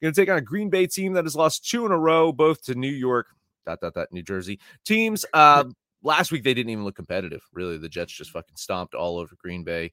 Going 0.00 0.14
to 0.14 0.20
take 0.20 0.30
on 0.30 0.38
a 0.38 0.42
Green 0.42 0.70
Bay 0.70 0.86
team 0.86 1.14
that 1.14 1.24
has 1.24 1.34
lost 1.34 1.68
two 1.68 1.84
in 1.84 1.92
a 1.92 1.98
row, 1.98 2.32
both 2.32 2.62
to 2.64 2.74
New 2.74 2.88
York, 2.90 3.26
dot 3.66 3.80
dot 3.80 3.94
dot, 3.94 4.08
New 4.12 4.22
Jersey 4.22 4.60
teams. 4.84 5.26
Uh, 5.34 5.64
last 6.02 6.30
week 6.30 6.44
they 6.44 6.54
didn't 6.54 6.70
even 6.70 6.84
look 6.84 6.94
competitive. 6.96 7.42
Really, 7.52 7.78
the 7.78 7.88
Jets 7.88 8.12
just 8.12 8.30
fucking 8.30 8.56
stomped 8.56 8.94
all 8.94 9.18
over 9.18 9.34
Green 9.42 9.64
Bay. 9.64 9.92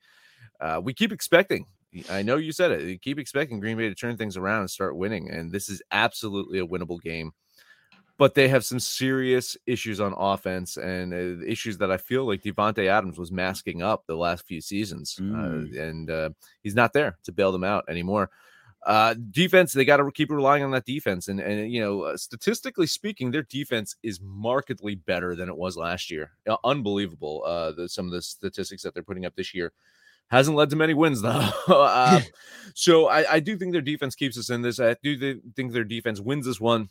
Uh, 0.60 0.80
we 0.84 0.94
keep 0.94 1.12
expecting. 1.12 1.66
I 2.10 2.22
know 2.24 2.36
you 2.38 2.52
said 2.52 2.72
it. 2.72 2.82
You 2.82 3.00
keep 3.00 3.18
expecting 3.20 3.60
Green 3.60 3.78
Bay 3.78 3.88
to 3.90 3.96
turn 3.96 4.18
things 4.18 4.38
around 4.38 4.60
and 4.62 4.70
start 4.70 4.98
winning, 4.98 5.30
and 5.32 5.52
this 5.52 5.70
is 5.70 5.82
absolutely 5.92 6.60
a 6.60 6.68
winnable 6.68 7.02
game. 7.02 7.32
But 8.18 8.34
they 8.34 8.48
have 8.48 8.64
some 8.64 8.80
serious 8.80 9.58
issues 9.66 10.00
on 10.00 10.14
offense 10.18 10.78
and 10.78 11.14
uh, 11.14 11.46
issues 11.46 11.78
that 11.80 11.92
I 11.92 11.98
feel 11.98 12.26
like 12.26 12.44
Davante 12.44 12.88
Adams 12.88 13.18
was 13.18 13.30
masking 13.32 13.82
up 13.82 14.06
the 14.08 14.16
last 14.16 14.46
few 14.46 14.62
seasons, 14.62 15.18
Mm. 15.20 15.36
uh, 15.78 15.82
and 15.82 16.10
uh, 16.10 16.30
he's 16.64 16.76
not 16.76 16.94
there 16.94 17.18
to 17.24 17.32
bail 17.34 17.52
them 17.52 17.64
out 17.66 17.86
anymore. 17.90 18.30
Uh, 18.86 19.16
defense, 19.32 19.74
they 19.74 19.84
got 19.84 19.98
to 19.98 20.12
keep 20.12 20.30
relying 20.30 20.64
on 20.64 20.70
that 20.72 20.86
defense, 20.86 21.28
and 21.28 21.40
and 21.40 21.72
you 21.72 21.82
know, 21.82 22.02
uh, 22.04 22.18
statistically 22.18 22.86
speaking, 22.86 23.32
their 23.32 23.44
defense 23.44 23.96
is 24.04 24.20
markedly 24.22 24.96
better 24.96 25.36
than 25.36 25.50
it 25.50 25.58
was 25.58 25.76
last 25.76 26.12
year. 26.12 26.32
Uh, 26.48 26.58
unbelievable. 26.64 27.44
Uh, 27.46 27.72
the, 27.72 27.90
some 27.90 28.06
of 28.06 28.12
the 28.12 28.22
statistics 28.22 28.84
that 28.84 28.94
they're 28.94 29.02
putting 29.02 29.26
up 29.26 29.36
this 29.36 29.56
year 29.56 29.74
hasn't 30.30 30.58
led 30.58 30.70
to 30.70 30.76
many 30.76 30.94
wins 30.94 31.22
though. 31.24 31.50
uh, 31.68 32.22
so 32.76 33.08
I, 33.08 33.34
I 33.34 33.40
do 33.40 33.58
think 33.58 33.72
their 33.72 33.82
defense 33.82 34.16
keeps 34.16 34.38
us 34.38 34.50
in 34.50 34.62
this. 34.62 34.80
I 34.80 34.96
do 35.02 35.42
think 35.56 35.74
their 35.74 35.84
defense 35.84 36.20
wins 36.20 36.46
this 36.46 36.60
one. 36.60 36.90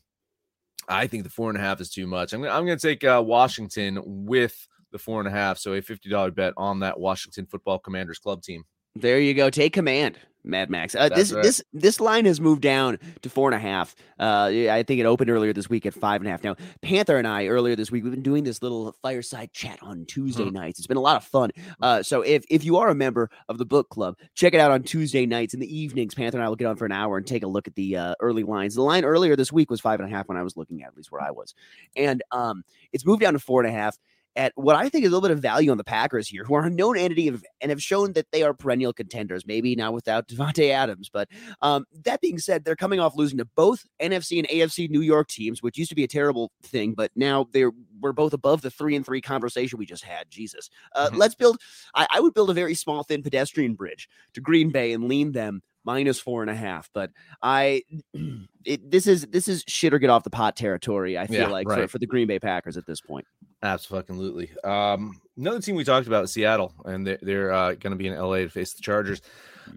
I 0.89 1.07
think 1.07 1.25
the 1.25 1.31
four 1.31 1.49
and 1.49 1.59
a 1.59 1.63
half 1.63 1.81
is 1.81 1.91
too 1.91 2.07
much. 2.07 2.33
I'm 2.33 2.43
gonna, 2.43 2.53
I'm 2.53 2.67
going 2.67 2.79
to 2.79 2.87
take 2.89 3.05
uh, 3.05 3.23
Washington 3.25 4.01
with 4.05 4.67
the 4.93 4.99
four 4.99 5.21
and 5.21 5.29
a 5.29 5.31
half. 5.31 5.59
So 5.59 5.73
a 5.75 5.81
fifty 5.81 6.11
dollar 6.11 6.31
bet 6.31 6.55
on 6.57 6.81
that 6.81 6.99
Washington 6.99 7.47
Football 7.47 7.79
Commanders 7.79 8.19
Club 8.19 8.43
team. 8.43 8.65
There 8.97 9.19
you 9.19 9.35
go. 9.35 9.51
Take 9.51 9.73
command, 9.73 10.19
Mad 10.45 10.69
Max. 10.71 10.95
Uh, 10.95 11.09
this 11.09 11.33
right. 11.33 11.43
this 11.43 11.63
this 11.73 12.01
line 12.01 12.27
has 12.27 12.41
moved 12.41 12.61
down 12.63 12.99
to 13.23 13.31
four 13.31 13.49
and 13.49 13.55
a 13.55 13.59
half. 13.59 13.95
Uh, 14.21 14.51
I 14.71 14.83
think 14.83 15.01
it 15.01 15.07
opened 15.07 15.31
earlier 15.31 15.53
this 15.53 15.69
week 15.71 15.87
at 15.87 15.95
five 15.95 16.21
and 16.21 16.29
a 16.29 16.31
half. 16.31 16.45
Now, 16.45 16.57
Panther 16.83 17.17
and 17.17 17.27
I 17.27 17.47
earlier 17.47 17.75
this 17.75 17.91
week 17.91 18.05
we've 18.05 18.13
been 18.13 18.23
doing 18.23 18.45
this 18.45 18.63
little 18.63 18.95
fireside 19.03 19.53
chat 19.53 19.79
on 19.83 20.05
Tuesday 20.07 20.45
Mhm. 20.45 20.53
nights. 20.53 20.79
It's 20.79 20.87
been 20.87 20.97
a 20.99 21.01
lot 21.01 21.17
of 21.17 21.25
fun. 21.25 21.51
Uh, 21.81 22.03
so 22.03 22.21
if 22.23 22.45
if 22.51 22.65
you 22.65 22.77
are 22.77 22.91
a 22.91 22.95
member 22.95 23.31
of 23.49 23.59
the 23.59 23.65
book 23.65 23.89
club, 23.89 24.17
check 24.35 24.55
it 24.55 24.61
out 24.61 24.71
on 24.71 24.83
Tuesday 24.83 25.27
nights 25.27 25.55
in 25.55 25.61
the 25.61 25.77
evenings. 25.79 26.15
Panther 26.15 26.39
and 26.39 26.45
I 26.45 26.49
will 26.49 26.57
get 26.57 26.67
on 26.67 26.77
for 26.77 26.85
an 26.87 26.93
hour 26.93 27.17
and 27.17 27.27
take 27.27 27.43
a 27.43 27.49
look 27.49 27.67
at 27.67 27.75
the 27.75 27.97
uh, 27.97 28.15
early 28.21 28.43
lines. 28.43 28.75
The 28.75 28.83
line 28.83 29.05
earlier 29.05 29.37
this 29.37 29.51
week 29.53 29.71
was 29.71 29.81
five 29.81 29.99
and 30.01 30.09
a 30.09 30.15
half 30.15 30.29
when 30.29 30.37
I 30.37 30.43
was 30.43 30.57
looking 30.57 30.83
at, 30.83 30.89
at 30.89 30.97
least 30.97 31.11
where 31.11 31.23
I 31.23 31.31
was, 31.31 31.55
and 31.97 32.23
um, 32.33 32.65
it's 32.93 33.07
moved 33.07 33.23
down 33.23 33.33
to 33.33 33.39
four 33.39 33.63
and 33.63 33.69
a 33.69 33.77
half 33.77 33.99
at 34.37 34.53
what 34.57 34.77
I 34.77 34.89
think 34.89 35.05
is 35.05 35.11
a 35.11 35.15
little 35.15 35.29
bit 35.29 35.31
of 35.31 35.41
value 35.41 35.71
on 35.71 35.77
the 35.79 35.85
Packers 35.85 36.29
here, 36.29 36.45
who 36.45 36.55
are 36.55 36.65
a 36.65 36.71
known 36.71 36.97
entity 36.99 37.29
of, 37.29 37.45
and 37.61 37.71
have 37.71 37.83
shown 37.83 38.13
that 38.15 38.27
they 38.33 38.43
are 38.43 38.53
perennial 38.55 38.93
contenders. 38.93 39.47
Maybe 39.47 39.77
now 39.77 39.93
without 39.93 40.29
Davante 40.29 40.71
Adams, 40.71 41.09
but 41.13 41.29
um, 41.63 41.85
that 42.05 42.21
being 42.21 42.39
said, 42.39 42.65
they're 42.65 42.77
coming 42.77 43.01
off 43.01 43.17
losing 43.17 43.39
to 43.39 43.45
both 43.45 43.85
NFC 44.01 44.39
and 44.39 44.49
AFC 44.49 44.91
New 44.91 45.01
York 45.03 45.29
teams, 45.29 45.63
which 45.63 45.79
used 45.79 45.91
to 45.91 45.95
be 45.95 46.05
a 46.05 46.09
terrible 46.09 46.51
thing, 46.63 46.95
but 46.95 47.11
now 47.15 47.47
they're 47.53 47.73
we're 48.01 48.13
both 48.13 48.33
above 48.35 48.61
the 48.63 48.71
three 48.71 48.97
and 48.97 49.07
three 49.07 49.21
conversation 49.21 49.79
we 49.79 49.87
just 49.87 50.05
had. 50.05 50.31
Jesus, 50.31 50.69
uh, 50.95 51.09
Mhm. 51.11 51.17
let's 51.17 51.35
build. 51.35 51.59
I, 51.95 52.07
I 52.11 52.21
would 52.21 52.35
build 52.35 52.51
a 52.51 52.55
very 52.55 52.75
small, 52.75 53.03
thin 53.03 53.23
pedestrian 53.23 53.75
bridge 53.75 54.09
to 54.35 54.41
Green 54.41 54.71
Bay 54.71 54.93
and 54.93 55.05
lean 55.09 55.33
them 55.33 55.63
minus 55.85 56.19
four 56.19 56.43
and 56.43 56.51
a 56.51 56.55
half. 56.55 56.91
But 56.93 57.11
I, 57.43 57.83
it, 58.65 58.91
this 58.91 59.07
is 59.07 59.27
this 59.27 59.49
is 59.49 59.65
shit 59.67 59.95
or 59.95 59.99
get 59.99 60.11
off 60.11 60.25
the 60.25 60.31
pot 60.31 60.57
territory. 60.57 61.19
I 61.19 61.27
feel 61.27 61.41
Yeah, 61.41 61.49
like 61.49 61.67
for, 61.67 61.77
right. 61.77 61.91
for 61.91 61.99
the 61.99 62.07
Green 62.07 62.27
Bay 62.27 62.39
Packers 62.39 62.77
at 62.77 62.87
this 62.87 63.01
point. 63.01 63.27
Absolutely. 63.63 64.51
Um, 64.63 65.21
another 65.37 65.61
team 65.61 65.75
we 65.75 65.85
talked 65.85 66.07
about 66.07 66.25
is 66.25 66.33
Seattle, 66.33 66.75
and 66.85 67.07
they're, 67.07 67.19
they're 67.23 67.53
uh, 67.53 67.75
going 67.75 67.93
to 67.93 67.97
be 67.97 68.09
in 68.09 68.19
LA 68.19 68.39
to 68.39 68.49
face 68.49 68.75
the 68.75 68.83
Chargers. 68.83 69.23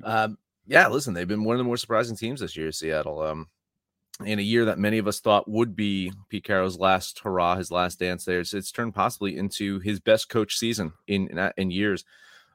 Um, 0.03 0.37
yeah, 0.67 0.87
listen, 0.89 1.13
they've 1.13 1.27
been 1.27 1.45
one 1.45 1.55
of 1.55 1.59
the 1.59 1.63
more 1.63 1.77
surprising 1.77 2.17
teams 2.17 2.41
this 2.41 2.57
year, 2.57 2.71
Seattle. 2.71 3.21
Um, 3.21 3.47
in 4.25 4.39
a 4.39 4.43
year 4.43 4.65
that 4.65 4.79
many 4.79 4.97
of 4.97 5.07
us 5.07 5.19
thought 5.19 5.47
would 5.47 5.75
be 5.75 6.11
Pete 6.29 6.43
Carroll's 6.43 6.79
last 6.79 7.19
hurrah, 7.19 7.55
his 7.55 7.71
last 7.71 7.99
dance 7.99 8.25
there, 8.25 8.39
it's, 8.39 8.53
it's 8.53 8.71
turned 8.71 8.95
possibly 8.95 9.37
into 9.37 9.79
his 9.79 9.99
best 9.99 10.27
coach 10.27 10.57
season 10.57 10.93
in 11.07 11.27
in, 11.27 11.51
in 11.57 11.71
years. 11.71 12.03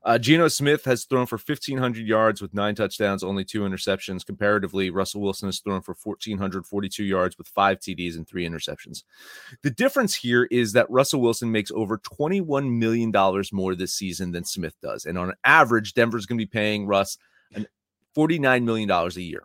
Uh, 0.04 0.18
Geno 0.18 0.48
Smith 0.48 0.84
has 0.84 1.04
thrown 1.04 1.26
for 1.26 1.38
1,500 1.38 2.06
yards 2.06 2.42
with 2.42 2.54
nine 2.54 2.74
touchdowns, 2.74 3.22
only 3.22 3.44
two 3.44 3.60
interceptions. 3.60 4.26
Comparatively, 4.26 4.90
Russell 4.90 5.20
Wilson 5.20 5.48
has 5.48 5.60
thrown 5.60 5.80
for 5.80 5.94
1,442 6.02 7.04
yards 7.04 7.38
with 7.38 7.46
five 7.46 7.78
TDs 7.78 8.16
and 8.16 8.26
three 8.26 8.46
interceptions. 8.46 9.04
The 9.62 9.70
difference 9.70 10.14
here 10.14 10.48
is 10.50 10.72
that 10.72 10.90
Russell 10.90 11.20
Wilson 11.20 11.52
makes 11.52 11.70
over 11.70 11.98
$21 11.98 12.78
million 12.78 13.12
more 13.52 13.74
this 13.76 13.94
season 13.94 14.32
than 14.32 14.44
Smith 14.44 14.74
does. 14.82 15.04
And 15.04 15.16
on 15.16 15.34
average, 15.44 15.94
Denver's 15.94 16.26
going 16.26 16.38
to 16.38 16.44
be 16.44 16.50
paying 16.50 16.86
Russ 16.86 17.16
an 17.54 17.66
$49 18.16 18.64
million 18.64 18.90
a 18.90 19.08
year. 19.20 19.44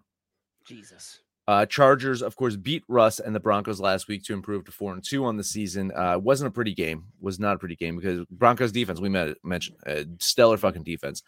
Jesus. 0.65 1.21
Uh, 1.47 1.65
Chargers, 1.65 2.21
of 2.21 2.35
course, 2.35 2.57
beat 2.57 2.83
Russ 2.89 3.19
and 3.19 3.33
the 3.33 3.39
Broncos 3.39 3.79
last 3.79 4.09
week 4.09 4.23
to 4.23 4.33
improve 4.33 4.65
to 4.65 4.71
four 4.71 4.93
and 4.93 5.03
two 5.03 5.23
on 5.23 5.37
the 5.37 5.43
season. 5.43 5.93
Uh, 5.95 6.19
wasn't 6.19 6.49
a 6.49 6.51
pretty 6.51 6.73
game. 6.73 7.05
Was 7.21 7.39
not 7.39 7.55
a 7.55 7.59
pretty 7.59 7.77
game 7.77 7.95
because 7.95 8.25
Broncos 8.29 8.73
defense 8.73 8.99
we 8.99 9.07
met, 9.07 9.37
mentioned 9.43 9.77
uh, 9.87 10.03
stellar 10.19 10.57
fucking 10.57 10.83
defense. 10.83 11.23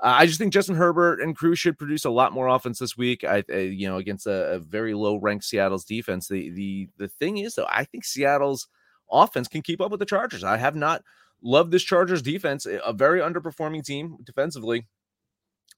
Uh, 0.00 0.14
I 0.16 0.26
just 0.26 0.38
think 0.38 0.54
Justin 0.54 0.74
Herbert 0.74 1.20
and 1.20 1.36
crew 1.36 1.54
should 1.54 1.78
produce 1.78 2.06
a 2.06 2.10
lot 2.10 2.32
more 2.32 2.48
offense 2.48 2.78
this 2.78 2.96
week. 2.96 3.24
I, 3.24 3.44
uh, 3.52 3.58
you 3.58 3.86
know, 3.86 3.98
against 3.98 4.26
a, 4.26 4.52
a 4.52 4.58
very 4.58 4.94
low 4.94 5.16
ranked 5.16 5.44
Seattle's 5.44 5.84
defense. 5.84 6.28
The 6.28 6.50
the 6.50 6.88
the 6.96 7.08
thing 7.08 7.36
is 7.36 7.54
though, 7.54 7.68
I 7.68 7.84
think 7.84 8.04
Seattle's 8.04 8.68
offense 9.10 9.48
can 9.48 9.60
keep 9.60 9.82
up 9.82 9.90
with 9.90 10.00
the 10.00 10.06
Chargers. 10.06 10.44
I 10.44 10.56
have 10.56 10.76
not 10.76 11.02
loved 11.42 11.72
this 11.72 11.82
Chargers 11.82 12.22
defense, 12.22 12.66
a 12.66 12.92
very 12.94 13.20
underperforming 13.20 13.84
team 13.84 14.16
defensively. 14.24 14.86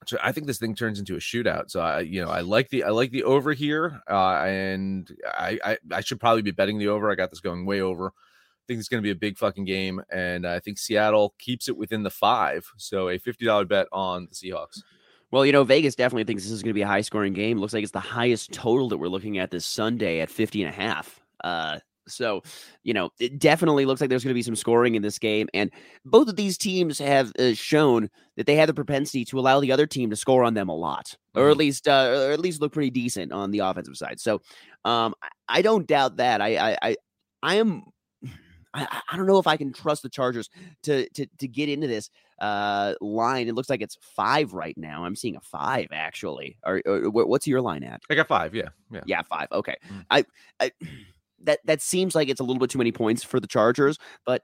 So 0.06 0.18
I 0.22 0.32
think 0.32 0.46
this 0.46 0.58
thing 0.58 0.74
turns 0.74 0.98
into 0.98 1.14
a 1.14 1.18
shootout. 1.18 1.70
So 1.70 1.80
I, 1.80 2.00
you 2.00 2.22
know, 2.22 2.30
I 2.30 2.40
like 2.40 2.68
the 2.68 2.84
I 2.84 2.90
like 2.90 3.10
the 3.10 3.24
over 3.24 3.52
here, 3.52 4.02
uh, 4.08 4.42
and 4.44 5.10
I, 5.26 5.58
I 5.64 5.78
I 5.92 6.00
should 6.00 6.20
probably 6.20 6.42
be 6.42 6.50
betting 6.50 6.78
the 6.78 6.88
over. 6.88 7.10
I 7.10 7.14
got 7.14 7.30
this 7.30 7.40
going 7.40 7.64
way 7.64 7.80
over. 7.80 8.08
I 8.08 8.64
think 8.66 8.80
it's 8.80 8.88
going 8.88 9.02
to 9.02 9.06
be 9.06 9.10
a 9.10 9.14
big 9.14 9.38
fucking 9.38 9.64
game, 9.64 10.02
and 10.10 10.46
I 10.46 10.58
think 10.58 10.78
Seattle 10.78 11.34
keeps 11.38 11.68
it 11.68 11.76
within 11.76 12.02
the 12.02 12.10
five. 12.10 12.66
So 12.76 13.08
a 13.08 13.18
fifty 13.18 13.44
dollar 13.44 13.64
bet 13.64 13.86
on 13.92 14.28
the 14.30 14.34
Seahawks. 14.34 14.82
Well, 15.30 15.44
you 15.44 15.52
know, 15.52 15.64
Vegas 15.64 15.96
definitely 15.96 16.24
thinks 16.24 16.44
this 16.44 16.52
is 16.52 16.62
going 16.62 16.70
to 16.70 16.74
be 16.74 16.82
a 16.82 16.86
high 16.86 17.00
scoring 17.00 17.32
game. 17.32 17.58
Looks 17.58 17.72
like 17.72 17.82
it's 17.82 17.92
the 17.92 17.98
highest 17.98 18.52
total 18.52 18.88
that 18.90 18.98
we're 18.98 19.08
looking 19.08 19.38
at 19.38 19.50
this 19.50 19.66
Sunday 19.66 20.20
at 20.20 20.30
50 20.30 20.62
and 20.62 20.72
a 20.72 20.76
half. 20.76 21.20
Uh, 21.42 21.80
so, 22.06 22.42
you 22.82 22.94
know, 22.94 23.10
it 23.18 23.38
definitely 23.38 23.86
looks 23.86 24.00
like 24.00 24.10
there's 24.10 24.24
going 24.24 24.30
to 24.30 24.38
be 24.38 24.42
some 24.42 24.56
scoring 24.56 24.94
in 24.94 25.02
this 25.02 25.18
game. 25.18 25.48
And 25.54 25.70
both 26.04 26.28
of 26.28 26.36
these 26.36 26.58
teams 26.58 26.98
have 26.98 27.32
uh, 27.38 27.54
shown 27.54 28.10
that 28.36 28.46
they 28.46 28.56
have 28.56 28.66
the 28.66 28.74
propensity 28.74 29.24
to 29.26 29.38
allow 29.38 29.60
the 29.60 29.72
other 29.72 29.86
team 29.86 30.10
to 30.10 30.16
score 30.16 30.44
on 30.44 30.54
them 30.54 30.68
a 30.68 30.76
lot, 30.76 31.06
mm-hmm. 31.06 31.40
or 31.40 31.50
at 31.50 31.56
least, 31.56 31.88
uh, 31.88 32.26
or 32.28 32.32
at 32.32 32.40
least 32.40 32.60
look 32.60 32.72
pretty 32.72 32.90
decent 32.90 33.32
on 33.32 33.50
the 33.50 33.60
offensive 33.60 33.96
side. 33.96 34.20
So, 34.20 34.40
um, 34.84 35.14
I 35.48 35.62
don't 35.62 35.86
doubt 35.86 36.16
that. 36.16 36.40
I, 36.40 36.56
I, 36.56 36.78
I, 36.82 36.96
I 37.42 37.54
am. 37.56 37.84
I, 38.74 39.00
I 39.12 39.16
don't 39.16 39.26
know 39.26 39.38
if 39.38 39.46
I 39.46 39.56
can 39.56 39.72
trust 39.72 40.02
the 40.02 40.08
Chargers 40.08 40.50
to 40.82 41.08
to 41.10 41.26
to 41.38 41.46
get 41.46 41.68
into 41.68 41.86
this 41.86 42.10
uh 42.40 42.94
line. 43.00 43.46
It 43.46 43.54
looks 43.54 43.70
like 43.70 43.82
it's 43.82 43.96
five 44.16 44.52
right 44.52 44.76
now. 44.76 45.04
I'm 45.04 45.14
seeing 45.14 45.36
a 45.36 45.40
five 45.40 45.86
actually. 45.92 46.58
Or, 46.64 46.82
or 46.84 47.08
what's 47.10 47.46
your 47.46 47.60
line 47.60 47.84
at? 47.84 48.00
I 48.10 48.16
got 48.16 48.26
five. 48.26 48.52
Yeah, 48.52 48.70
yeah, 48.90 49.02
yeah, 49.06 49.22
five. 49.22 49.46
Okay, 49.52 49.76
mm-hmm. 49.86 50.00
I, 50.10 50.24
I 50.58 50.72
that 51.44 51.60
that 51.64 51.82
seems 51.82 52.14
like 52.14 52.28
it's 52.28 52.40
a 52.40 52.44
little 52.44 52.60
bit 52.60 52.70
too 52.70 52.78
many 52.78 52.92
points 52.92 53.22
for 53.22 53.40
the 53.40 53.46
Chargers, 53.46 53.98
but 54.24 54.42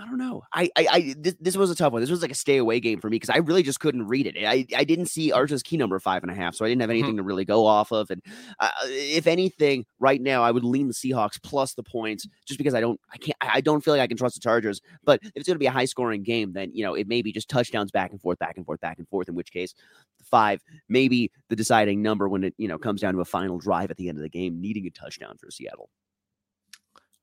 I 0.00 0.06
don't 0.06 0.16
know. 0.16 0.42
I, 0.54 0.70
I, 0.76 0.86
I 0.90 1.14
this, 1.18 1.34
this, 1.40 1.56
was 1.56 1.70
a 1.70 1.74
tough 1.74 1.92
one. 1.92 2.00
This 2.00 2.10
was 2.10 2.22
like 2.22 2.30
a 2.30 2.34
stay 2.34 2.56
away 2.56 2.80
game 2.80 3.00
for 3.00 3.10
me 3.10 3.16
because 3.16 3.28
I 3.28 3.36
really 3.38 3.62
just 3.62 3.80
couldn't 3.80 4.06
read 4.06 4.26
it. 4.26 4.34
I, 4.38 4.64
I 4.74 4.84
didn't 4.84 5.06
see 5.06 5.30
Archer's 5.30 5.62
key 5.62 5.76
number 5.76 5.98
five 5.98 6.22
and 6.22 6.32
a 6.32 6.34
half, 6.34 6.54
so 6.54 6.64
I 6.64 6.68
didn't 6.68 6.80
have 6.80 6.88
mm-hmm. 6.88 6.92
anything 6.92 7.10
mm-hmm. 7.10 7.18
to 7.18 7.24
really 7.24 7.44
go 7.44 7.66
off 7.66 7.92
of. 7.92 8.10
And 8.10 8.22
uh, 8.60 8.70
if 8.84 9.26
anything, 9.26 9.84
right 9.98 10.20
now 10.20 10.42
I 10.42 10.52
would 10.52 10.64
lean 10.64 10.88
the 10.88 10.94
Seahawks 10.94 11.42
plus 11.42 11.74
the 11.74 11.82
points 11.82 12.26
just 12.46 12.56
because 12.56 12.72
I 12.72 12.80
don't, 12.80 12.98
I 13.12 13.18
can't, 13.18 13.36
I 13.42 13.60
don't 13.60 13.84
feel 13.84 13.92
like 13.92 14.00
I 14.00 14.06
can 14.06 14.16
trust 14.16 14.36
the 14.36 14.40
Chargers. 14.40 14.80
But 15.04 15.20
if 15.22 15.32
it's 15.34 15.46
going 15.46 15.56
to 15.56 15.60
be 15.60 15.66
a 15.66 15.70
high 15.70 15.84
scoring 15.84 16.22
game, 16.22 16.52
then 16.54 16.70
you 16.72 16.82
know 16.82 16.94
it 16.94 17.06
may 17.06 17.20
be 17.20 17.30
just 17.30 17.50
touchdowns 17.50 17.90
back 17.90 18.10
and 18.10 18.20
forth, 18.20 18.38
back 18.38 18.56
and 18.56 18.64
forth, 18.64 18.80
back 18.80 18.98
and 18.98 19.08
forth. 19.08 19.28
In 19.28 19.34
which 19.34 19.52
case, 19.52 19.74
five 20.22 20.62
maybe 20.88 21.30
the 21.50 21.56
deciding 21.56 22.00
number 22.00 22.26
when 22.26 22.44
it 22.44 22.54
you 22.56 22.68
know 22.68 22.78
comes 22.78 23.02
down 23.02 23.12
to 23.14 23.20
a 23.20 23.26
final 23.26 23.58
drive 23.58 23.90
at 23.90 23.98
the 23.98 24.08
end 24.08 24.16
of 24.16 24.22
the 24.22 24.30
game, 24.30 24.60
needing 24.62 24.86
a 24.86 24.90
touchdown 24.90 25.36
for 25.36 25.50
Seattle. 25.50 25.90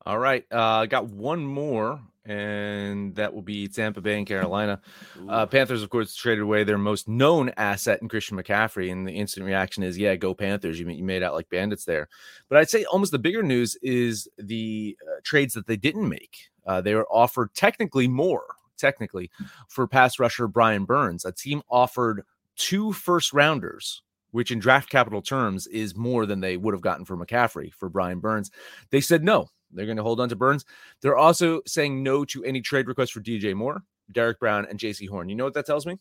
All 0.07 0.17
right. 0.17 0.45
Uh, 0.49 0.55
I 0.55 0.83
uh, 0.83 0.85
got 0.85 1.07
one 1.07 1.45
more, 1.45 1.99
and 2.23 3.13
that 3.15 3.33
will 3.33 3.41
be 3.41 3.67
Tampa 3.67 3.99
Bay 3.99 4.17
and 4.17 4.25
Carolina. 4.25 4.79
Uh, 5.27 5.45
Panthers, 5.45 5.83
of 5.83 5.89
course, 5.89 6.15
traded 6.15 6.43
away 6.43 6.63
their 6.63 6.77
most 6.77 7.09
known 7.09 7.51
asset 7.57 8.01
in 8.01 8.07
Christian 8.07 8.41
McCaffrey. 8.41 8.89
And 8.89 9.05
the 9.05 9.11
instant 9.11 9.45
reaction 9.45 9.83
is, 9.83 9.97
yeah, 9.97 10.15
go 10.15 10.33
Panthers. 10.33 10.79
You, 10.79 10.87
you 10.87 11.03
made 11.03 11.23
out 11.23 11.33
like 11.33 11.49
bandits 11.49 11.83
there. 11.83 12.07
But 12.47 12.57
I'd 12.57 12.69
say 12.69 12.85
almost 12.85 13.11
the 13.11 13.19
bigger 13.19 13.43
news 13.43 13.75
is 13.81 14.29
the 14.37 14.95
uh, 15.05 15.19
trades 15.25 15.53
that 15.55 15.67
they 15.67 15.75
didn't 15.75 16.07
make. 16.07 16.37
Uh, 16.65 16.79
they 16.79 16.95
were 16.95 17.07
offered 17.11 17.53
technically 17.53 18.07
more, 18.07 18.45
technically, 18.77 19.29
for 19.67 19.87
pass 19.87 20.19
rusher 20.19 20.47
Brian 20.47 20.85
Burns. 20.85 21.25
A 21.25 21.33
team 21.33 21.63
offered 21.69 22.23
two 22.55 22.93
first 22.93 23.33
rounders 23.33 24.03
which 24.31 24.51
in 24.51 24.59
draft 24.59 24.89
capital 24.89 25.21
terms 25.21 25.67
is 25.67 25.95
more 25.95 26.25
than 26.25 26.41
they 26.41 26.57
would 26.57 26.73
have 26.73 26.81
gotten 26.81 27.05
for 27.05 27.17
McCaffrey 27.17 27.73
for 27.73 27.89
Brian 27.89 28.19
Burns. 28.19 28.51
They 28.91 29.01
said 29.01 29.23
no. 29.23 29.49
They're 29.71 29.85
going 29.85 29.97
to 29.97 30.03
hold 30.03 30.19
on 30.19 30.29
to 30.29 30.35
Burns. 30.35 30.65
They're 31.01 31.17
also 31.17 31.61
saying 31.65 32.01
no 32.03 32.25
to 32.25 32.43
any 32.43 32.61
trade 32.61 32.87
requests 32.87 33.11
for 33.11 33.21
DJ 33.21 33.53
Moore, 33.53 33.83
Derrick 34.11 34.39
Brown, 34.39 34.65
and 34.69 34.79
Jaycee 34.79 35.09
Horn. 35.09 35.29
You 35.29 35.35
know 35.35 35.43
what 35.43 35.53
that 35.55 35.65
tells 35.65 35.85
me? 35.85 35.97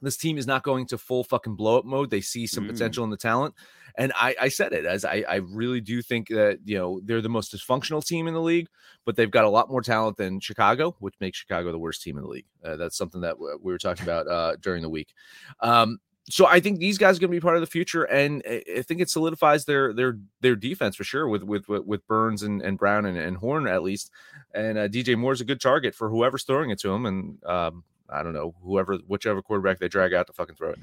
This 0.00 0.16
team 0.16 0.36
is 0.36 0.48
not 0.48 0.64
going 0.64 0.86
to 0.88 0.98
full 0.98 1.22
fucking 1.22 1.54
blow 1.54 1.78
up 1.78 1.84
mode. 1.84 2.10
They 2.10 2.20
see 2.20 2.46
some 2.46 2.64
mm. 2.64 2.70
potential 2.70 3.04
in 3.04 3.10
the 3.10 3.16
talent. 3.16 3.54
And 3.96 4.12
I, 4.16 4.34
I 4.40 4.48
said 4.48 4.72
it 4.72 4.84
as 4.84 5.04
I, 5.04 5.24
I 5.28 5.36
really 5.36 5.80
do 5.80 6.02
think 6.02 6.28
that, 6.28 6.58
you 6.64 6.76
know, 6.76 7.00
they're 7.04 7.20
the 7.20 7.28
most 7.28 7.54
dysfunctional 7.54 8.04
team 8.04 8.26
in 8.26 8.34
the 8.34 8.40
league, 8.40 8.68
but 9.04 9.16
they've 9.16 9.30
got 9.30 9.44
a 9.44 9.50
lot 9.50 9.70
more 9.70 9.82
talent 9.82 10.16
than 10.16 10.40
Chicago, 10.40 10.96
which 10.98 11.14
makes 11.20 11.38
Chicago 11.38 11.70
the 11.70 11.78
worst 11.78 12.02
team 12.02 12.16
in 12.16 12.24
the 12.24 12.28
league. 12.28 12.46
Uh, 12.64 12.76
that's 12.76 12.96
something 12.96 13.20
that 13.20 13.38
we 13.38 13.72
were 13.72 13.78
talking 13.78 14.02
about 14.02 14.26
uh, 14.26 14.56
during 14.60 14.82
the 14.82 14.88
week. 14.88 15.14
Um, 15.60 15.98
so 16.30 16.46
I 16.46 16.60
think 16.60 16.78
these 16.78 16.98
guys 16.98 17.16
are 17.16 17.20
going 17.20 17.30
to 17.30 17.36
be 17.36 17.40
part 17.40 17.56
of 17.56 17.62
the 17.62 17.66
future, 17.66 18.04
and 18.04 18.42
I 18.46 18.82
think 18.82 19.00
it 19.00 19.10
solidifies 19.10 19.64
their 19.64 19.92
their 19.92 20.18
their 20.40 20.54
defense 20.54 20.94
for 20.94 21.04
sure 21.04 21.26
with 21.28 21.42
with 21.42 21.68
with 21.68 22.06
Burns 22.06 22.42
and, 22.42 22.62
and 22.62 22.78
Brown 22.78 23.06
and, 23.06 23.18
and 23.18 23.36
Horn 23.36 23.66
at 23.66 23.82
least. 23.82 24.10
And 24.54 24.78
uh, 24.78 24.88
DJ 24.88 25.16
Moore's 25.16 25.40
a 25.40 25.44
good 25.44 25.60
target 25.60 25.94
for 25.94 26.08
whoever's 26.08 26.44
throwing 26.44 26.70
it 26.70 26.78
to 26.80 26.90
him, 26.90 27.06
and 27.06 27.44
um, 27.44 27.82
I 28.08 28.22
don't 28.22 28.34
know 28.34 28.54
whoever 28.62 28.98
whichever 29.08 29.42
quarterback 29.42 29.80
they 29.80 29.88
drag 29.88 30.14
out 30.14 30.28
to 30.28 30.32
fucking 30.32 30.54
throw 30.54 30.70
it. 30.70 30.78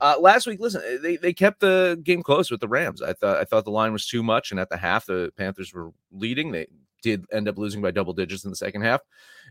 Uh, 0.00 0.16
last 0.20 0.46
week, 0.46 0.60
listen, 0.60 0.82
they 1.02 1.16
they 1.16 1.32
kept 1.32 1.60
the 1.60 1.98
game 2.02 2.22
close 2.22 2.50
with 2.50 2.60
the 2.60 2.68
Rams. 2.68 3.00
I 3.00 3.14
thought 3.14 3.38
I 3.38 3.44
thought 3.44 3.64
the 3.64 3.70
line 3.70 3.92
was 3.92 4.06
too 4.06 4.22
much, 4.22 4.50
and 4.50 4.60
at 4.60 4.68
the 4.68 4.76
half 4.76 5.06
the 5.06 5.32
Panthers 5.36 5.72
were 5.72 5.92
leading. 6.10 6.52
They 6.52 6.66
did 7.02 7.24
end 7.32 7.48
up 7.48 7.58
losing 7.58 7.80
by 7.80 7.92
double 7.92 8.12
digits 8.12 8.44
in 8.44 8.50
the 8.50 8.56
second 8.56 8.82
half, 8.82 9.00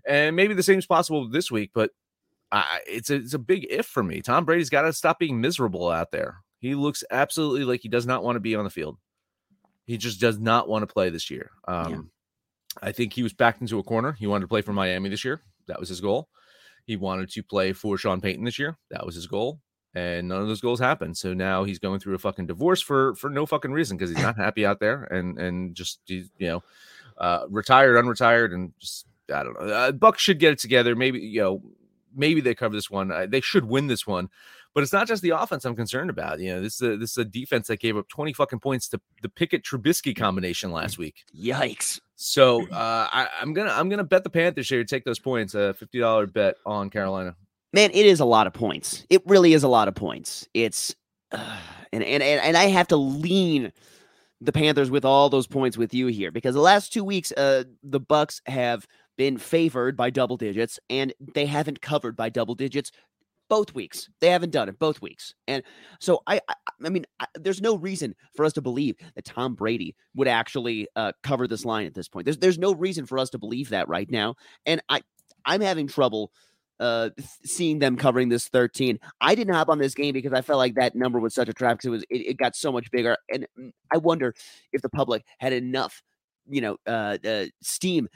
and 0.07 0.35
maybe 0.35 0.53
the 0.53 0.63
same 0.63 0.79
is 0.79 0.85
possible 0.85 1.27
this 1.27 1.49
week, 1.49 1.71
but 1.73 1.91
I, 2.51 2.79
it's 2.87 3.09
a, 3.09 3.15
it's 3.15 3.33
a 3.33 3.39
big 3.39 3.65
if 3.69 3.85
for 3.85 4.03
me. 4.03 4.21
Tom 4.21 4.45
Brady's 4.45 4.69
got 4.69 4.81
to 4.81 4.93
stop 4.93 5.19
being 5.19 5.39
miserable 5.39 5.89
out 5.89 6.11
there. 6.11 6.37
He 6.59 6.75
looks 6.75 7.03
absolutely 7.09 7.63
like 7.63 7.81
he 7.81 7.89
does 7.89 8.05
not 8.05 8.23
want 8.23 8.35
to 8.35 8.41
be 8.41 8.55
on 8.55 8.63
the 8.63 8.69
field. 8.69 8.97
He 9.85 9.97
just 9.97 10.19
does 10.19 10.37
not 10.39 10.67
want 10.67 10.83
to 10.83 10.93
play 10.93 11.09
this 11.09 11.29
year. 11.31 11.51
Um, 11.67 11.91
yeah. 11.91 11.99
I 12.81 12.91
think 12.91 13.13
he 13.13 13.23
was 13.23 13.33
backed 13.33 13.61
into 13.61 13.79
a 13.79 13.83
corner. 13.83 14.13
He 14.13 14.27
wanted 14.27 14.41
to 14.41 14.47
play 14.47 14.61
for 14.61 14.73
Miami 14.73 15.09
this 15.09 15.25
year. 15.25 15.41
That 15.67 15.79
was 15.79 15.89
his 15.89 16.01
goal. 16.01 16.29
He 16.85 16.95
wanted 16.97 17.29
to 17.31 17.43
play 17.43 17.73
for 17.73 17.97
Sean 17.97 18.21
Payton 18.21 18.45
this 18.45 18.59
year. 18.59 18.77
That 18.89 19.05
was 19.05 19.15
his 19.15 19.27
goal. 19.27 19.59
And 19.93 20.29
none 20.29 20.41
of 20.41 20.47
those 20.47 20.61
goals 20.61 20.79
happened. 20.79 21.17
So 21.17 21.33
now 21.33 21.63
he's 21.63 21.79
going 21.79 21.99
through 21.99 22.15
a 22.15 22.19
fucking 22.19 22.47
divorce 22.47 22.81
for 22.81 23.13
for 23.15 23.29
no 23.29 23.45
fucking 23.45 23.71
reason 23.71 23.97
because 23.97 24.09
he's 24.09 24.23
not 24.23 24.37
happy 24.37 24.65
out 24.65 24.79
there 24.79 25.03
and 25.03 25.37
and 25.37 25.75
just 25.75 25.99
you 26.07 26.29
know 26.39 26.63
uh, 27.17 27.45
retired, 27.49 28.01
unretired, 28.01 28.53
and 28.53 28.71
just 28.79 29.05
I 29.33 29.43
don't 29.43 29.59
know. 29.59 29.67
Uh, 29.67 29.91
Buck 29.91 30.17
should 30.17 30.39
get 30.39 30.53
it 30.53 30.59
together. 30.59 30.95
Maybe 30.95 31.19
you 31.19 31.41
know 31.41 31.61
maybe 32.15 32.41
they 32.41 32.55
cover 32.55 32.75
this 32.75 32.89
one. 32.89 33.11
Uh, 33.11 33.25
they 33.29 33.41
should 33.41 33.65
win 33.65 33.87
this 33.87 34.05
one. 34.05 34.29
But 34.73 34.83
it's 34.83 34.93
not 34.93 35.07
just 35.07 35.21
the 35.21 35.31
offense 35.31 35.65
I'm 35.65 35.75
concerned 35.75 36.09
about. 36.09 36.39
You 36.39 36.53
know, 36.53 36.61
this 36.61 36.75
is 36.75 36.81
a, 36.81 36.97
this 36.97 37.11
is 37.11 37.17
a 37.17 37.25
defense 37.25 37.67
that 37.67 37.81
gave 37.81 37.97
up 37.97 38.07
20 38.07 38.31
fucking 38.31 38.59
points 38.59 38.87
to 38.89 39.01
the 39.21 39.27
Pickett 39.27 39.63
Trubisky 39.63 40.15
combination 40.15 40.71
last 40.71 40.97
week. 40.97 41.25
Yikes! 41.37 41.99
So 42.15 42.65
uh, 42.69 43.09
I, 43.11 43.27
am 43.41 43.53
gonna 43.53 43.71
I'm 43.71 43.89
gonna 43.89 44.03
bet 44.03 44.23
the 44.23 44.29
Panthers 44.29 44.69
here 44.69 44.83
take 44.83 45.03
those 45.03 45.19
points. 45.19 45.55
A 45.55 45.73
fifty 45.73 45.99
dollar 45.99 46.27
bet 46.27 46.55
on 46.65 46.89
Carolina. 46.89 47.35
Man, 47.73 47.89
it 47.91 48.05
is 48.05 48.19
a 48.19 48.25
lot 48.25 48.47
of 48.47 48.53
points. 48.53 49.05
It 49.09 49.23
really 49.25 49.53
is 49.53 49.63
a 49.63 49.67
lot 49.67 49.87
of 49.87 49.95
points. 49.95 50.47
It's 50.53 50.95
uh, 51.31 51.57
and, 51.91 52.03
and 52.03 52.21
and 52.21 52.39
and 52.41 52.55
I 52.55 52.65
have 52.65 52.87
to 52.89 52.97
lean 52.97 53.73
the 54.39 54.51
Panthers 54.51 54.89
with 54.89 55.03
all 55.03 55.29
those 55.29 55.47
points 55.47 55.77
with 55.77 55.93
you 55.93 56.07
here 56.07 56.31
because 56.31 56.55
the 56.55 56.61
last 56.61 56.91
two 56.91 57.03
weeks, 57.03 57.31
uh, 57.33 57.63
the 57.83 58.01
Bucs 58.01 58.41
have 58.47 58.87
been 59.21 59.37
favored 59.37 59.95
by 59.95 60.09
double 60.09 60.35
digits 60.35 60.79
and 60.89 61.13
they 61.35 61.45
haven't 61.45 61.79
covered 61.79 62.15
by 62.15 62.27
double 62.27 62.55
digits 62.55 62.91
both 63.49 63.75
weeks. 63.75 64.09
They 64.19 64.29
haven't 64.29 64.49
done 64.49 64.67
it 64.67 64.79
both 64.79 64.99
weeks. 64.99 65.35
And 65.47 65.61
so 65.99 66.23
I 66.25 66.41
I, 66.49 66.55
I 66.83 66.89
mean 66.89 67.05
I, 67.19 67.27
there's 67.35 67.61
no 67.61 67.77
reason 67.77 68.15
for 68.35 68.45
us 68.45 68.53
to 68.53 68.63
believe 68.63 68.95
that 69.13 69.25
Tom 69.25 69.53
Brady 69.53 69.95
would 70.15 70.27
actually 70.27 70.87
uh, 70.95 71.11
cover 71.21 71.47
this 71.47 71.65
line 71.65 71.85
at 71.85 71.93
this 71.93 72.07
point. 72.07 72.25
There's 72.25 72.39
there's 72.39 72.57
no 72.57 72.73
reason 72.73 73.05
for 73.05 73.19
us 73.19 73.29
to 73.29 73.37
believe 73.37 73.69
that 73.69 73.87
right 73.87 74.09
now. 74.09 74.33
And 74.65 74.81
I 74.89 75.01
I'm 75.45 75.61
having 75.61 75.85
trouble 75.85 76.31
uh, 76.79 77.11
seeing 77.45 77.77
them 77.77 77.97
covering 77.97 78.29
this 78.29 78.47
13. 78.47 78.97
I 79.21 79.35
didn't 79.35 79.53
hop 79.53 79.69
on 79.69 79.77
this 79.77 79.93
game 79.93 80.13
because 80.13 80.33
I 80.33 80.41
felt 80.41 80.57
like 80.57 80.73
that 80.75 80.95
number 80.95 81.19
was 81.19 81.35
such 81.35 81.47
a 81.47 81.53
trap 81.53 81.77
because 81.77 81.85
it 81.85 81.91
was 81.91 82.03
it, 82.09 82.29
it, 82.29 82.37
got 82.37 82.55
so 82.55 82.71
much 82.71 82.89
bigger, 82.89 83.17
and 83.31 83.45
mm, 83.55 83.69
I 83.93 83.97
wonder 83.97 84.33
if 84.73 84.81
the 84.81 84.89
public 84.89 85.23
had 85.37 85.53
enough, 85.53 86.01
you 86.49 86.61
know, 86.61 86.77
uh, 86.87 87.19
uh, 87.23 87.45
steam 87.61 88.07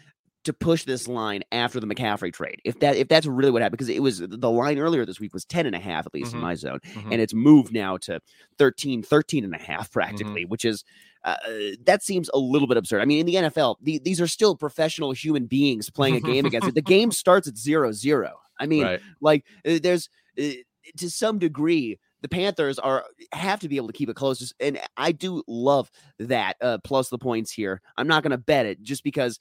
to 0.46 0.54
push 0.54 0.84
this 0.84 1.08
line 1.08 1.44
after 1.52 1.80
the 1.80 1.88
McCaffrey 1.88 2.32
trade. 2.32 2.62
If 2.64 2.80
that 2.80 2.96
if 2.96 3.08
that's 3.08 3.26
really 3.26 3.52
what 3.52 3.62
happened, 3.62 3.78
because 3.78 3.90
it 3.90 4.02
was 4.02 4.20
the 4.20 4.50
line 4.50 4.80
earlier 4.80 5.06
this 5.06 5.20
week 5.20 5.34
was 5.34 5.46
10 5.46 5.66
and 5.66 5.76
a 5.76 5.80
half, 5.80 6.06
at 6.06 6.14
least 6.14 6.30
mm-hmm. 6.30 6.38
in 6.38 6.44
my 6.44 6.56
zone, 6.56 6.80
mm-hmm. 6.94 7.12
and 7.12 7.22
it's 7.22 7.34
moved 7.34 7.74
now 7.74 7.98
to 7.98 8.22
13, 8.58 9.04
13 9.04 9.44
and 9.44 9.54
a 9.54 9.58
half 9.58 9.90
mm-hmm. 9.90 9.94
practically, 9.94 10.44
mm-hmm. 10.44 10.52
which 10.52 10.66
is 10.66 10.84
uh, 11.24 11.36
that 11.84 12.04
seems 12.04 12.30
a 12.34 12.38
little 12.38 12.68
bit 12.68 12.78
absurd. 12.78 13.02
I 13.02 13.06
mean, 13.06 13.20
in 13.20 13.26
the 13.26 13.50
NFL, 13.50 13.78
the, 13.82 14.00
these 14.00 14.22
are 14.22 14.28
still 14.28 14.56
professional 14.56 15.12
human 15.12 15.48
beings 15.48 15.90
playing 15.90 16.16
a 16.16 16.20
game 16.22 16.46
against 16.46 16.68
it. 16.68 16.76
The 16.76 16.82
game 16.82 17.12
starts 17.12 17.48
at 17.48 17.58
zero 17.58 17.92
zero. 17.92 18.38
I 18.60 18.68
mean, 18.68 18.84
right. 18.84 19.02
like 19.22 19.44
uh, 19.68 19.80
there's 19.82 20.10
uh, 20.40 20.50
to 20.98 21.10
some 21.10 21.40
degree 21.40 22.00
the 22.26 22.30
Panthers 22.30 22.80
are 22.80 23.06
have 23.34 23.60
to 23.60 23.70
be 23.70 23.78
able 23.78 23.86
to 23.86 23.94
keep 23.94 24.10
it 24.10 24.16
close. 24.16 24.52
And 24.60 24.80
I 24.98 25.12
do 25.12 25.44
love 25.48 25.92
that 26.18 26.56
uh, 26.60 26.80
plus 26.84 27.10
the 27.10 27.20
points 27.20 27.52
here. 27.52 27.82
I'm 27.98 28.08
not 28.08 28.24
going 28.24 28.32
to 28.32 28.38
bet 28.40 28.66
it 28.66 28.82
just 28.82 29.04
because 29.04 29.40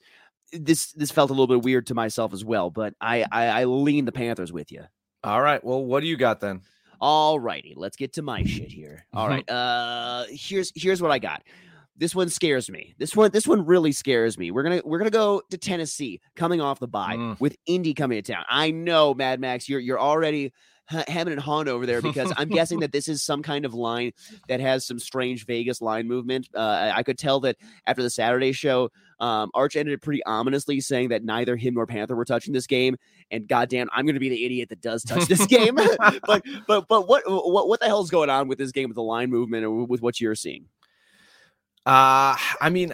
this 0.53 0.91
this 0.93 1.11
felt 1.11 1.29
a 1.29 1.33
little 1.33 1.47
bit 1.47 1.63
weird 1.63 1.87
to 1.87 1.93
myself 1.95 2.33
as 2.33 2.43
well, 2.45 2.69
but 2.69 2.93
I 3.01 3.25
I, 3.31 3.45
I 3.47 3.63
lean 3.65 4.05
the 4.05 4.11
Panthers 4.11 4.51
with 4.53 4.71
you. 4.71 4.83
All 5.23 5.41
right. 5.41 5.63
Well, 5.63 5.83
what 5.83 6.01
do 6.01 6.07
you 6.07 6.17
got 6.17 6.39
then? 6.39 6.61
All 7.01 7.39
righty, 7.39 7.73
let's 7.75 7.97
get 7.97 8.13
to 8.13 8.21
my 8.21 8.43
shit 8.43 8.71
here. 8.71 9.05
All 9.13 9.27
right. 9.27 9.43
Uh 9.49 10.25
here's 10.29 10.71
here's 10.75 11.01
what 11.01 11.11
I 11.11 11.19
got. 11.19 11.43
this 11.97 12.13
one 12.15 12.29
scares 12.29 12.69
me. 12.69 12.93
This 12.97 13.15
one, 13.15 13.31
this 13.31 13.47
one 13.47 13.65
really 13.65 13.91
scares 13.91 14.37
me. 14.37 14.51
We're 14.51 14.63
gonna 14.63 14.81
we're 14.85 14.97
gonna 14.97 15.09
go 15.09 15.41
to 15.49 15.57
Tennessee, 15.57 16.21
coming 16.35 16.61
off 16.61 16.79
the 16.79 16.87
bye, 16.87 17.15
Mm. 17.15 17.39
with 17.39 17.55
Indy 17.65 17.93
coming 17.93 18.21
to 18.21 18.33
town. 18.33 18.43
I 18.49 18.71
know, 18.71 19.13
Mad 19.13 19.39
Max, 19.39 19.67
you're 19.69 19.79
you're 19.79 19.99
already 19.99 20.53
ha- 20.87 21.03
hemming 21.07 21.33
and 21.33 21.41
hawing 21.41 21.67
over 21.67 21.85
there 21.85 22.01
because 22.01 22.31
I'm 22.37 22.49
guessing 22.49 22.79
that 22.79 22.91
this 22.91 23.07
is 23.07 23.23
some 23.23 23.41
kind 23.43 23.65
of 23.65 23.73
line 23.73 24.13
that 24.47 24.59
has 24.59 24.85
some 24.85 24.99
strange 24.99 25.45
Vegas 25.45 25.81
line 25.81 26.07
movement. 26.07 26.49
Uh, 26.53 26.91
I, 26.95 27.03
could 27.03 27.17
tell 27.17 27.39
that 27.41 27.57
after 27.85 28.01
the 28.01 28.09
Saturday 28.09 28.51
show, 28.51 28.91
um, 29.19 29.51
Arch 29.53 29.75
ended 29.75 29.93
it 29.93 30.01
pretty 30.01 30.23
ominously, 30.25 30.81
saying 30.81 31.09
that 31.09 31.23
neither 31.23 31.55
him 31.55 31.75
nor 31.75 31.85
Panther 31.85 32.15
were 32.15 32.25
touching 32.25 32.53
this 32.53 32.67
game. 32.67 32.97
And 33.31 33.47
goddamn, 33.47 33.89
I'm 33.93 34.05
going 34.05 34.15
to 34.15 34.19
be 34.19 34.29
the 34.29 34.45
idiot 34.45 34.69
that 34.69 34.81
does 34.81 35.03
touch 35.03 35.27
this 35.27 35.45
game. 35.47 35.75
but 36.25 36.43
but 36.67 36.87
but 36.87 37.07
what 37.07 37.23
what 37.25 37.67
what 37.67 37.79
the 37.79 37.87
hell's 37.87 38.09
going 38.09 38.29
on 38.29 38.47
with 38.47 38.57
this 38.57 38.71
game 38.71 38.89
with 38.89 38.95
the 38.95 39.03
line 39.03 39.29
movement 39.29 39.65
or 39.65 39.85
with 39.85 40.01
what 40.01 40.19
you're 40.19 40.35
seeing? 40.35 40.65
Uh, 41.85 42.35
I 42.59 42.69
mean, 42.71 42.93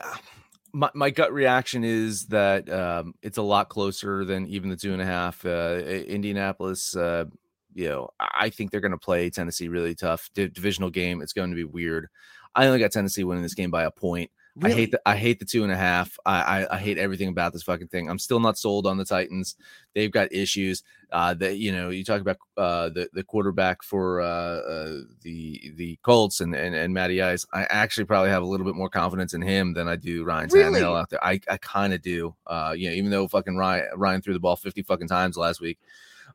my, 0.73 0.89
my 0.93 1.09
gut 1.09 1.33
reaction 1.33 1.83
is 1.83 2.25
that 2.27 2.69
um, 2.69 3.13
it's 3.21 3.37
a 3.37 3.41
lot 3.41 3.69
closer 3.69 4.25
than 4.25 4.47
even 4.47 4.69
the 4.69 4.75
two 4.75 4.93
and 4.93 5.01
a 5.01 5.05
half. 5.05 5.45
Uh, 5.45 5.77
Indianapolis, 5.77 6.95
uh, 6.95 7.25
you 7.73 7.87
know, 7.87 8.09
I 8.19 8.49
think 8.49 8.71
they're 8.71 8.81
going 8.81 8.91
to 8.91 8.97
play 8.97 9.29
Tennessee 9.29 9.67
really 9.67 9.95
tough. 9.95 10.29
Di- 10.33 10.49
divisional 10.49 10.89
game, 10.89 11.21
it's 11.21 11.33
going 11.33 11.49
to 11.49 11.55
be 11.55 11.63
weird. 11.63 12.07
I 12.55 12.67
only 12.67 12.79
got 12.79 12.91
Tennessee 12.91 13.23
winning 13.23 13.43
this 13.43 13.53
game 13.53 13.71
by 13.71 13.83
a 13.83 13.91
point. 13.91 14.31
I 14.61 14.69
hate 14.69 14.91
the 14.91 15.01
I 15.05 15.15
hate 15.15 15.39
the 15.39 15.45
two 15.45 15.63
and 15.63 15.71
a 15.71 15.77
half. 15.77 16.17
I, 16.25 16.41
I 16.41 16.75
I 16.75 16.77
hate 16.77 16.97
everything 16.97 17.29
about 17.29 17.53
this 17.53 17.63
fucking 17.63 17.87
thing. 17.87 18.09
I'm 18.09 18.19
still 18.19 18.41
not 18.41 18.57
sold 18.57 18.85
on 18.85 18.97
the 18.97 19.05
Titans. 19.05 19.55
They've 19.95 20.11
got 20.11 20.33
issues. 20.33 20.83
Uh, 21.09 21.33
that 21.35 21.57
you 21.57 21.71
know, 21.71 21.89
you 21.89 22.03
talk 22.03 22.19
about 22.19 22.37
uh 22.57 22.89
the 22.89 23.09
the 23.13 23.23
quarterback 23.23 23.81
for 23.81 24.21
uh, 24.21 24.25
uh 24.25 25.01
the 25.21 25.73
the 25.77 25.97
Colts 26.03 26.41
and 26.41 26.53
and 26.53 26.75
and 26.75 26.93
Matty 26.93 27.21
Ice. 27.21 27.45
I 27.53 27.63
actually 27.63 28.05
probably 28.05 28.29
have 28.29 28.43
a 28.43 28.45
little 28.45 28.65
bit 28.65 28.75
more 28.75 28.89
confidence 28.89 29.33
in 29.33 29.41
him 29.41 29.73
than 29.73 29.87
I 29.87 29.95
do 29.95 30.25
Ryan 30.25 30.49
Really? 30.51 30.81
Tannehill 30.81 30.99
out 30.99 31.09
there. 31.09 31.23
I 31.23 31.39
I 31.49 31.55
kind 31.57 31.93
of 31.93 32.01
do. 32.01 32.35
Uh, 32.45 32.73
you 32.75 32.89
know, 32.89 32.95
even 32.95 33.09
though 33.09 33.29
fucking 33.29 33.55
Ryan 33.55 33.87
Ryan 33.95 34.21
threw 34.21 34.33
the 34.33 34.39
ball 34.41 34.57
50 34.57 34.83
fucking 34.83 35.07
times 35.07 35.37
last 35.37 35.61
week. 35.61 35.79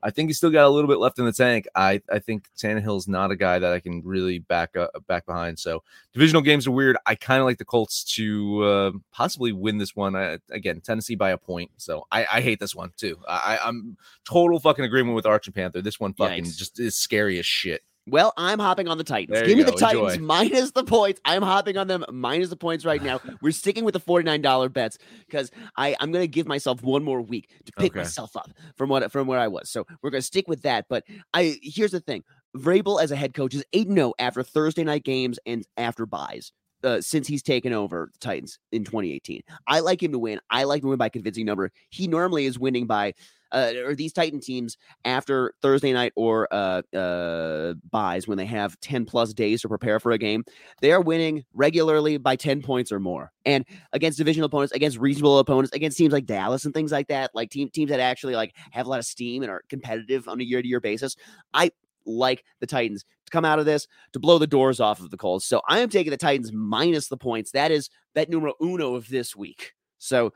I 0.02 0.10
think 0.10 0.28
he's 0.28 0.36
still 0.36 0.50
got 0.50 0.66
a 0.66 0.68
little 0.68 0.88
bit 0.88 0.98
left 0.98 1.18
in 1.18 1.24
the 1.24 1.32
tank. 1.32 1.66
I, 1.74 2.02
I 2.10 2.18
think 2.18 2.48
Tannehill's 2.56 3.08
not 3.08 3.30
a 3.30 3.36
guy 3.36 3.58
that 3.58 3.72
I 3.72 3.80
can 3.80 4.02
really 4.04 4.38
back 4.38 4.76
up 4.76 4.90
back 5.06 5.26
behind. 5.26 5.58
So 5.58 5.82
divisional 6.12 6.42
games 6.42 6.66
are 6.66 6.72
weird. 6.72 6.96
I 7.06 7.14
kind 7.14 7.40
of 7.40 7.46
like 7.46 7.58
the 7.58 7.64
Colts 7.64 8.04
to 8.14 8.62
uh, 8.64 8.92
possibly 9.12 9.52
win 9.52 9.78
this 9.78 9.94
one. 9.94 10.16
I, 10.16 10.38
again, 10.50 10.80
Tennessee 10.80 11.14
by 11.14 11.30
a 11.30 11.38
point. 11.38 11.70
So 11.76 12.06
I, 12.10 12.26
I 12.32 12.40
hate 12.40 12.60
this 12.60 12.74
one 12.74 12.92
too. 12.96 13.18
I, 13.28 13.58
I'm 13.62 13.96
total 14.24 14.60
fucking 14.60 14.84
agreement 14.84 15.16
with 15.16 15.26
Arch 15.26 15.46
and 15.46 15.54
Panther. 15.54 15.82
This 15.82 16.00
one 16.00 16.14
fucking 16.14 16.44
Yikes. 16.44 16.56
just 16.56 16.80
is 16.80 16.96
scary 16.96 17.38
as 17.38 17.46
shit. 17.46 17.82
Well, 18.08 18.32
I'm 18.36 18.58
hopping 18.60 18.86
on 18.86 18.98
the 18.98 19.04
Titans. 19.04 19.36
There 19.36 19.46
Give 19.46 19.58
me 19.58 19.64
the. 19.64 19.72
Titans 19.72 20.14
Enjoy. 20.14 20.24
minus 20.24 20.70
the 20.70 20.84
points. 20.84 21.20
I'm 21.24 21.42
hopping 21.42 21.76
on 21.76 21.88
them 21.88 22.04
minus 22.12 22.50
the 22.50 22.56
points 22.56 22.84
right 22.84 23.02
now. 23.02 23.20
We're 23.42 23.50
sticking 23.52 23.84
with 23.84 23.94
the 23.94 24.00
$49 24.00 24.72
bets 24.72 24.98
because 25.26 25.50
I 25.76 25.96
I'm 25.98 26.12
gonna 26.12 26.26
give 26.28 26.46
myself 26.46 26.82
one 26.82 27.02
more 27.02 27.20
week 27.20 27.50
to 27.64 27.72
pick 27.72 27.92
Okay. 27.92 28.00
myself 28.00 28.36
up 28.36 28.50
from 28.76 28.88
what 28.90 29.10
from 29.10 29.26
where 29.26 29.40
I 29.40 29.48
was. 29.48 29.70
So 29.70 29.86
we're 30.02 30.10
gonna 30.10 30.22
stick 30.22 30.46
with 30.46 30.62
that. 30.62 30.86
But 30.88 31.04
I 31.34 31.58
here's 31.62 31.90
the 31.90 32.00
thing: 32.00 32.22
Vrabel 32.56 33.02
as 33.02 33.10
a 33.10 33.16
head 33.16 33.34
coach 33.34 33.54
is 33.54 33.64
eight 33.72 33.88
0 33.88 34.14
after 34.20 34.42
Thursday 34.44 34.84
night 34.84 35.02
games 35.04 35.38
and 35.44 35.64
after 35.76 36.06
byes. 36.06 36.52
Uh, 36.84 37.00
since 37.00 37.26
he's 37.26 37.42
taken 37.42 37.72
over 37.72 38.10
the 38.12 38.18
Titans 38.20 38.58
in 38.70 38.84
2018, 38.84 39.40
I 39.66 39.80
like 39.80 40.00
him 40.00 40.12
to 40.12 40.18
win. 40.18 40.38
I 40.50 40.64
like 40.64 40.82
him 40.82 40.86
to 40.86 40.88
win 40.90 40.98
by 40.98 41.08
convincing 41.08 41.46
number. 41.46 41.72
He 41.88 42.06
normally 42.06 42.44
is 42.44 42.58
winning 42.58 42.86
by, 42.86 43.14
uh, 43.52 43.72
or 43.84 43.94
these 43.94 44.12
Titan 44.12 44.40
teams 44.40 44.76
after 45.04 45.54
Thursday 45.62 45.92
night 45.92 46.12
or 46.16 46.48
uh, 46.52 46.82
uh, 46.96 47.74
byes 47.90 48.26
when 48.26 48.38
they 48.38 48.46
have 48.46 48.78
10 48.80 49.04
plus 49.06 49.32
days 49.32 49.62
to 49.62 49.68
prepare 49.68 50.00
for 50.00 50.12
a 50.12 50.18
game, 50.18 50.44
they 50.80 50.92
are 50.92 51.00
winning 51.00 51.44
regularly 51.54 52.18
by 52.18 52.36
10 52.36 52.62
points 52.62 52.92
or 52.92 53.00
more. 53.00 53.32
And 53.44 53.64
against 53.92 54.18
divisional 54.18 54.46
opponents, 54.46 54.72
against 54.72 54.98
reasonable 54.98 55.38
opponents, 55.38 55.72
against 55.72 55.98
teams 55.98 56.12
like 56.12 56.26
Dallas 56.26 56.64
and 56.64 56.74
things 56.74 56.92
like 56.92 57.08
that, 57.08 57.30
like 57.34 57.50
team, 57.50 57.70
teams 57.70 57.90
that 57.90 58.00
actually 58.00 58.34
like 58.34 58.54
have 58.70 58.86
a 58.86 58.88
lot 58.88 58.98
of 58.98 59.06
steam 59.06 59.42
and 59.42 59.50
are 59.50 59.62
competitive 59.68 60.28
on 60.28 60.40
a 60.40 60.44
year 60.44 60.62
to 60.62 60.68
year 60.68 60.80
basis, 60.80 61.16
I 61.54 61.70
like 62.06 62.44
the 62.60 62.66
Titans 62.66 63.04
to 63.24 63.30
come 63.30 63.44
out 63.44 63.58
of 63.58 63.66
this 63.66 63.86
to 64.12 64.20
blow 64.20 64.38
the 64.38 64.46
doors 64.46 64.80
off 64.80 65.00
of 65.00 65.10
the 65.10 65.16
Colts. 65.16 65.46
So 65.46 65.60
I 65.68 65.80
am 65.80 65.88
taking 65.88 66.10
the 66.10 66.16
Titans 66.16 66.52
minus 66.52 67.08
the 67.08 67.16
points. 67.16 67.50
That 67.50 67.70
is 67.70 67.90
bet 68.14 68.30
numero 68.30 68.54
uno 68.62 68.94
of 68.94 69.08
this 69.08 69.34
week. 69.34 69.72
So 69.98 70.32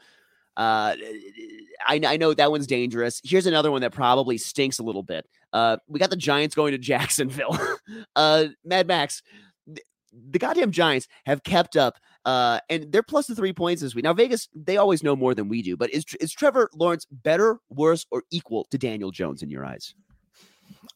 uh, 0.57 0.95
I, 1.87 2.01
I 2.07 2.17
know 2.17 2.35
that 2.35 2.51
one's 2.51 2.67
dangerous. 2.67 3.21
Here's 3.25 3.47
another 3.47 3.71
one 3.71 3.81
that 3.83 3.93
probably 3.93 4.39
stinks 4.39 4.79
a 4.79 4.83
little 4.83 5.03
bit. 5.03 5.27
Uh, 5.53 5.79
we 5.89 5.99
got 5.99 6.11
the 6.11 6.17
Giants 6.17 6.55
going 6.55 6.73
to 6.73 6.79
Jacksonville. 6.79 7.59
uh, 8.17 8.47
Mad 8.65 8.87
Max, 8.87 9.23
th- 9.67 9.87
the 10.13 10.39
goddamn 10.39 10.71
Giants 10.71 11.09
have 11.27 11.43
kept 11.43 11.77
up, 11.77 11.97
uh, 12.25 12.61
and 12.69 12.93
they're 12.93 13.03
plus 13.03 13.27
the 13.27 13.35
three 13.35 13.53
points 13.53 13.83
this 13.83 13.95
week. 13.95 14.05
Now 14.05 14.13
Vegas, 14.13 14.49
they 14.55 14.77
always 14.77 15.03
know 15.03 15.17
more 15.17 15.35
than 15.35 15.49
we 15.49 15.63
do, 15.63 15.77
but 15.77 15.91
is 15.91 16.05
is 16.21 16.33
Trevor 16.33 16.71
Lawrence 16.75 17.07
better, 17.11 17.59
worse, 17.71 18.07
or 18.11 18.25
equal 18.31 18.67
to 18.71 18.79
Daniel 18.79 19.11
Jones 19.11 19.43
in 19.43 19.51
your 19.51 19.65
eyes? 19.65 19.95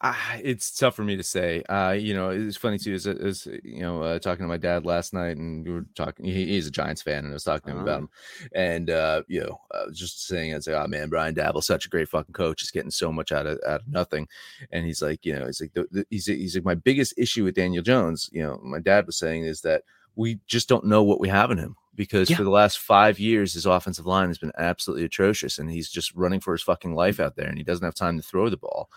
Ah, 0.06 0.34
it's 0.42 0.70
tough 0.76 0.94
for 0.96 1.02
me 1.02 1.16
to 1.16 1.22
say. 1.22 1.62
Uh, 1.62 1.92
you 1.92 2.12
know, 2.12 2.28
it's 2.28 2.58
funny 2.58 2.76
too. 2.78 2.92
Is, 2.92 3.06
is 3.06 3.46
you 3.64 3.80
know, 3.80 4.02
uh, 4.02 4.18
talking 4.18 4.44
to 4.44 4.48
my 4.48 4.58
dad 4.58 4.84
last 4.84 5.14
night, 5.14 5.38
and 5.38 5.64
we 5.66 5.72
were 5.72 5.86
talking. 5.94 6.26
He, 6.26 6.44
he's 6.44 6.66
a 6.66 6.70
Giants 6.70 7.00
fan, 7.00 7.24
and 7.24 7.28
I 7.28 7.32
was 7.32 7.44
talking 7.44 7.72
to 7.72 7.78
him 7.78 7.82
about 7.82 7.94
Ah. 7.94 7.98
him. 8.00 8.08
And 8.54 8.90
uh, 8.90 9.22
you 9.28 9.40
know, 9.40 9.58
I 9.72 9.86
was 9.86 9.98
just 9.98 10.26
saying, 10.26 10.52
I 10.52 10.56
was 10.56 10.66
like, 10.66 10.76
"Oh 10.76 10.86
man, 10.88 11.08
Brian 11.08 11.34
Daboll's 11.34 11.66
such 11.66 11.86
a 11.86 11.88
great 11.88 12.10
fucking 12.10 12.34
coach. 12.34 12.60
He's 12.60 12.70
getting 12.70 12.90
so 12.90 13.10
much 13.10 13.32
out 13.32 13.46
of 13.46 13.58
out 13.66 13.80
of 13.80 13.88
nothing." 13.88 14.28
And 14.70 14.84
he's 14.84 15.00
like, 15.00 15.24
you 15.24 15.34
know, 15.38 15.46
he's 15.46 15.62
like, 15.62 15.72
the, 15.72 15.86
the, 15.90 16.06
he's 16.10 16.26
he's 16.26 16.54
like, 16.54 16.66
my 16.66 16.74
biggest 16.74 17.14
issue 17.16 17.44
with 17.44 17.54
Daniel 17.54 17.82
Jones. 17.82 18.28
You 18.30 18.42
know, 18.42 18.60
my 18.62 18.80
dad 18.80 19.06
was 19.06 19.16
saying 19.16 19.44
is 19.44 19.62
that 19.62 19.84
we 20.16 20.38
just 20.46 20.68
don't 20.68 20.84
know 20.84 21.02
what 21.02 21.18
we 21.18 21.30
have 21.30 21.50
in 21.50 21.56
him 21.56 21.76
because 21.94 22.28
Yeah. 22.28 22.36
for 22.36 22.44
the 22.44 22.50
last 22.50 22.78
five 22.78 23.18
years, 23.18 23.54
his 23.54 23.64
offensive 23.64 24.04
line 24.04 24.28
has 24.28 24.38
been 24.38 24.52
absolutely 24.58 25.06
atrocious, 25.06 25.58
and 25.58 25.70
he's 25.70 25.88
just 25.88 26.14
running 26.14 26.40
for 26.40 26.52
his 26.52 26.62
fucking 26.62 26.94
life 26.94 27.20
out 27.20 27.36
there, 27.36 27.48
and 27.48 27.56
he 27.56 27.64
doesn't 27.64 27.84
have 27.86 27.94
time 27.94 28.18
to 28.18 28.22
throw 28.22 28.50
the 28.50 28.58
ball. 28.58 28.90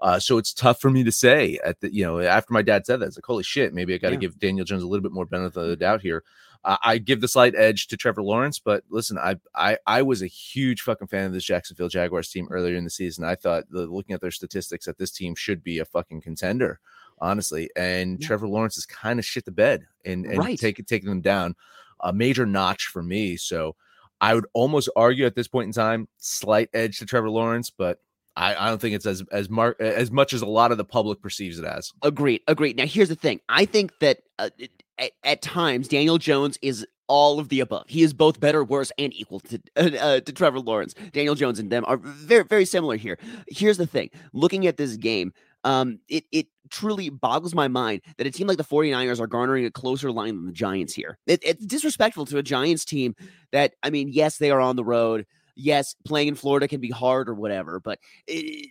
Uh, 0.00 0.18
so 0.18 0.38
it's 0.38 0.52
tough 0.54 0.80
for 0.80 0.90
me 0.90 1.02
to 1.02 1.10
say 1.10 1.58
at 1.64 1.80
the, 1.80 1.92
you 1.92 2.04
know, 2.04 2.20
after 2.20 2.52
my 2.52 2.62
dad 2.62 2.86
said 2.86 3.00
that, 3.00 3.06
it's 3.06 3.16
like, 3.16 3.26
holy 3.26 3.42
shit, 3.42 3.74
maybe 3.74 3.94
I 3.94 3.98
got 3.98 4.10
to 4.10 4.14
Yeah. 4.14 4.20
give 4.20 4.38
Daniel 4.38 4.64
Jones 4.64 4.82
a 4.82 4.86
little 4.86 5.02
bit 5.02 5.12
more 5.12 5.26
benefit 5.26 5.60
of 5.60 5.68
the 5.68 5.76
doubt 5.76 6.02
here. 6.02 6.22
Uh, 6.64 6.76
I 6.82 6.98
give 6.98 7.20
the 7.20 7.28
slight 7.28 7.54
edge 7.56 7.86
to 7.88 7.96
Trevor 7.96 8.22
Lawrence, 8.22 8.58
but 8.58 8.84
listen, 8.90 9.18
I, 9.18 9.36
I, 9.54 9.78
I 9.86 10.02
was 10.02 10.22
a 10.22 10.26
huge 10.26 10.82
fucking 10.82 11.08
fan 11.08 11.26
of 11.26 11.32
this 11.32 11.44
Jacksonville 11.44 11.88
Jaguars 11.88 12.30
team 12.30 12.48
earlier 12.50 12.76
in 12.76 12.84
the 12.84 12.90
season. 12.90 13.24
I 13.24 13.34
thought 13.34 13.64
the, 13.70 13.86
looking 13.86 14.14
at 14.14 14.20
their 14.20 14.30
statistics 14.30 14.86
that 14.86 14.98
this 14.98 15.10
team 15.10 15.34
should 15.34 15.62
be 15.64 15.78
a 15.78 15.84
fucking 15.84 16.20
contender, 16.20 16.80
honestly. 17.20 17.70
And 17.76 18.20
Yeah. 18.20 18.26
Trevor 18.26 18.48
Lawrence 18.48 18.76
is 18.78 18.86
kind 18.86 19.18
of 19.18 19.24
shit 19.24 19.44
the 19.44 19.50
bed 19.52 19.86
and, 20.04 20.26
and 20.26 20.38
Right. 20.38 20.58
take, 20.58 20.84
taking 20.86 21.08
them 21.08 21.20
down 21.20 21.54
a 22.00 22.12
major 22.12 22.46
notch 22.46 22.86
for 22.86 23.02
me. 23.02 23.36
So 23.36 23.74
I 24.20 24.34
would 24.34 24.46
almost 24.52 24.88
argue 24.96 25.26
at 25.26 25.34
this 25.36 25.48
point 25.48 25.66
in 25.66 25.72
time, 25.72 26.08
slight 26.18 26.68
edge 26.72 26.98
to 26.98 27.06
Trevor 27.06 27.30
Lawrence, 27.30 27.70
but 27.70 28.00
I, 28.38 28.66
I 28.66 28.68
don't 28.68 28.80
think 28.80 28.94
it's 28.94 29.04
as 29.04 29.22
as 29.32 29.50
mar- 29.50 29.76
as 29.80 30.12
much 30.12 30.32
as 30.32 30.42
a 30.42 30.46
lot 30.46 30.70
of 30.70 30.78
the 30.78 30.84
public 30.84 31.20
perceives 31.20 31.58
it 31.58 31.64
as. 31.64 31.92
Agreed. 32.02 32.40
Agreed. 32.46 32.76
Now, 32.76 32.86
here's 32.86 33.08
the 33.08 33.16
thing. 33.16 33.40
I 33.48 33.64
think 33.64 33.98
that 33.98 34.20
uh, 34.38 34.50
at, 34.98 35.10
at 35.24 35.42
times 35.42 35.88
Daniel 35.88 36.18
Jones 36.18 36.56
is 36.62 36.86
all 37.08 37.40
of 37.40 37.48
the 37.48 37.58
above. 37.58 37.84
He 37.88 38.02
is 38.02 38.12
both 38.12 38.38
better, 38.38 38.62
worse, 38.62 38.92
and 38.96 39.12
equal 39.12 39.40
to 39.40 39.60
uh, 39.76 40.20
to 40.20 40.32
Trevor 40.32 40.60
Lawrence. 40.60 40.94
Daniel 41.12 41.34
Jones 41.34 41.58
and 41.58 41.70
them 41.70 41.84
are 41.88 41.96
very 41.96 42.44
very 42.44 42.64
similar 42.64 42.96
here. 42.96 43.18
Here's 43.48 43.76
the 43.76 43.86
thing. 43.86 44.10
Looking 44.32 44.68
at 44.68 44.76
this 44.76 44.96
game, 44.96 45.32
um, 45.64 45.98
it 46.08 46.24
it 46.30 46.46
truly 46.70 47.08
boggles 47.08 47.54
my 47.54 47.66
mind 47.66 48.02
that 48.18 48.26
a 48.26 48.30
team 48.30 48.46
like 48.46 48.58
the 48.58 48.64
49ers 48.64 49.20
are 49.20 49.26
garnering 49.26 49.64
a 49.64 49.70
closer 49.70 50.12
line 50.12 50.36
than 50.36 50.46
the 50.46 50.52
Giants 50.52 50.94
here. 50.94 51.18
It, 51.26 51.40
it's 51.42 51.64
disrespectful 51.66 52.26
to 52.26 52.38
a 52.38 52.42
Giants 52.42 52.84
team 52.84 53.16
that 53.50 53.74
I 53.82 53.90
mean, 53.90 54.10
yes, 54.12 54.38
they 54.38 54.52
are 54.52 54.60
on 54.60 54.76
the 54.76 54.84
road. 54.84 55.26
Yes, 55.60 55.96
playing 56.04 56.28
in 56.28 56.34
Florida 56.36 56.68
can 56.68 56.80
be 56.80 56.90
hard 56.90 57.28
or 57.28 57.34
whatever, 57.34 57.80
but 57.80 57.98
it, 58.28 58.70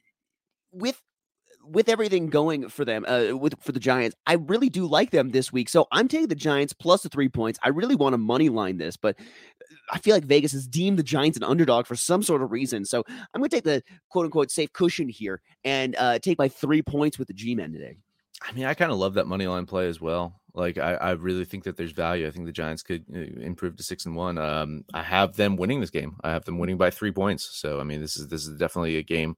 with 0.71 1.01
with 1.69 1.89
everything 1.89 2.27
going 2.29 2.69
for 2.69 2.85
them, 2.85 3.05
uh, 3.07 3.35
with 3.35 3.53
for 3.61 3.73
the 3.73 3.79
Giants, 3.79 4.15
I 4.25 4.33
really 4.35 4.69
do 4.69 4.85
like 4.87 5.11
them 5.11 5.31
this 5.31 5.51
week. 5.51 5.67
So 5.67 5.85
I'm 5.91 6.07
taking 6.07 6.29
the 6.29 6.35
Giants 6.35 6.71
plus 6.71 7.03
the 7.03 7.09
three 7.09 7.27
points. 7.27 7.59
I 7.61 7.69
really 7.69 7.95
want 7.95 8.13
to 8.13 8.17
money 8.17 8.47
line 8.47 8.77
this, 8.77 8.95
but 8.95 9.17
I 9.91 9.99
feel 9.99 10.15
like 10.15 10.23
Vegas 10.23 10.53
has 10.53 10.65
deemed 10.65 10.97
the 10.97 11.03
Giants 11.03 11.37
an 11.37 11.43
underdog 11.43 11.85
for 11.85 11.95
some 11.95 12.23
sort 12.23 12.41
of 12.41 12.51
reason. 12.51 12.85
So 12.85 13.03
I'm 13.07 13.41
going 13.41 13.49
to 13.49 13.55
take 13.55 13.65
the 13.65 13.83
quote 14.09 14.25
unquote 14.25 14.49
safe 14.49 14.71
cushion 14.71 15.09
here 15.09 15.41
and 15.65 15.95
uh, 15.97 16.19
take 16.19 16.39
my 16.39 16.47
three 16.47 16.81
points 16.81 17.19
with 17.19 17.27
the 17.27 17.33
G 17.33 17.53
men 17.53 17.73
today. 17.73 17.97
I 18.41 18.51
mean, 18.53 18.65
I 18.65 18.73
kind 18.73 18.91
of 18.91 18.97
love 18.97 19.15
that 19.15 19.27
money 19.27 19.47
line 19.47 19.65
play 19.65 19.87
as 19.87 19.99
well. 19.99 20.39
Like, 20.57 20.77
I, 20.79 20.93
I 20.95 21.11
really 21.11 21.45
think 21.45 21.63
that 21.65 21.77
there's 21.77 21.91
value. 21.91 22.27
I 22.27 22.31
think 22.31 22.45
the 22.47 22.51
Giants 22.51 22.81
could 22.83 23.05
uh, 23.15 23.19
improve 23.41 23.75
to 23.77 23.83
six 23.83 24.05
and 24.07 24.15
one. 24.15 24.37
Um, 24.39 24.83
I 24.93 25.03
have 25.03 25.35
them 25.35 25.55
winning 25.55 25.81
this 25.81 25.91
game. 25.91 26.17
I 26.23 26.31
have 26.31 26.45
them 26.45 26.57
winning 26.57 26.77
by 26.77 26.89
three 26.89 27.11
points. 27.11 27.47
So, 27.53 27.79
I 27.79 27.83
mean, 27.83 28.01
this 28.01 28.17
is 28.17 28.27
this 28.27 28.47
is 28.47 28.57
definitely 28.57 28.97
a 28.97 29.03
game 29.03 29.37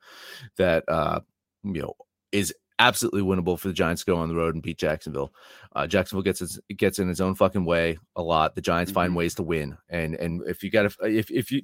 that 0.58 0.86
uh, 0.88 1.20
you 1.64 1.82
know 1.82 1.94
is 2.32 2.54
absolutely 2.80 3.22
winnable 3.22 3.60
for 3.60 3.68
the 3.68 3.74
Giants 3.74 4.04
to 4.06 4.12
go 4.12 4.18
on 4.18 4.30
the 4.30 4.36
road 4.36 4.54
and 4.56 4.64
beat 4.64 4.78
Jacksonville. 4.80 5.34
Uh, 5.76 5.86
Jacksonville 5.86 6.24
gets 6.24 6.42
its, 6.42 6.58
gets 6.78 6.98
in 7.00 7.10
its 7.10 7.20
own 7.20 7.36
fucking 7.36 7.66
way 7.66 7.98
a 8.16 8.24
lot. 8.24 8.56
The 8.56 8.62
Giants 8.62 8.92
find 8.92 9.12
Mhm. 9.12 9.18
ways 9.18 9.36
to 9.36 9.44
win, 9.44 9.78
and 9.90 10.16
and 10.16 10.42
if 10.48 10.64
you 10.64 10.72
got 10.72 10.90
to 10.90 11.06
if 11.06 11.30
if 11.30 11.52
you 11.52 11.64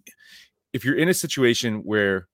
if 0.73 0.83
you're 0.83 0.97
in 0.97 1.07
a 1.09 1.13
situation 1.13 1.77
where 1.83 2.27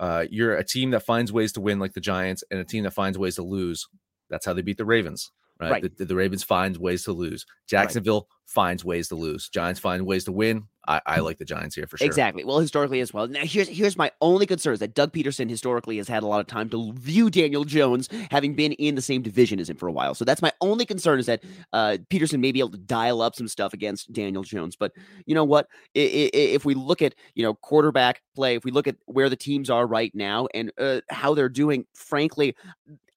uh, 0.00 0.24
you're 0.30 0.56
a 0.56 0.64
team 0.64 0.90
that 0.92 1.02
finds 1.04 1.30
ways 1.32 1.52
to 1.52 1.60
win 1.60 1.78
like 1.78 1.92
the 1.92 2.00
Giants 2.00 2.42
and 2.50 2.58
a 2.58 2.64
team 2.64 2.84
that 2.84 2.92
finds 2.92 3.18
ways 3.18 3.34
to 3.36 3.42
lose, 3.42 3.86
that's 4.30 4.46
how 4.46 4.54
they 4.54 4.62
beat 4.62 4.78
the 4.78 4.86
Ravens. 4.86 5.30
Right? 5.62 5.70
Right. 5.70 5.96
The, 5.96 6.04
the, 6.04 6.16
Ravens 6.16 6.42
finds 6.42 6.76
ways 6.78 7.04
to 7.04 7.12
lose. 7.12 7.46
Jacksonville 7.68 8.26
finds 8.46 8.84
ways 8.84 9.08
to 9.08 9.14
lose. 9.14 9.48
Giants 9.48 9.78
find 9.78 10.04
ways 10.04 10.24
to 10.24 10.32
win. 10.32 10.64
I, 10.88 11.00
I 11.06 11.20
like 11.20 11.38
the 11.38 11.44
Giants 11.44 11.76
here 11.76 11.86
for 11.86 11.96
sure. 11.96 12.06
Exactly. 12.06 12.42
Well, 12.42 12.58
historically 12.58 12.98
as 13.00 13.14
well. 13.14 13.28
Now, 13.28 13.42
here's 13.44 13.68
here's 13.68 13.96
my 13.96 14.10
only 14.20 14.46
concern 14.46 14.74
is 14.74 14.80
that 14.80 14.94
Doug 14.94 15.12
Pederson 15.12 15.48
historically 15.48 15.96
has 15.98 16.08
had 16.08 16.24
a 16.24 16.26
lot 16.26 16.40
of 16.40 16.48
time 16.48 16.68
to 16.70 16.92
view 16.94 17.30
Daniel 17.30 17.62
Jones, 17.64 18.08
having 18.32 18.54
been 18.54 18.72
in 18.72 18.96
the 18.96 19.02
same 19.02 19.22
division 19.22 19.60
as 19.60 19.70
him 19.70 19.76
for 19.76 19.86
a 19.86 19.92
while. 19.92 20.16
So 20.16 20.24
that's 20.24 20.42
my 20.42 20.50
only 20.60 20.84
concern 20.84 21.20
is 21.20 21.26
that 21.26 21.44
uh, 21.72 21.98
Peterson 22.10 22.40
may 22.40 22.50
be 22.50 22.58
able 22.58 22.72
to 22.72 22.78
dial 22.78 23.22
up 23.22 23.36
some 23.36 23.46
stuff 23.46 23.72
against 23.72 24.12
Daniel 24.12 24.42
Jones. 24.42 24.74
But 24.74 24.92
you 25.24 25.36
know 25.36 25.44
what? 25.44 25.68
I, 25.96 26.00
I, 26.00 26.30
if 26.34 26.64
we 26.64 26.74
look 26.74 27.00
at 27.00 27.14
you 27.36 27.44
know 27.44 27.54
quarterback 27.54 28.22
play, 28.34 28.56
if 28.56 28.64
we 28.64 28.72
look 28.72 28.88
at 28.88 28.96
where 29.06 29.28
the 29.28 29.36
teams 29.36 29.70
are 29.70 29.86
right 29.86 30.12
now 30.14 30.48
and 30.52 30.72
uh, 30.78 31.00
how 31.10 31.34
they're 31.34 31.48
doing, 31.48 31.86
frankly, 31.94 32.56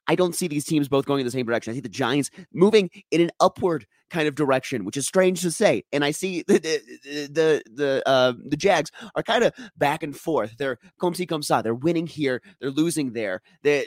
I 0.08 0.16
don't 0.16 0.36
see 0.36 0.48
these 0.48 0.66
teams 0.66 0.88
both 0.88 1.06
going 1.06 1.20
in 1.20 1.26
the 1.26 1.32
same 1.32 1.46
direction. 1.46 1.72
I 1.72 1.76
see 1.76 1.82
the 1.82 1.90
Giants 1.90 2.30
moving 2.54 2.90
in 3.12 3.22
an 3.22 3.32
upward 3.40 3.86
kind 4.10 4.28
of 4.28 4.36
direction, 4.36 4.86
which 4.86 4.98
is 4.98 5.08
strange 5.08 5.42
to 5.42 5.52
say. 5.52 5.84
And 5.92 6.06
I 6.06 6.12
see 6.12 6.44
the 6.48 6.60
the 6.60 7.28
the 7.32 7.64
the, 7.74 8.04
uh, 8.08 8.34
the 8.48 8.58
Jags 8.58 8.92
are 9.16 9.24
kind 9.24 9.44
of 9.44 9.54
back 9.78 10.04
and 10.04 10.16
forth. 10.16 10.56
They're 10.58 10.78
come 11.00 11.14
see 11.14 11.26
come 11.26 11.42
sa. 11.42 11.62
They're 11.62 11.74
winning 11.76 12.08
here, 12.08 12.42
they're 12.60 12.72
losing 12.72 13.14
there. 13.14 13.42
They 13.64 13.86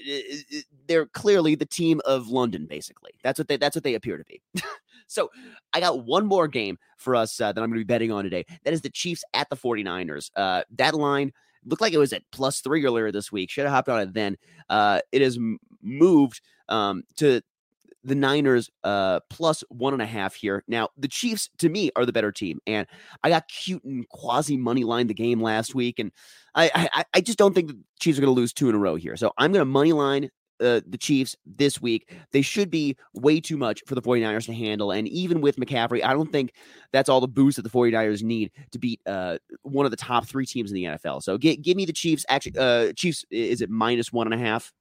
they're 0.86 1.06
clearly 1.06 1.54
the 1.54 1.66
team 1.66 2.00
of 2.04 2.28
London, 2.28 2.66
basically. 2.66 3.12
That's 3.22 3.38
what 3.38 3.48
they 3.48 3.56
that's 3.56 3.76
what 3.76 3.84
they 3.84 3.94
appear 3.94 4.18
to 4.18 4.24
be. 4.24 4.42
so 5.06 5.30
I 5.72 5.80
got 5.80 6.04
one 6.04 6.26
more 6.26 6.48
game 6.48 6.78
for 6.96 7.14
us 7.14 7.40
uh, 7.40 7.52
that 7.52 7.62
I'm 7.62 7.70
going 7.70 7.80
to 7.80 7.84
be 7.84 7.92
betting 7.92 8.12
on 8.12 8.24
today. 8.24 8.44
That 8.64 8.72
is 8.72 8.82
the 8.82 8.90
Chiefs 8.90 9.24
at 9.34 9.48
the 9.50 9.56
49ers. 9.56 10.30
Uh, 10.34 10.62
that 10.76 10.94
line 10.94 11.32
looked 11.64 11.82
like 11.82 11.92
it 11.92 11.98
was 11.98 12.12
at 12.12 12.22
plus 12.32 12.60
three 12.60 12.84
earlier 12.84 13.12
this 13.12 13.30
week. 13.30 13.50
Should 13.50 13.64
have 13.64 13.72
hopped 13.72 13.88
on 13.88 14.00
it 14.00 14.12
then. 14.14 14.36
Uh, 14.68 15.00
it 15.12 15.22
m- 15.36 15.58
moved 15.82 16.40
um, 16.68 17.02
to 17.16 17.42
the 18.04 18.14
Niners 18.14 18.70
uh, 18.84 19.20
plus 19.30 19.62
one 19.68 19.92
and 19.92 20.02
a 20.02 20.06
half 20.06 20.34
here. 20.34 20.64
Now, 20.68 20.88
the 20.96 21.08
Chiefs, 21.08 21.50
to 21.58 21.68
me, 21.68 21.90
are 21.96 22.06
the 22.06 22.12
better 22.12 22.32
team. 22.32 22.60
And 22.66 22.86
I 23.22 23.28
got 23.28 23.48
cute 23.48 23.84
and 23.84 24.08
quasi 24.08 24.56
money 24.56 24.84
line 24.84 25.06
the 25.06 25.14
game 25.14 25.40
last 25.42 25.74
week. 25.74 25.98
And 25.98 26.12
I, 26.54 26.88
I, 26.94 27.04
I 27.14 27.20
just 27.20 27.38
don't 27.38 27.54
think 27.54 27.68
the 27.68 27.78
Chiefs 28.00 28.18
are 28.18 28.22
going 28.22 28.34
to 28.34 28.40
lose 28.40 28.52
two 28.52 28.68
in 28.68 28.74
a 28.74 28.78
row 28.78 28.96
here. 28.96 29.16
So 29.16 29.32
I'm 29.38 29.52
going 29.52 29.60
to 29.60 29.66
money 29.66 29.92
line 29.92 30.30
uh, 30.60 30.80
the 30.88 30.98
Chiefs 30.98 31.36
this 31.46 31.80
week. 31.80 32.12
They 32.32 32.42
should 32.42 32.70
be 32.70 32.96
way 33.14 33.40
too 33.40 33.56
much 33.56 33.82
for 33.86 33.94
the 33.94 34.02
49ers 34.02 34.46
to 34.46 34.54
handle. 34.54 34.90
And 34.90 35.08
even 35.08 35.40
with 35.40 35.56
McCaffrey, 35.56 36.02
I 36.04 36.12
don't 36.12 36.32
think 36.32 36.52
that's 36.92 37.08
all 37.08 37.20
the 37.20 37.28
boost 37.28 37.56
that 37.56 37.62
the 37.62 37.70
49ers 37.70 38.22
need 38.22 38.50
to 38.72 38.78
beat 38.78 39.00
uh, 39.06 39.38
one 39.62 39.84
of 39.84 39.90
the 39.90 39.96
top 39.96 40.26
three 40.26 40.46
teams 40.46 40.70
in 40.70 40.74
the 40.74 40.84
NFL. 40.84 41.22
So 41.22 41.38
g- 41.38 41.56
give 41.56 41.76
me 41.76 41.84
the 41.84 41.92
Chiefs. 41.92 42.24
Actually, 42.28 42.58
uh, 42.58 42.92
Chiefs, 42.94 43.24
is 43.30 43.60
it 43.60 43.70
minus 43.70 44.12
one 44.12 44.26
and 44.26 44.34
a 44.34 44.44
half? 44.44 44.72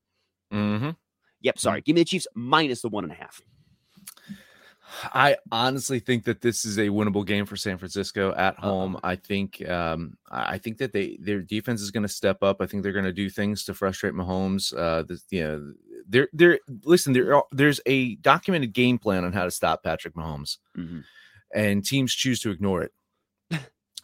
Mm-hmm. 0.54 0.91
Yep. 1.41 1.60
Sorry. 1.60 1.82
Give 1.82 1.95
me 1.95 2.02
the 2.02 2.06
Chiefs 2.06 2.28
minus 2.34 2.82
the 2.82 2.89
one 2.89 3.04
and 3.04 3.14
a 3.14 3.16
half. 3.16 3.41
I 5.14 5.38
honestly 5.52 6.00
think 6.00 6.24
that 6.26 6.41
this 6.41 6.66
is 6.66 6.78
a 6.78 6.88
winnable 6.88 7.26
game 7.26 7.45
for 7.45 7.56
San 7.58 7.78
Francisco 7.78 8.34
at 8.36 8.58
home. 8.58 8.95
Uh-huh. 8.95 9.08
I 9.08 9.16
think 9.16 9.68
um, 9.70 10.18
I 10.32 10.58
think 10.58 10.78
that 10.78 10.93
they 10.93 11.18
their 11.20 11.41
defense 11.41 11.82
is 11.82 11.91
going 11.91 12.04
to 12.04 12.10
step 12.10 12.41
up. 12.41 12.62
I 12.62 12.68
think 12.68 12.84
they're 12.84 12.93
going 12.93 13.06
to 13.06 13.14
do 13.14 13.30
things 13.30 13.66
to 13.66 13.74
frustrate 13.74 14.14
Mahomes. 14.14 14.74
Uh, 14.76 15.04
the, 15.04 15.20
you 15.30 15.43
know, 15.43 15.74
there 16.08 16.30
there 16.34 16.60
listen 16.84 17.14
there 17.14 17.41
there's 17.52 17.82
a 17.86 18.16
documented 18.16 18.74
game 18.74 18.98
plan 18.98 19.26
on 19.26 19.34
how 19.34 19.43
to 19.43 19.52
stop 19.52 19.84
Patrick 19.84 20.16
Mahomes, 20.16 20.58
mm-hmm. 20.78 21.02
and 21.54 21.86
teams 21.86 22.14
choose 22.14 22.39
to 22.41 22.52
ignore 22.52 22.82
it. 22.82 22.93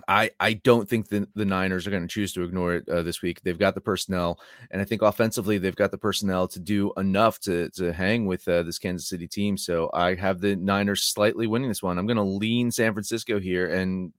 I 0.07 0.31
I 0.39 0.53
don't 0.53 0.89
think 0.89 1.09
the, 1.09 1.27
the 1.35 1.45
Niners 1.45 1.85
are 1.85 1.91
going 1.91 2.03
to 2.03 2.07
choose 2.07 2.33
to 2.33 2.43
ignore 2.43 2.75
it 2.75 2.89
uh, 2.89 3.03
this 3.03 3.21
week. 3.21 3.41
They've 3.41 3.57
got 3.57 3.75
the 3.75 3.81
personnel, 3.81 4.39
and 4.71 4.81
I 4.81 4.85
think 4.85 5.01
offensively 5.01 5.57
they've 5.57 5.75
got 5.75 5.91
the 5.91 5.97
personnel 5.97 6.47
to 6.49 6.59
do 6.59 6.91
enough 6.97 7.39
to 7.41 7.69
to 7.71 7.93
hang 7.93 8.25
with 8.25 8.47
uh, 8.47 8.63
this 8.63 8.79
Kansas 8.79 9.07
City 9.07 9.27
team. 9.27 9.57
So 9.57 9.89
I 9.93 10.15
have 10.15 10.41
the 10.41 10.55
Niners 10.55 11.03
slightly 11.03 11.47
winning 11.47 11.69
this 11.69 11.83
one. 11.83 11.97
I'm 11.97 12.07
going 12.07 12.17
to 12.17 12.23
lean 12.23 12.71
San 12.71 12.93
Francisco 12.93 13.39
here, 13.39 13.67
and 13.67 14.11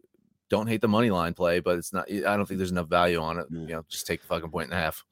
don't 0.48 0.68
hate 0.68 0.80
the 0.80 0.88
money 0.88 1.10
line 1.10 1.34
play, 1.34 1.60
but 1.60 1.76
it's 1.76 1.92
not. 1.92 2.10
I 2.10 2.36
don't 2.36 2.46
think 2.46 2.58
there's 2.58 2.70
enough 2.70 2.88
value 2.88 3.18
on 3.18 3.38
it. 3.38 3.46
You 3.50 3.66
know, 3.66 3.84
just 3.88 4.06
take 4.06 4.20
the 4.20 4.28
fucking 4.28 4.50
point 4.50 4.70
and 4.70 4.78
a 4.78 4.82
half. 4.82 5.04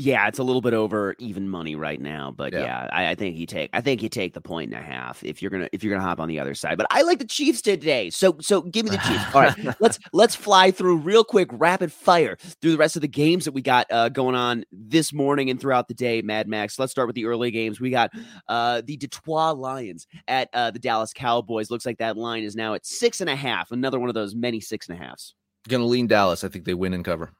Yeah, 0.00 0.28
it's 0.28 0.38
a 0.38 0.44
little 0.44 0.60
bit 0.60 0.74
over 0.74 1.16
even 1.18 1.48
money 1.48 1.74
right 1.74 2.00
now, 2.00 2.30
but 2.30 2.52
yeah, 2.52 2.60
yeah 2.60 2.88
I, 2.92 3.08
I, 3.08 3.14
think 3.16 3.36
you 3.36 3.46
take 3.46 3.68
I 3.72 3.80
think 3.80 4.00
you 4.00 4.08
take 4.08 4.32
the 4.32 4.40
point 4.40 4.72
and 4.72 4.80
a 4.80 4.86
half 4.86 5.24
if 5.24 5.42
you're 5.42 5.50
gonna 5.50 5.68
if 5.72 5.82
you're 5.82 5.92
gonna 5.92 6.06
hop 6.06 6.20
on 6.20 6.28
the 6.28 6.38
other 6.38 6.54
side. 6.54 6.78
But 6.78 6.86
I 6.92 7.02
like 7.02 7.18
the 7.18 7.24
Chiefs 7.24 7.60
today, 7.60 8.08
so 8.10 8.36
so 8.40 8.62
give 8.62 8.84
me 8.84 8.92
the 8.92 8.98
Chiefs. 8.98 9.24
All 9.34 9.42
right, 9.42 9.74
let's 9.80 9.98
let's 10.12 10.36
fly 10.36 10.70
through 10.70 10.98
real 10.98 11.24
quick, 11.24 11.48
rapid 11.50 11.90
fire 11.90 12.36
through 12.62 12.70
the 12.70 12.78
rest 12.78 12.94
of 12.94 13.02
the 13.02 13.08
games 13.08 13.44
that 13.44 13.54
we 13.54 13.60
got 13.60 13.88
uh, 13.90 14.08
going 14.08 14.36
on 14.36 14.64
this 14.70 15.12
morning 15.12 15.50
and 15.50 15.60
throughout 15.60 15.88
the 15.88 15.94
day. 15.94 16.22
Mad 16.22 16.46
Max. 16.46 16.78
Let's 16.78 16.92
start 16.92 17.08
with 17.08 17.16
the 17.16 17.26
early 17.26 17.50
games. 17.50 17.80
We 17.80 17.90
got 17.90 18.12
uh, 18.46 18.82
the 18.84 18.96
Detroit 18.96 19.58
Lions 19.58 20.06
at 20.28 20.48
uh, 20.52 20.70
the 20.70 20.78
Dallas 20.78 21.12
Cowboys. 21.12 21.72
Looks 21.72 21.84
like 21.84 21.98
that 21.98 22.16
line 22.16 22.44
is 22.44 22.54
now 22.54 22.74
at 22.74 22.86
six 22.86 23.20
and 23.20 23.28
a 23.28 23.34
half. 23.34 23.72
Another 23.72 23.98
one 23.98 24.08
of 24.08 24.14
those 24.14 24.36
many 24.36 24.60
six 24.60 24.88
and 24.88 24.96
a 24.96 25.02
halves. 25.02 25.34
Gonna 25.68 25.86
lean 25.86 26.06
Dallas. 26.06 26.44
I 26.44 26.48
think 26.48 26.66
they 26.66 26.74
win 26.74 26.94
and 26.94 27.04
cover. 27.04 27.32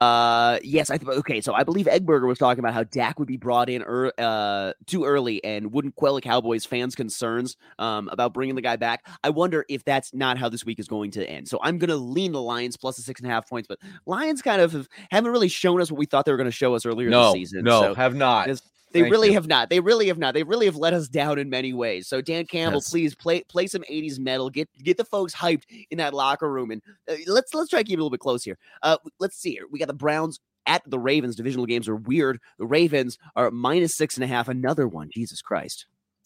Uh, 0.00 0.58
yes, 0.62 0.90
I 0.90 0.98
th- 0.98 1.08
okay. 1.18 1.40
So 1.40 1.54
I 1.54 1.64
believe 1.64 1.86
Eggberger 1.86 2.26
was 2.26 2.38
talking 2.38 2.58
about 2.58 2.74
how 2.74 2.84
Dak 2.84 3.18
would 3.18 3.28
be 3.28 3.38
brought 3.38 3.70
in 3.70 3.82
er- 3.82 4.12
uh 4.18 4.72
too 4.86 5.04
early 5.04 5.42
and 5.42 5.72
wouldn't 5.72 5.96
quell 5.96 6.16
the 6.16 6.20
Cowboys 6.20 6.66
fans' 6.66 6.94
concerns 6.94 7.56
um 7.78 8.08
about 8.10 8.34
bringing 8.34 8.56
the 8.56 8.62
guy 8.62 8.76
back. 8.76 9.06
I 9.24 9.30
wonder 9.30 9.64
if 9.68 9.84
that's 9.84 10.12
not 10.12 10.36
how 10.36 10.48
this 10.50 10.66
week 10.66 10.78
is 10.78 10.86
going 10.86 11.12
to 11.12 11.28
end. 11.28 11.48
So 11.48 11.58
I'm 11.62 11.78
gonna 11.78 11.96
lean 11.96 12.32
the 12.32 12.42
Lions 12.42 12.76
plus 12.76 12.96
the 12.96 13.02
six 13.02 13.20
and 13.20 13.30
a 13.30 13.32
half 13.32 13.48
points, 13.48 13.68
but 13.68 13.78
Lions 14.04 14.42
kind 14.42 14.60
of 14.60 14.72
have, 14.72 14.88
haven't 15.10 15.32
really 15.32 15.48
shown 15.48 15.80
us 15.80 15.90
what 15.90 15.98
we 15.98 16.06
thought 16.06 16.26
they 16.26 16.32
were 16.32 16.38
going 16.38 16.46
to 16.46 16.52
show 16.52 16.74
us 16.74 16.84
earlier 16.84 17.08
no, 17.08 17.32
this 17.32 17.32
season. 17.32 17.64
No, 17.64 17.80
so 17.80 17.94
have 17.94 18.14
not. 18.14 18.48
They 18.96 19.02
Thank 19.02 19.12
really 19.12 19.28
you. 19.28 19.34
have 19.34 19.46
not. 19.46 19.68
They 19.68 19.78
really 19.78 20.06
have 20.06 20.16
not. 20.16 20.32
They 20.32 20.42
really 20.42 20.64
have 20.64 20.76
let 20.76 20.94
us 20.94 21.06
down 21.06 21.38
in 21.38 21.50
many 21.50 21.74
ways. 21.74 22.08
So 22.08 22.22
Dan 22.22 22.46
Campbell, 22.46 22.78
yes. 22.78 22.88
please 22.88 23.14
play 23.14 23.42
play 23.42 23.66
some 23.66 23.82
'80s 23.82 24.18
metal. 24.18 24.48
Get 24.48 24.70
get 24.82 24.96
the 24.96 25.04
folks 25.04 25.34
hyped 25.34 25.64
in 25.90 25.98
that 25.98 26.14
locker 26.14 26.50
room, 26.50 26.70
and 26.70 26.80
uh, 27.06 27.16
let's 27.26 27.52
let's 27.52 27.68
try 27.68 27.80
to 27.80 27.84
keep 27.84 27.98
it 27.98 28.00
a 28.00 28.02
little 28.02 28.08
bit 28.08 28.20
close 28.20 28.42
here. 28.42 28.56
Uh, 28.82 28.96
let's 29.18 29.36
see 29.36 29.50
here. 29.50 29.66
We 29.70 29.78
got 29.78 29.88
the 29.88 29.92
Browns 29.92 30.40
at 30.66 30.82
the 30.86 30.98
Ravens. 30.98 31.36
Divisional 31.36 31.66
games 31.66 31.90
are 31.90 31.96
weird. 31.96 32.40
The 32.58 32.64
Ravens 32.64 33.18
are 33.36 33.50
minus 33.50 33.96
six 33.96 34.16
and 34.16 34.24
a 34.24 34.26
half. 34.26 34.48
Another 34.48 34.88
one. 34.88 35.10
Jesus 35.12 35.42
Christ. 35.42 35.84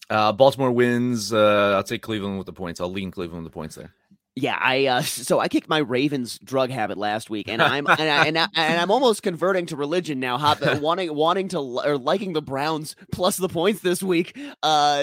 Uh, 0.09 0.31
Baltimore 0.31 0.71
wins. 0.71 1.33
Uh, 1.33 1.75
I'll 1.75 1.83
take 1.83 2.03
Cleveland 2.03 2.39
with 2.39 2.47
the 2.47 2.53
points. 2.53 2.81
I'll 2.81 2.93
lean 2.93 3.11
Cleveland 3.11 3.43
with 3.43 3.53
the 3.53 3.55
points 3.55 3.75
there. 3.75 3.93
Yeah, 4.41 4.59
I 4.59 4.87
uh, 4.87 5.03
so 5.03 5.39
I 5.39 5.49
kicked 5.49 5.69
my 5.69 5.79
Ravens 5.79 6.39
drug 6.39 6.71
habit 6.71 6.99
last 6.99 7.31
week, 7.31 7.49
and 7.49 7.61
I'm 7.63 7.87
and, 7.87 8.01
I, 8.01 8.27
and, 8.27 8.39
I, 8.39 8.49
and 8.57 8.81
I'm 8.81 8.91
almost 8.91 9.23
converting 9.23 9.67
to 9.67 9.77
religion 9.77 10.19
now, 10.19 10.39
hop, 10.39 10.61
wanting 10.81 11.15
wanting 11.15 11.49
to 11.49 11.59
or 11.59 11.99
liking 11.99 12.33
the 12.33 12.43
Browns 12.43 12.97
plus 13.13 13.37
the 13.37 13.49
points 13.49 13.81
this 13.81 14.03
week. 14.03 14.39
Uh, 14.63 15.03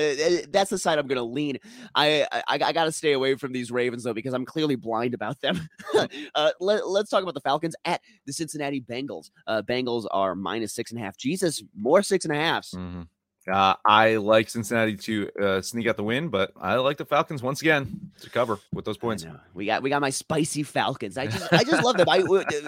that's 0.49 0.71
the 0.71 0.77
side 0.77 0.97
I'm 0.99 1.07
going 1.07 1.17
to 1.17 1.23
lean. 1.23 1.57
I 1.93 2.27
I, 2.31 2.41
I 2.47 2.73
got 2.73 2.85
to 2.85 2.91
stay 2.91 3.13
away 3.13 3.35
from 3.35 3.53
these 3.53 3.71
Ravens 3.71 4.03
though 4.03 4.13
because 4.13 4.33
I'm 4.33 4.45
clearly 4.45 4.75
blind 4.75 5.13
about 5.13 5.39
them. 5.41 5.67
uh, 6.35 6.51
let, 6.59 6.81
us 6.83 7.09
talk 7.09 7.21
about 7.21 7.35
the 7.35 7.41
Falcons 7.41 7.75
at 7.85 8.01
the 8.25 8.33
Cincinnati 8.33 8.81
Bengals. 8.81 9.29
Uh, 9.45 9.61
Bengals 9.61 10.05
are 10.11 10.35
minus 10.35 10.73
six 10.73 10.91
and 10.91 10.99
a 10.99 11.03
half. 11.03 11.17
Jesus, 11.17 11.63
more 11.75 12.01
six 12.01 12.25
and 12.25 12.33
a 12.33 12.37
halves. 12.37 12.71
Mm-hmm. 12.71 13.03
Uh, 13.47 13.75
I 13.85 14.17
like 14.17 14.49
Cincinnati 14.49 14.97
to 14.97 15.29
uh, 15.41 15.61
sneak 15.61 15.87
out 15.87 15.95
the 15.95 16.03
win, 16.03 16.27
but 16.27 16.51
I 16.59 16.75
like 16.75 16.97
the 16.97 17.05
Falcons 17.05 17.41
once 17.41 17.61
again 17.61 18.11
to 18.21 18.29
cover 18.29 18.59
with 18.73 18.83
those 18.83 18.97
points. 18.97 19.25
We 19.53 19.65
got 19.65 19.81
we 19.81 19.89
got 19.89 20.01
my 20.01 20.09
spicy 20.09 20.63
Falcons. 20.63 21.17
I 21.17 21.27
just 21.27 21.53
I 21.53 21.63
just 21.63 21.83
love 21.83 21.95
them. 21.95 22.09
I 22.09 22.23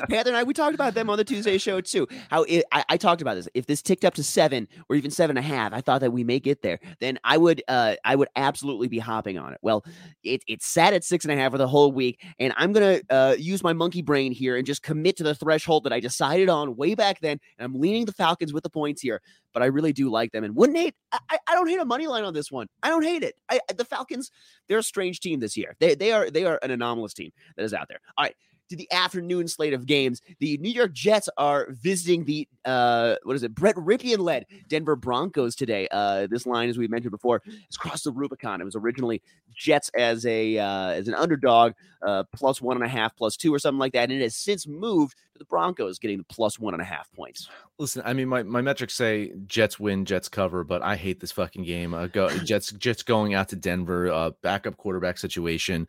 Panther 0.09 0.29
and 0.29 0.37
I 0.37 0.43
we 0.43 0.53
talked 0.53 0.75
about 0.75 0.93
them 0.93 1.09
on 1.09 1.17
the 1.17 1.25
Tuesday 1.25 1.57
show 1.57 1.81
too. 1.81 2.07
How 2.29 2.43
it, 2.43 2.63
I, 2.71 2.85
I, 2.89 2.97
talked 2.97 3.21
about 3.21 3.35
this. 3.35 3.49
If 3.53 3.65
this 3.65 3.81
ticked 3.81 4.05
up 4.05 4.13
to 4.15 4.23
seven 4.23 4.67
or 4.89 4.95
even 4.95 5.11
seven 5.11 5.37
and 5.37 5.45
a 5.45 5.47
half, 5.47 5.73
I 5.73 5.81
thought 5.81 6.01
that 6.01 6.11
we 6.11 6.23
may 6.23 6.39
get 6.39 6.61
there. 6.61 6.79
Then 6.99 7.19
I 7.23 7.37
would 7.37 7.61
uh 7.67 7.95
I 8.05 8.15
would 8.15 8.29
absolutely 8.37 8.87
be 8.87 8.99
hopping 8.99 9.37
on 9.37 9.51
it. 9.51 9.59
Well, 9.61 9.83
it 10.23 10.43
it 10.47 10.63
sat 10.63 10.93
at 10.93 11.03
six 11.03 11.25
and 11.25 11.33
a 11.33 11.35
half 11.35 11.51
for 11.51 11.57
the 11.57 11.67
whole 11.67 11.91
week, 11.91 12.23
and 12.39 12.53
I'm 12.55 12.71
gonna 12.71 13.01
uh, 13.09 13.35
use 13.37 13.63
my 13.63 13.73
monkey 13.73 14.01
brain 14.01 14.31
here 14.31 14.55
and 14.55 14.65
just 14.65 14.81
commit 14.81 15.17
to 15.17 15.23
the 15.23 15.35
threshold 15.35 15.83
that 15.83 15.93
I 15.93 15.99
decided 15.99 16.47
on 16.47 16.77
way 16.77 16.95
back 16.95 17.19
then. 17.19 17.39
And 17.57 17.65
I'm 17.65 17.79
leaning 17.79 18.05
the 18.05 18.13
Falcons 18.13 18.53
with 18.53 18.63
the 18.63 18.69
points 18.69 19.01
here 19.01 19.21
but 19.53 19.63
I 19.63 19.67
really 19.67 19.93
do 19.93 20.09
like 20.09 20.31
them 20.31 20.43
and 20.43 20.55
wouldn't 20.55 20.77
hate. 20.77 20.95
I, 21.11 21.37
I 21.47 21.53
don't 21.53 21.67
hate 21.67 21.79
a 21.79 21.85
money 21.85 22.07
line 22.07 22.23
on 22.23 22.33
this 22.33 22.51
one. 22.51 22.67
I 22.83 22.89
don't 22.89 23.03
hate 23.03 23.23
it. 23.23 23.35
I, 23.49 23.59
the 23.75 23.85
Falcons, 23.85 24.31
they're 24.67 24.79
a 24.79 24.83
strange 24.83 25.19
team 25.19 25.39
this 25.39 25.57
year. 25.57 25.75
They 25.79 25.95
they 25.95 26.11
are 26.11 26.29
they 26.29 26.45
are 26.45 26.59
an 26.61 26.71
anomalous 26.71 27.13
team 27.13 27.31
that 27.55 27.63
is 27.63 27.73
out 27.73 27.87
there. 27.87 27.99
All 28.17 28.25
right. 28.25 28.35
To 28.69 28.75
the 28.75 28.91
afternoon 28.91 29.47
slate 29.47 29.73
of 29.73 29.87
games, 29.87 30.21
the 30.39 30.57
New 30.59 30.69
York 30.69 30.93
Jets 30.93 31.27
are 31.37 31.69
visiting 31.71 32.23
the 32.25 32.47
uh, 32.65 33.15
what 33.23 33.35
is 33.35 33.41
it? 33.41 33.55
Brett 33.55 33.75
Rypien 33.75 34.19
led 34.19 34.45
Denver 34.67 34.95
Broncos 34.95 35.55
today. 35.55 35.87
Uh, 35.89 36.27
this 36.27 36.45
line, 36.45 36.69
as 36.69 36.77
we 36.77 36.87
mentioned 36.87 37.11
before, 37.11 37.41
has 37.45 37.77
crossed 37.77 38.03
the 38.03 38.11
Rubicon. 38.11 38.61
It 38.61 38.65
was 38.65 38.75
originally 38.75 39.23
Jets 39.55 39.89
as 39.97 40.23
a 40.27 40.59
uh, 40.59 40.89
as 40.89 41.07
an 41.07 41.15
underdog, 41.15 41.73
uh, 42.05 42.25
plus 42.31 42.61
one 42.61 42.77
and 42.77 42.85
a 42.85 42.87
half, 42.87 43.15
plus 43.15 43.35
two, 43.35 43.51
or 43.51 43.57
something 43.57 43.79
like 43.79 43.93
that, 43.93 44.11
and 44.11 44.19
it 44.19 44.21
has 44.21 44.35
since 44.35 44.67
moved 44.67 45.17
to 45.33 45.39
the 45.39 45.45
Broncos, 45.45 45.97
getting 45.97 46.19
the 46.19 46.23
plus 46.25 46.59
one 46.59 46.75
and 46.75 46.81
a 46.81 46.85
half 46.85 47.11
points. 47.13 47.49
Listen, 47.79 48.03
I 48.05 48.13
mean, 48.13 48.27
my, 48.27 48.43
my 48.43 48.61
metrics 48.61 48.93
say 48.93 49.33
Jets 49.47 49.79
win, 49.79 50.05
Jets 50.05 50.29
cover, 50.29 50.63
but 50.63 50.83
I 50.83 50.95
hate 50.95 51.19
this 51.19 51.31
fucking 51.31 51.63
game. 51.63 51.93
Uh, 51.93 52.05
go 52.07 52.29
Jets 52.29 52.71
Jets 52.73 53.01
going 53.01 53.33
out 53.33 53.49
to 53.49 53.55
Denver, 53.55 54.11
uh, 54.11 54.31
backup 54.43 54.77
quarterback 54.77 55.17
situation. 55.17 55.87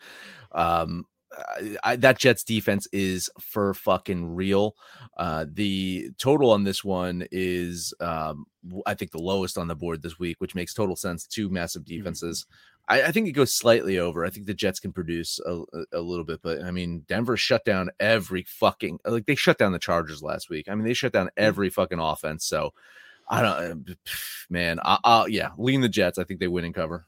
Um, 0.52 1.04
I, 1.84 1.96
that 1.96 2.18
Jets 2.18 2.42
defense 2.44 2.88
is 2.92 3.30
for 3.40 3.72
fucking 3.74 4.34
real. 4.34 4.74
Uh, 5.16 5.46
the 5.50 6.10
total 6.18 6.50
on 6.50 6.64
this 6.64 6.82
one 6.84 7.26
is, 7.30 7.94
um, 8.00 8.46
I 8.86 8.94
think, 8.94 9.12
the 9.12 9.18
lowest 9.22 9.56
on 9.56 9.68
the 9.68 9.76
board 9.76 10.02
this 10.02 10.18
week, 10.18 10.36
which 10.40 10.54
makes 10.54 10.74
total 10.74 10.96
sense. 10.96 11.26
Two 11.26 11.48
massive 11.48 11.82
Mm-hmm. 11.82 11.96
defenses. 11.98 12.46
I, 12.88 13.02
I 13.04 13.12
think 13.12 13.28
it 13.28 13.32
goes 13.32 13.54
slightly 13.54 13.98
over. 14.00 14.24
I 14.24 14.30
think 14.30 14.46
the 14.46 14.54
Jets 14.54 14.80
can 14.80 14.92
produce 14.92 15.38
a, 15.46 15.60
a- 15.72 15.84
a 15.92 16.00
little 16.00 16.24
bit, 16.24 16.40
but 16.42 16.62
I 16.64 16.72
mean, 16.72 17.04
Denver 17.06 17.36
shut 17.36 17.64
down 17.64 17.90
every 18.00 18.42
fucking 18.42 18.98
like 19.04 19.26
they 19.26 19.36
shut 19.36 19.58
down 19.58 19.70
the 19.72 19.78
Chargers 19.78 20.22
last 20.22 20.50
week. 20.50 20.68
I 20.68 20.74
mean, 20.74 20.84
they 20.84 20.94
shut 20.94 21.12
down 21.12 21.30
every 21.36 21.70
fucking 21.70 22.00
offense. 22.00 22.44
So 22.46 22.72
I 23.28 23.42
don't, 23.42 23.88
uh, 23.90 23.94
man. 24.48 24.80
I, 24.84 24.98
I, 25.04 25.26
yeah, 25.26 25.50
lean 25.56 25.82
the 25.82 25.88
Jets. 25.88 26.18
I 26.18 26.24
think 26.24 26.40
they 26.40 26.48
win 26.48 26.64
and 26.64 26.74
cover. 26.74 27.06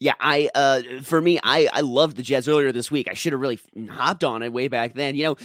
Yeah, 0.00 0.14
I 0.20 0.48
uh 0.54 0.82
for 1.02 1.20
me, 1.20 1.40
I 1.42 1.68
I 1.72 1.80
loved 1.80 2.16
the 2.16 2.22
Jets 2.22 2.46
earlier 2.48 2.70
this 2.72 2.90
week. 2.90 3.08
I 3.10 3.14
should 3.14 3.32
have 3.32 3.40
really 3.40 3.58
hopped 3.90 4.22
on 4.24 4.42
it 4.42 4.52
way 4.52 4.68
back 4.68 4.94
then. 4.94 5.16
You 5.16 5.24
know, 5.24 5.36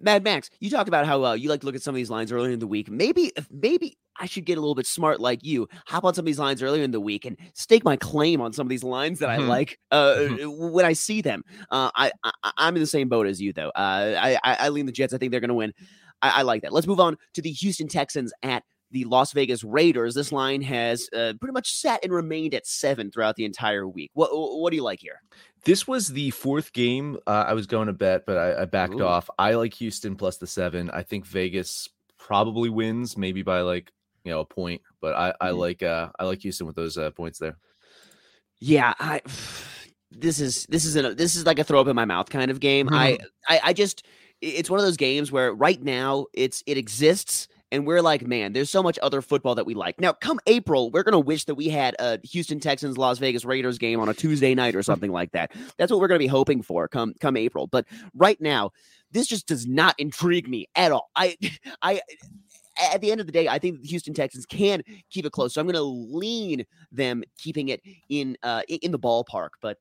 Mad 0.00 0.22
Max, 0.24 0.50
you 0.60 0.68
talked 0.68 0.88
about 0.88 1.06
how 1.06 1.24
uh, 1.24 1.32
you 1.34 1.48
like 1.48 1.60
to 1.60 1.66
look 1.66 1.74
at 1.76 1.82
some 1.82 1.94
of 1.94 1.96
these 1.96 2.10
lines 2.10 2.30
earlier 2.32 2.52
in 2.52 2.58
the 2.58 2.66
week. 2.66 2.90
Maybe 2.90 3.32
if 3.36 3.48
maybe 3.50 3.96
I 4.18 4.26
should 4.26 4.44
get 4.44 4.58
a 4.58 4.60
little 4.60 4.74
bit 4.74 4.86
smart 4.86 5.20
like 5.20 5.42
you. 5.42 5.66
Hop 5.86 6.04
on 6.04 6.12
some 6.12 6.24
of 6.24 6.26
these 6.26 6.38
lines 6.38 6.62
earlier 6.62 6.82
in 6.84 6.90
the 6.90 7.00
week 7.00 7.24
and 7.24 7.38
stake 7.54 7.84
my 7.84 7.96
claim 7.96 8.42
on 8.42 8.52
some 8.52 8.66
of 8.66 8.68
these 8.68 8.84
lines 8.84 9.20
that 9.20 9.30
I 9.30 9.38
Mhm. 9.38 9.48
like 9.48 9.78
uh 9.90 10.28
when 10.46 10.84
I 10.84 10.92
see 10.92 11.22
them. 11.22 11.42
Uh 11.70 11.90
I, 11.94 12.12
I 12.22 12.32
I'm 12.58 12.76
in 12.76 12.82
the 12.82 12.86
same 12.86 13.08
boat 13.08 13.26
as 13.26 13.40
you 13.40 13.54
though. 13.54 13.70
Uh 13.70 14.14
I 14.20 14.38
I, 14.44 14.56
I 14.60 14.68
lean 14.68 14.84
the 14.86 14.92
Jets. 14.92 15.14
I 15.14 15.18
think 15.18 15.30
they're 15.30 15.40
going 15.40 15.48
to 15.48 15.54
win. 15.54 15.72
I, 16.20 16.40
I 16.40 16.42
like 16.42 16.62
that. 16.62 16.72
Let's 16.74 16.86
move 16.86 17.00
on 17.00 17.16
to 17.34 17.40
the 17.42 17.50
Houston 17.50 17.88
Texans 17.88 18.32
at 18.42 18.62
the 18.92 19.04
Las 19.04 19.32
Vegas 19.32 19.64
Raiders. 19.64 20.14
This 20.14 20.30
line 20.30 20.62
has 20.62 21.08
uh, 21.12 21.32
pretty 21.40 21.52
much 21.52 21.74
sat 21.76 22.04
and 22.04 22.12
remained 22.12 22.54
at 22.54 22.66
seven 22.66 23.10
throughout 23.10 23.34
the 23.36 23.44
entire 23.44 23.88
week. 23.88 24.10
What 24.14 24.30
what 24.32 24.70
do 24.70 24.76
you 24.76 24.82
like 24.84 25.00
here? 25.00 25.20
This 25.64 25.88
was 25.88 26.08
the 26.08 26.30
fourth 26.30 26.72
game 26.72 27.18
uh, 27.26 27.44
I 27.48 27.54
was 27.54 27.66
going 27.66 27.86
to 27.86 27.92
bet, 27.92 28.26
but 28.26 28.36
I, 28.36 28.62
I 28.62 28.64
backed 28.66 28.94
Ooh. 28.94 29.04
off. 29.04 29.28
I 29.38 29.54
like 29.54 29.74
Houston 29.74 30.14
plus 30.16 30.36
the 30.36 30.46
seven. 30.46 30.90
I 30.90 31.02
think 31.02 31.26
Vegas 31.26 31.88
probably 32.18 32.68
wins, 32.68 33.16
maybe 33.16 33.42
by 33.42 33.60
like 33.62 33.90
you 34.24 34.30
know 34.30 34.40
a 34.40 34.44
point. 34.44 34.82
But 35.00 35.14
I, 35.14 35.34
I 35.40 35.48
Mhm. 35.50 35.58
like 35.58 35.82
uh, 35.82 36.10
I 36.18 36.24
like 36.24 36.40
Houston 36.42 36.66
with 36.66 36.76
those 36.76 36.96
uh, 36.98 37.10
points 37.10 37.38
there. 37.38 37.56
Yeah, 38.60 38.94
I 39.00 39.20
this 40.10 40.40
is 40.40 40.66
this 40.68 40.84
is 40.84 40.96
a 40.96 41.14
this 41.14 41.34
is 41.34 41.46
like 41.46 41.58
a 41.58 41.64
throw 41.64 41.80
up 41.80 41.88
in 41.88 41.96
my 41.96 42.04
mouth 42.04 42.28
kind 42.30 42.50
of 42.50 42.60
game. 42.60 42.88
I, 42.92 43.18
I 43.48 43.60
I 43.64 43.72
just 43.72 44.06
it's 44.40 44.68
one 44.68 44.78
of 44.78 44.84
those 44.84 44.96
games 44.96 45.32
where 45.32 45.52
right 45.54 45.82
now 45.82 46.26
it's 46.32 46.62
it 46.66 46.76
exists 46.76 47.48
and 47.72 47.86
we're 47.86 48.02
like, 48.02 48.24
man, 48.24 48.52
there's 48.52 48.70
so 48.70 48.82
much 48.82 48.98
other 49.02 49.20
football 49.20 49.56
that 49.56 49.66
we 49.66 49.74
like. 49.74 50.00
Now, 50.00 50.12
come 50.12 50.38
April, 50.46 50.90
we're 50.92 51.02
gonna 51.02 51.18
wish 51.18 51.46
that 51.46 51.56
we 51.56 51.68
had 51.68 51.96
a 51.98 52.20
Houston 52.22 52.60
Texans 52.60 52.96
Las 52.96 53.18
Vegas 53.18 53.44
Raiders 53.44 53.78
game 53.78 53.98
on 53.98 54.08
a 54.08 54.14
Tuesday 54.14 54.54
night 54.54 54.76
or 54.76 54.82
something 54.84 55.10
like 55.10 55.32
that. 55.32 55.50
That's 55.78 55.90
what 55.90 56.00
we're 56.00 56.08
gonna 56.08 56.20
be 56.20 56.28
hoping 56.28 56.62
for 56.62 56.86
come 56.86 57.14
come 57.18 57.36
April. 57.36 57.66
But 57.66 57.86
right 58.14 58.40
now, 58.40 58.70
this 59.10 59.26
just 59.26 59.48
does 59.48 59.66
not 59.66 59.96
intrigue 59.98 60.48
me 60.48 60.68
at 60.76 60.92
all. 60.92 61.10
I 61.16 61.36
I 61.82 62.00
at 62.92 63.00
the 63.00 63.10
end 63.12 63.20
of 63.20 63.26
the 63.26 63.32
day, 63.32 63.48
I 63.48 63.58
think 63.58 63.82
the 63.82 63.88
Houston 63.88 64.14
Texans 64.14 64.46
can 64.46 64.82
keep 65.10 65.26
it 65.26 65.32
close. 65.32 65.54
So 65.54 65.60
I'm 65.60 65.66
going 65.66 65.74
to 65.74 65.82
lean 65.82 66.64
them 66.90 67.22
keeping 67.38 67.68
it 67.68 67.82
in 68.08 68.36
uh 68.42 68.62
in 68.68 68.92
the 68.92 68.98
ballpark. 68.98 69.50
But 69.60 69.78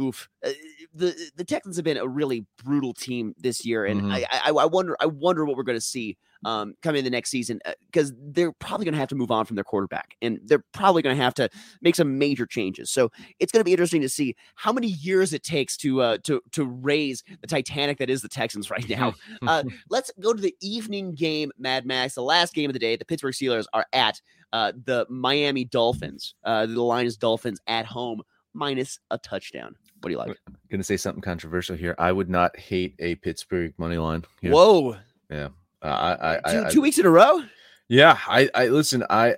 oof, 0.00 0.28
uh, 0.44 0.50
the 0.94 1.14
the 1.36 1.44
Texans 1.44 1.76
have 1.76 1.84
been 1.84 1.98
a 1.98 2.06
really 2.06 2.44
brutal 2.64 2.94
team 2.94 3.34
this 3.38 3.64
year, 3.64 3.84
and 3.86 4.02
Mhm. 4.02 4.12
I, 4.12 4.26
I 4.44 4.50
I 4.50 4.66
wonder 4.66 4.96
I 5.00 5.06
wonder 5.06 5.44
what 5.44 5.56
we're 5.56 5.62
going 5.62 5.78
to 5.78 5.80
see 5.80 6.16
um 6.44 6.74
come 6.82 6.94
in 6.96 7.04
the 7.04 7.10
next 7.10 7.30
season 7.30 7.60
because 7.86 8.12
they're 8.18 8.52
probably 8.52 8.84
going 8.84 8.94
to 8.94 8.98
have 8.98 9.08
to 9.08 9.14
move 9.14 9.30
on 9.30 9.44
from 9.44 9.54
their 9.56 9.64
quarterback, 9.64 10.16
and 10.22 10.40
they're 10.44 10.64
probably 10.72 11.02
going 11.02 11.16
to 11.16 11.22
have 11.22 11.34
to 11.34 11.48
make 11.80 11.94
some 11.94 12.18
major 12.18 12.46
changes. 12.46 12.90
So 12.90 13.10
it's 13.38 13.52
going 13.52 13.60
to 13.60 13.64
be 13.64 13.72
interesting 13.72 14.02
to 14.02 14.08
see 14.08 14.34
how 14.54 14.72
many 14.72 14.88
years 14.88 15.32
it 15.32 15.42
takes 15.42 15.76
to 15.78 16.00
uh 16.02 16.18
to 16.24 16.40
to 16.52 16.64
raise 16.64 17.22
the 17.40 17.46
Titanic 17.46 17.98
that 17.98 18.10
is 18.10 18.22
the 18.22 18.28
Texans 18.28 18.70
right 18.70 18.88
now. 18.88 19.14
Uh, 19.46 19.64
let's 19.90 20.10
go 20.20 20.32
to 20.32 20.40
the 20.40 20.54
evening 20.60 21.14
game, 21.14 21.50
Mad 21.58 21.84
Max. 21.84 22.14
The 22.14 22.22
last 22.22 22.54
game 22.54 22.70
of 22.70 22.74
the 22.74 22.78
day. 22.78 22.96
The 22.96 23.04
Pittsburgh 23.04 23.34
Steelers 23.34 23.64
are 23.72 23.86
at 23.92 24.20
uh, 24.52 24.72
the 24.84 25.04
Miami 25.08 25.64
Dolphins. 25.64 26.34
Uh, 26.44 26.66
the 26.66 26.80
line 26.82 27.06
is 27.06 27.16
Dolphins 27.16 27.60
at 27.66 27.84
home 27.86 28.22
minus 28.54 28.98
a 29.10 29.18
touchdown. 29.18 29.74
What 30.00 30.08
do 30.08 30.12
you 30.12 30.18
like? 30.18 30.38
I'm 30.46 30.56
Gonna 30.70 30.84
say 30.84 30.96
something 30.96 31.22
controversial 31.22 31.76
here. 31.76 31.94
I 31.98 32.12
would 32.12 32.28
not 32.30 32.56
hate 32.58 32.94
a 32.98 33.14
Pittsburgh 33.16 33.72
money 33.78 33.96
line. 33.98 34.24
here. 34.40 34.52
Whoa, 34.52 34.96
Uh, 35.30 35.48
I, 35.88 36.40
I, 36.44 36.52
two, 36.52 36.64
I, 36.64 36.70
two 36.70 36.80
weeks 36.80 36.98
in 36.98 37.06
a 37.06 37.10
row. 37.10 37.42
Yeah, 37.88 38.18
I, 38.26 38.48
I 38.54 38.68
listen. 38.68 39.04
I, 39.10 39.34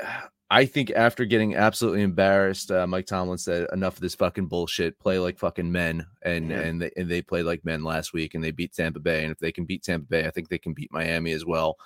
I 0.50 0.66
think 0.66 0.90
after 0.90 1.24
getting 1.24 1.56
absolutely 1.56 2.02
embarrassed, 2.02 2.70
uh, 2.70 2.86
Mike 2.86 3.06
Tomlin 3.06 3.38
said, 3.38 3.66
"Enough 3.72 3.94
of 3.94 4.00
this 4.00 4.14
fucking 4.14 4.46
bullshit. 4.46 4.98
Play 5.00 5.18
like 5.18 5.38
fucking 5.38 5.72
men." 5.72 6.06
And 6.22 6.50
Yeah. 6.50 6.60
and 6.60 6.82
they 6.82 6.90
and 6.96 7.10
they 7.10 7.22
played 7.22 7.46
like 7.46 7.64
men 7.64 7.82
last 7.82 8.12
week, 8.12 8.34
and 8.34 8.44
they 8.44 8.50
beat 8.50 8.74
Tampa 8.74 9.00
Bay. 9.00 9.24
And 9.24 9.32
if 9.32 9.38
they 9.38 9.50
can 9.52 9.64
beat 9.64 9.82
Tampa 9.82 10.06
Bay, 10.06 10.26
I 10.26 10.30
think 10.30 10.48
they 10.48 10.58
can 10.58 10.74
beat 10.74 10.92
Miami 10.92 11.32
as 11.32 11.44
well. 11.44 11.76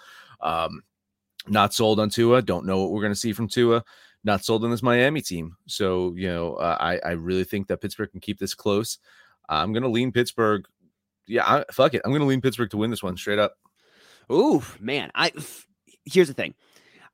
Um, 0.40 0.82
not 1.46 1.72
sold 1.72 2.00
on 2.00 2.10
Tua. 2.10 2.42
Don't 2.42 2.66
know 2.66 2.82
what 2.82 2.90
we're 2.90 3.00
going 3.00 3.12
to 3.14 3.18
see 3.18 3.32
from 3.32 3.48
Tua. 3.48 3.82
Not 4.24 4.44
sold 4.44 4.64
on 4.64 4.70
this 4.70 4.82
Miami 4.82 5.22
team. 5.22 5.56
So 5.66 6.12
you 6.16 6.28
know, 6.28 6.54
uh, 6.54 6.76
I 6.80 6.98
I 7.08 7.12
really 7.12 7.44
think 7.44 7.68
that 7.68 7.80
Pittsburgh 7.80 8.10
can 8.10 8.20
keep 8.20 8.38
this 8.38 8.54
close. 8.54 8.98
I'm 9.48 9.72
going 9.72 9.84
to 9.84 9.88
lean 9.88 10.12
Pittsburgh. 10.12 10.66
Yeah, 11.26 11.44
I, 11.46 11.64
fuck 11.72 11.94
it. 11.94 12.02
I'm 12.04 12.10
going 12.10 12.20
to 12.20 12.26
lean 12.26 12.40
Pittsburgh 12.42 12.70
to 12.70 12.76
win 12.76 12.90
this 12.90 13.02
one 13.02 13.16
straight 13.16 13.38
up. 13.38 13.54
Ooh, 14.30 14.62
man. 14.80 15.10
I 15.14 15.32
here's 16.04 16.28
the 16.28 16.34
thing. 16.34 16.54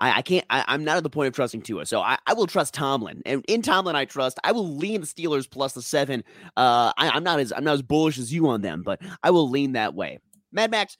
I, 0.00 0.18
I 0.18 0.22
can't. 0.22 0.44
I, 0.50 0.64
I'm 0.66 0.84
not 0.84 0.96
at 0.96 1.02
the 1.02 1.10
point 1.10 1.28
of 1.28 1.34
trusting 1.34 1.62
Tua, 1.62 1.86
so 1.86 2.00
I, 2.00 2.18
I 2.26 2.34
will 2.34 2.46
trust 2.46 2.74
Tomlin, 2.74 3.22
and 3.24 3.44
in 3.48 3.62
Tomlin 3.62 3.96
I 3.96 4.04
trust. 4.04 4.38
I 4.44 4.52
will 4.52 4.68
lean 4.68 5.00
the 5.00 5.06
Steelers 5.06 5.48
plus 5.48 5.72
the 5.72 5.82
seven. 5.82 6.24
Uh, 6.56 6.92
I, 6.96 7.10
I'm 7.10 7.24
not 7.24 7.40
as 7.40 7.52
I'm 7.52 7.64
not 7.64 7.74
as 7.74 7.82
bullish 7.82 8.18
as 8.18 8.32
you 8.32 8.48
on 8.48 8.60
them, 8.60 8.82
but 8.82 9.00
I 9.22 9.30
will 9.30 9.48
lean 9.48 9.72
that 9.72 9.94
way. 9.94 10.18
Mad 10.52 10.70
Max, 10.70 10.96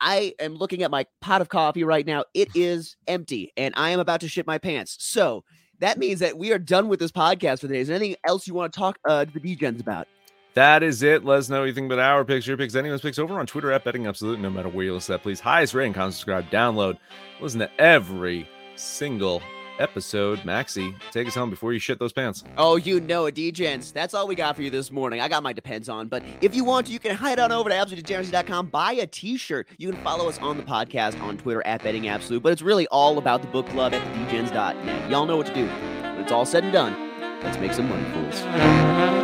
I 0.00 0.34
am 0.38 0.54
looking 0.54 0.82
at 0.82 0.90
my 0.90 1.06
pot 1.20 1.40
of 1.40 1.48
coffee 1.48 1.84
right 1.84 2.06
now. 2.06 2.24
It 2.34 2.48
is 2.54 2.96
empty, 3.06 3.52
and 3.56 3.74
I 3.76 3.90
am 3.90 4.00
about 4.00 4.20
to 4.20 4.28
shit 4.28 4.46
my 4.46 4.58
pants. 4.58 4.96
So 5.00 5.44
that 5.80 5.98
means 5.98 6.20
that 6.20 6.38
we 6.38 6.52
are 6.52 6.58
done 6.58 6.88
with 6.88 7.00
this 7.00 7.12
podcast 7.12 7.60
for 7.60 7.68
today. 7.68 7.80
Is 7.80 7.88
there 7.88 7.96
anything 7.96 8.16
else 8.26 8.46
you 8.46 8.54
want 8.54 8.72
to 8.72 8.78
talk 8.78 8.98
uh, 9.08 9.24
to 9.24 9.38
the 9.38 9.56
DGens 9.56 9.80
about? 9.80 10.06
That 10.54 10.84
is 10.84 11.02
it. 11.02 11.24
Let 11.24 11.38
us 11.38 11.48
know 11.48 11.60
what 11.60 11.66
you 11.66 11.74
think 11.74 11.86
about 11.92 11.98
our 11.98 12.24
picks, 12.24 12.46
your 12.46 12.56
picks, 12.56 12.76
anyone's 12.76 13.02
picks 13.02 13.18
over 13.18 13.38
on 13.40 13.46
Twitter 13.46 13.72
at 13.72 13.82
Betting 13.82 14.06
Absolute. 14.06 14.38
No 14.38 14.50
matter 14.50 14.68
where 14.68 14.84
you 14.84 14.94
listen 14.94 15.12
that, 15.14 15.22
please 15.22 15.40
highest 15.40 15.74
rating, 15.74 15.92
comment, 15.92 16.14
subscribe, 16.14 16.48
download, 16.50 16.96
listen 17.40 17.58
to 17.60 17.70
every 17.80 18.48
single 18.76 19.42
episode. 19.80 20.38
Maxi, 20.40 20.94
take 21.10 21.26
us 21.26 21.34
home 21.34 21.50
before 21.50 21.72
you 21.72 21.80
shit 21.80 21.98
those 21.98 22.12
pants. 22.12 22.44
Oh, 22.56 22.76
you 22.76 23.00
know 23.00 23.26
it, 23.26 23.34
DGens. 23.34 23.92
That's 23.92 24.14
all 24.14 24.28
we 24.28 24.36
got 24.36 24.54
for 24.54 24.62
you 24.62 24.70
this 24.70 24.92
morning. 24.92 25.20
I 25.20 25.26
got 25.26 25.42
my 25.42 25.52
depends 25.52 25.88
on, 25.88 26.06
but 26.06 26.22
if 26.40 26.54
you 26.54 26.64
want 26.64 26.86
to, 26.86 26.92
you 26.92 27.00
can 27.00 27.16
head 27.16 27.40
on 27.40 27.50
over 27.50 27.68
to 27.68 27.74
absolutedegeneracy.com, 27.74 28.68
buy 28.68 28.92
a 28.92 29.08
t-shirt. 29.08 29.66
You 29.78 29.90
can 29.90 30.00
follow 30.02 30.28
us 30.28 30.38
on 30.38 30.56
the 30.56 30.62
podcast 30.62 31.20
on 31.20 31.36
Twitter 31.36 31.66
at 31.66 31.82
Betting 31.82 32.06
Absolute, 32.06 32.44
but 32.44 32.52
it's 32.52 32.62
really 32.62 32.86
all 32.88 33.18
about 33.18 33.42
the 33.42 33.48
book 33.48 33.68
club 33.70 33.92
at 33.92 34.02
thedegens.net. 34.14 35.10
Y'all 35.10 35.26
know 35.26 35.36
what 35.36 35.46
to 35.46 35.54
do. 35.54 35.66
When 35.66 36.20
it's 36.20 36.30
all 36.32 36.46
said 36.46 36.62
and 36.62 36.72
done, 36.72 37.40
let's 37.42 37.58
make 37.58 37.72
some 37.72 37.88
money, 37.88 38.04
fools. 38.12 39.23